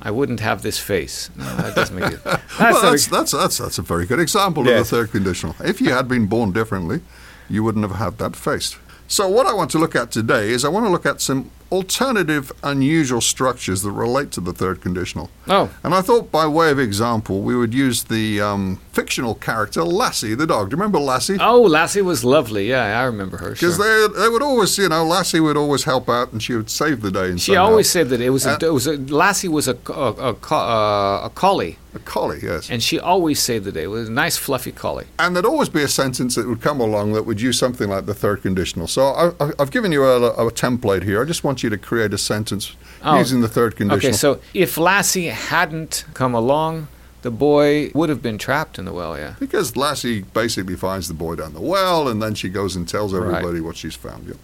I 0.02 0.10
wouldn't 0.10 0.40
have 0.40 0.62
this 0.62 0.78
face. 0.80 1.30
No, 1.36 1.44
that 1.56 1.76
doesn't 1.76 1.94
make 1.96 2.12
it. 2.12 2.24
That's 2.24 2.50
well, 2.58 2.82
that's, 2.90 3.06
a- 3.06 3.10
that's, 3.10 3.30
that's, 3.32 3.58
that's 3.58 3.78
a 3.78 3.82
very 3.82 4.04
good 4.04 4.18
example 4.18 4.66
Yes. 4.66 4.80
of 4.80 4.90
the 4.90 4.96
third 4.96 5.12
conditional. 5.12 5.54
If 5.60 5.80
you 5.80 5.90
had 5.92 6.08
been 6.08 6.26
born 6.26 6.50
differently, 6.52 7.02
you 7.48 7.62
wouldn't 7.62 7.84
have 7.88 7.96
had 7.98 8.18
that 8.18 8.34
face. 8.34 8.76
So, 9.06 9.28
what 9.28 9.46
I 9.46 9.52
want 9.54 9.70
to 9.70 9.78
look 9.78 9.94
at 9.94 10.10
today 10.10 10.50
is 10.50 10.64
I 10.64 10.68
want 10.68 10.86
to 10.86 10.90
look 10.90 11.06
at 11.06 11.20
some 11.20 11.50
alternative, 11.72 12.52
unusual 12.62 13.20
structures 13.20 13.82
that 13.82 13.90
relate 13.90 14.30
to 14.32 14.40
the 14.40 14.52
third 14.52 14.80
conditional. 14.80 15.30
oh, 15.48 15.70
And 15.82 15.94
I 15.94 16.00
thought, 16.00 16.30
by 16.30 16.46
way 16.46 16.70
of 16.70 16.78
example, 16.78 17.40
we 17.40 17.56
would 17.56 17.74
use 17.74 18.04
the 18.04 18.40
um, 18.40 18.80
fictional 18.92 19.34
character 19.34 19.82
Lassie 19.84 20.34
the 20.34 20.46
dog. 20.46 20.70
Do 20.70 20.74
you 20.74 20.78
remember 20.80 20.98
Lassie? 20.98 21.36
oh, 21.40 21.62
Lassie 21.62 22.02
was 22.02 22.24
lovely. 22.24 22.68
Yeah, 22.68 23.00
I 23.00 23.04
remember 23.04 23.36
her. 23.38 23.50
Because 23.50 23.76
Sure. 23.76 24.08
they, 24.08 24.20
they 24.20 24.28
would 24.28 24.42
always, 24.42 24.76
you 24.78 24.88
know, 24.88 25.04
Lassie 25.04 25.40
would 25.40 25.56
always 25.56 25.84
help 25.84 26.08
out 26.08 26.32
and 26.32 26.42
she 26.42 26.54
would 26.54 26.70
save 26.70 27.00
the 27.02 27.10
day. 27.10 27.36
She 27.36 27.56
always 27.56 27.88
said 27.90 28.08
that 28.10 28.20
it 28.20 28.30
was 28.30 28.46
a, 28.46 28.52
Uh, 28.52 28.58
it 28.62 28.72
was 28.72 28.86
a 28.86 28.96
Lassie 28.96 29.48
was 29.48 29.68
a 29.68 29.76
a, 29.88 29.90
a, 29.92 30.36
uh, 30.50 31.26
a 31.26 31.30
collie, 31.34 31.78
A 31.94 31.98
collie, 32.00 32.40
yes. 32.42 32.70
and 32.70 32.82
she 32.82 32.98
always 32.98 33.38
saved 33.40 33.64
the 33.64 33.72
day. 33.72 33.84
It 33.84 33.90
was 33.90 34.08
a 34.08 34.12
nice 34.12 34.36
fluffy 34.36 34.72
collie. 34.72 35.06
And 35.18 35.34
there'd 35.34 35.46
always 35.46 35.68
be 35.68 35.82
a 35.82 35.88
sentence 35.88 36.34
that 36.36 36.46
would 36.48 36.60
come 36.60 36.80
along 36.80 37.12
that 37.14 37.24
would 37.24 37.40
use 37.40 37.58
something 37.58 37.88
like 37.88 38.06
the 38.06 38.14
third 38.14 38.42
conditional. 38.42 38.86
So 38.86 39.02
I, 39.06 39.44
I, 39.44 39.50
I've 39.58 39.70
given 39.70 39.92
you 39.92 40.04
a, 40.04 40.30
a 40.46 40.50
template 40.50 41.02
here. 41.04 41.20
I 41.22 41.24
just 41.24 41.44
want 41.44 41.62
you 41.62 41.65
to 41.70 41.78
create 41.78 42.12
a 42.14 42.18
sentence 42.18 42.74
Oh. 43.02 43.18
using 43.18 43.40
the 43.42 43.48
third 43.48 43.76
conditional. 43.76 44.08
Okay, 44.08 44.16
so 44.16 44.40
if 44.54 44.78
Lassie 44.78 45.26
hadn't 45.26 46.04
come 46.14 46.34
along, 46.34 46.88
the 47.22 47.30
boy 47.30 47.90
would 47.94 48.08
have 48.08 48.22
been 48.22 48.38
trapped 48.38 48.78
in 48.78 48.84
the 48.84 48.92
well. 48.92 49.16
Yeah. 49.18 49.34
because 49.38 49.76
Lassie 49.76 50.22
basically 50.22 50.76
finds 50.76 51.06
the 51.08 51.14
boy 51.14 51.34
down 51.36 51.52
the 51.54 51.60
well, 51.60 52.08
and 52.08 52.22
then 52.22 52.34
she 52.34 52.48
goes 52.48 52.74
and 52.74 52.88
tells 52.88 53.12
Right. 53.12 53.22
everybody 53.22 53.60
what 53.60 53.76
she's 53.76 53.94
found. 53.94 54.26
Yeah. 54.28 54.34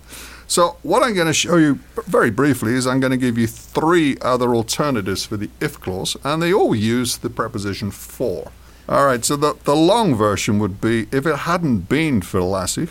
So 0.46 0.76
what 0.82 1.02
I'm 1.02 1.14
going 1.14 1.28
to 1.28 1.32
show 1.32 1.56
you 1.56 1.78
very 2.06 2.30
briefly 2.30 2.74
is 2.74 2.86
I'm 2.86 3.00
going 3.00 3.10
to 3.12 3.16
give 3.16 3.38
you 3.38 3.46
three 3.46 4.18
other 4.20 4.54
alternatives 4.54 5.24
for 5.24 5.36
the 5.38 5.48
if 5.60 5.80
clause, 5.80 6.16
and 6.22 6.42
they 6.42 6.52
all 6.52 6.74
use 6.74 7.16
the 7.16 7.30
preposition 7.30 7.90
for. 7.90 8.50
All 8.88 9.06
right, 9.06 9.24
so 9.24 9.36
the, 9.36 9.54
the 9.64 9.74
long 9.76 10.14
version 10.14 10.58
would 10.58 10.80
be 10.80 11.06
if 11.10 11.24
it 11.26 11.36
hadn't 11.50 11.88
been 11.88 12.20
for 12.20 12.42
Lassie, 12.42 12.88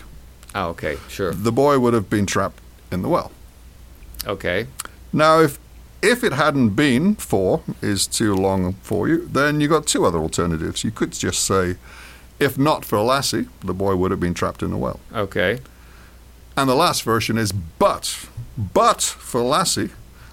Oh, 0.55 0.69
okay, 0.69 0.97
sure. 1.07 1.33
the 1.33 1.51
boy 1.51 1.77
would 1.79 1.93
have 1.93 2.09
been 2.09 2.25
trapped 2.25 2.59
in 2.91 3.03
the 3.03 3.09
well. 3.09 3.31
Okay. 4.25 4.67
Now, 5.13 5.39
if 5.39 5.59
if 6.01 6.23
it 6.23 6.33
hadn't 6.33 6.69
been 6.69 7.15
for 7.15 7.61
is 7.81 8.07
too 8.07 8.33
long 8.33 8.73
for 8.81 9.07
you, 9.07 9.27
then 9.27 9.61
you 9.61 9.67
got 9.67 9.85
two 9.85 10.05
other 10.05 10.17
alternatives. 10.19 10.83
You 10.83 10.91
could 10.91 11.11
just 11.11 11.45
say, 11.45 11.75
if 12.39 12.57
not 12.57 12.83
for 12.85 12.99
Lassie, 13.01 13.47
the 13.59 13.73
boy 13.73 13.95
would 13.95 14.11
have 14.11 14.19
been 14.19 14.33
trapped 14.33 14.63
in 14.63 14.71
a 14.71 14.77
well. 14.77 14.99
Okay. 15.13 15.59
And 16.57 16.69
the 16.69 16.75
last 16.75 17.03
version 17.03 17.37
is 17.37 17.51
but, 17.51 18.27
but 18.57 19.01
for 19.01 19.41
Lassie, 19.41 19.91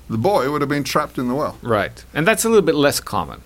the 0.08 0.18
boy 0.18 0.50
would 0.50 0.62
have 0.62 0.70
been 0.70 0.84
trapped 0.84 1.18
in 1.18 1.28
the 1.28 1.34
well. 1.34 1.58
Right. 1.60 2.04
And 2.14 2.26
that's 2.26 2.44
a 2.44 2.48
little 2.48 2.64
bit 2.64 2.74
less 2.74 2.98
common. 2.98 3.42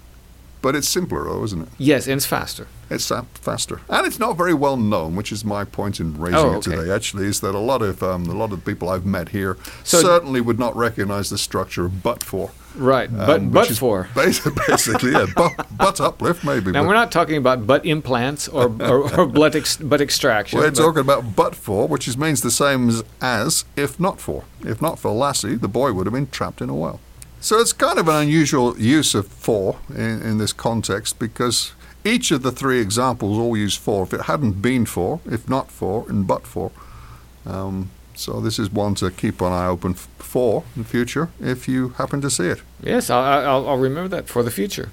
But 0.63 0.77
it's 0.77 0.89
simpler, 0.89 1.25
though, 1.25 1.43
isn't 1.43 1.61
it? 1.63 1.69
Yes, 1.77 2.07
and 2.07 2.17
it's 2.17 2.27
faster. 2.27 2.69
It's 2.89 3.11
uh, 3.11 3.23
faster, 3.35 3.81
and 3.89 4.07
it's 4.07 4.19
not 4.19 4.37
very 4.37 4.55
well 4.55 4.77
known, 4.77 5.17
which 5.17 5.33
is 5.33 5.45
my 5.45 5.65
point 5.65 5.99
in 5.99 6.17
raising 6.19 6.39
Oh, 6.39 6.59
it 6.59 6.63
today. 6.63 6.91
Actually, 6.93 7.27
is 7.27 7.41
that 7.41 7.55
a 7.55 7.59
lot 7.59 7.83
of 7.83 8.03
um, 8.03 8.27
a 8.27 8.35
lot 8.35 8.53
of 8.53 8.65
people 8.65 8.89
I've 8.91 9.05
met 9.07 9.31
here 9.31 9.57
So- 9.83 10.01
certainly 10.01 10.41
would 10.41 10.59
not 10.59 10.77
recognise 10.77 11.31
the 11.31 11.39
structure 11.39 11.87
of 11.87 12.03
but 12.03 12.23
for. 12.23 12.51
Right. 12.77 13.09
um, 13.11 13.51
but 13.51 13.53
but 13.53 13.77
for. 13.77 14.09
basi- 14.15 14.55
basically, 14.69 15.13
yeah, 15.13 15.27
but, 15.35 15.53
but 15.77 16.01
uplift 16.01 16.45
maybe. 16.45 16.71
Now 16.71 16.87
we're 16.87 16.95
not 16.95 17.11
talking 17.11 17.37
about 17.39 17.67
butt 17.67 17.85
implants 17.85 18.47
or 18.47 18.67
or, 18.83 19.21
or 19.21 19.27
blood 19.27 19.57
ex- 19.57 19.79
butt 19.79 20.01
extraction. 20.01 20.59
we're 20.61 20.71
but- 20.71 20.77
talking 20.77 21.01
about 21.01 21.35
but 21.35 21.55
for, 21.57 21.89
which 21.89 22.07
is 22.07 22.17
means 22.17 22.43
the 22.43 22.51
same 22.53 22.89
as, 22.91 23.03
as 23.21 23.65
if 23.75 23.99
not 23.99 24.21
for. 24.21 24.45
If 24.65 24.81
not 24.83 24.99
for 24.99 25.11
Lassie, 25.13 25.57
the 25.57 25.69
boy 25.69 25.93
would 25.93 26.07
have 26.07 26.15
been 26.15 26.29
trapped 26.29 26.61
in 26.61 26.69
a 26.71 26.75
well. 26.75 27.01
So 27.43 27.59
it's 27.59 27.73
kind 27.73 27.99
of 27.99 28.07
an 28.07 28.15
unusual 28.15 28.79
use 28.79 29.17
of 29.17 29.27
for 29.27 29.81
in, 29.89 30.23
in 30.23 30.39
this 30.39 30.53
context 30.53 31.19
because 31.19 31.73
each 32.05 32.31
of 32.31 32.43
the 32.43 32.53
three 32.53 32.81
examples 32.81 33.37
all 33.37 33.57
use 33.57 33.75
for. 33.77 34.05
If 34.05 34.15
it 34.15 34.23
hadn't 34.23 34.63
been 34.63 34.87
for, 34.87 35.19
if 35.29 35.49
not 35.49 35.69
for, 35.69 36.09
and 36.09 36.25
but 36.25 36.47
for. 36.47 36.71
Um, 37.45 37.91
so 38.15 38.41
this 38.41 38.61
is 38.61 38.71
one 38.71 38.95
to 38.95 39.11
keep 39.11 39.41
an 39.41 39.53
eye 39.53 39.67
open 39.67 39.95
for 39.95 40.63
in 40.77 40.83
the 40.83 40.89
future 40.89 41.31
if 41.41 41.67
you 41.67 41.89
happen 41.99 42.21
to 42.21 42.31
see 42.31 42.47
it. 42.47 42.63
Yes, 42.81 43.11
I'll, 43.11 43.25
I'll, 43.25 43.69
I'll 43.71 43.79
remember 43.79 44.17
that 44.17 44.29
for 44.29 44.45
the 44.45 44.53
future. 44.53 44.91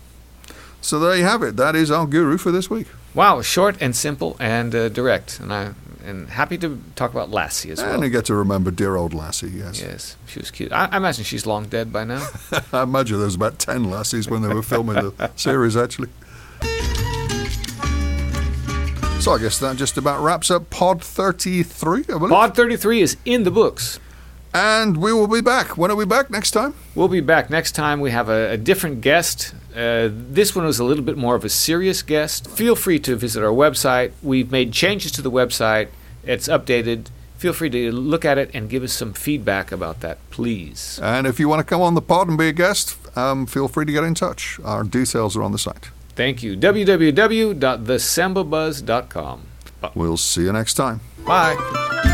So 0.81 0.99
there 0.99 1.15
you 1.15 1.25
have 1.25 1.43
it. 1.43 1.55
That 1.55 1.75
is 1.75 1.91
our 1.91 2.07
guru 2.07 2.39
for 2.39 2.51
this 2.51 2.67
week. 2.67 2.87
Wow, 3.13 3.43
short 3.43 3.75
and 3.79 3.95
simple 3.95 4.35
and 4.39 4.73
uh, 4.73 4.89
direct, 4.89 5.39
and 5.39 5.53
I 5.53 5.73
and 6.05 6.29
happy 6.29 6.57
to 6.59 6.81
talk 6.95 7.11
about 7.11 7.29
Lassie 7.29 7.71
as 7.71 7.81
well. 7.81 7.93
And 7.93 8.03
you 8.03 8.09
get 8.09 8.25
to 8.25 8.35
remember 8.35 8.71
dear 8.71 8.95
old 8.95 9.13
Lassie, 9.13 9.49
yes. 9.49 9.81
Yes, 9.81 10.15
she 10.27 10.39
was 10.39 10.51
cute. 10.51 10.71
I, 10.71 10.85
I 10.91 10.97
imagine 10.97 11.23
she's 11.23 11.45
long 11.45 11.65
dead 11.67 11.91
by 11.91 12.03
now. 12.03 12.27
I 12.73 12.83
imagine 12.83 13.17
there 13.17 13.25
was 13.25 13.35
about 13.35 13.59
10 13.59 13.89
lassies 13.89 14.29
when 14.29 14.41
they 14.41 14.53
were 14.53 14.63
filming 14.63 14.95
the 14.95 15.31
series, 15.35 15.75
actually. 15.75 16.09
So 19.19 19.33
I 19.33 19.37
guess 19.39 19.59
that 19.59 19.75
just 19.75 19.97
about 19.97 20.23
wraps 20.23 20.49
up 20.49 20.69
Pod 20.69 21.03
33, 21.03 21.99
I 21.99 22.03
believe. 22.05 22.29
Pod 22.29 22.55
33 22.55 23.01
is 23.01 23.17
in 23.25 23.43
the 23.43 23.51
books. 23.51 23.99
And 24.53 24.97
we 24.97 25.11
will 25.13 25.27
be 25.27 25.41
back. 25.41 25.77
When 25.77 25.91
are 25.91 25.95
we 25.95 26.05
back 26.05 26.29
next 26.29 26.51
time? 26.51 26.73
We'll 26.95 27.09
be 27.09 27.19
back 27.19 27.49
next 27.49 27.73
time. 27.73 27.99
We 27.99 28.11
have 28.11 28.29
a, 28.29 28.51
a 28.51 28.57
different 28.57 29.01
guest. 29.01 29.53
Uh, 29.79 30.09
this 30.11 30.53
one 30.55 30.65
was 30.65 30.79
a 30.79 30.83
little 30.83 31.03
bit 31.05 31.15
more 31.17 31.35
of 31.35 31.45
a 31.45 31.49
serious 31.49 32.01
guest. 32.01 32.49
Feel 32.49 32.75
free 32.75 32.99
to 32.99 33.15
visit 33.15 33.41
our 33.41 33.53
website. 33.53 34.11
We've 34.21 34.51
made 34.51 34.73
changes 34.73 35.13
to 35.13 35.21
the 35.21 35.31
website. 35.31 35.87
It's 36.25 36.49
updated. 36.49 37.05
feel 37.37 37.53
free 37.53 37.69
to 37.69 37.91
look 37.93 38.25
at 38.25 38.37
it 38.37 38.49
and 38.53 38.69
give 38.69 38.83
us 38.83 38.91
some 38.91 39.13
feedback 39.13 39.71
about 39.71 40.01
that, 40.01 40.17
please. 40.31 40.99
And 41.01 41.25
if 41.25 41.39
you 41.39 41.47
want 41.47 41.61
to 41.61 41.63
come 41.63 41.81
on 41.81 41.93
the 41.93 42.01
pod 42.01 42.27
and 42.27 42.37
be 42.37 42.49
a 42.49 42.51
guest, 42.51 42.97
um, 43.17 43.45
feel 43.45 43.69
free 43.69 43.85
to 43.85 43.91
get 43.93 44.03
in 44.03 44.15
touch. 44.15 44.59
Our 44.65 44.83
details 44.83 45.37
are 45.37 45.43
on 45.43 45.53
the 45.53 45.57
site. 45.57 45.87
Thank 46.15 46.43
you. 46.43 46.57
www.thesambabuzz.com. 46.57 49.41
We'll 49.95 50.17
see 50.17 50.41
you 50.41 50.51
next 50.51 50.73
time. 50.73 50.99
Bye. 51.25 52.08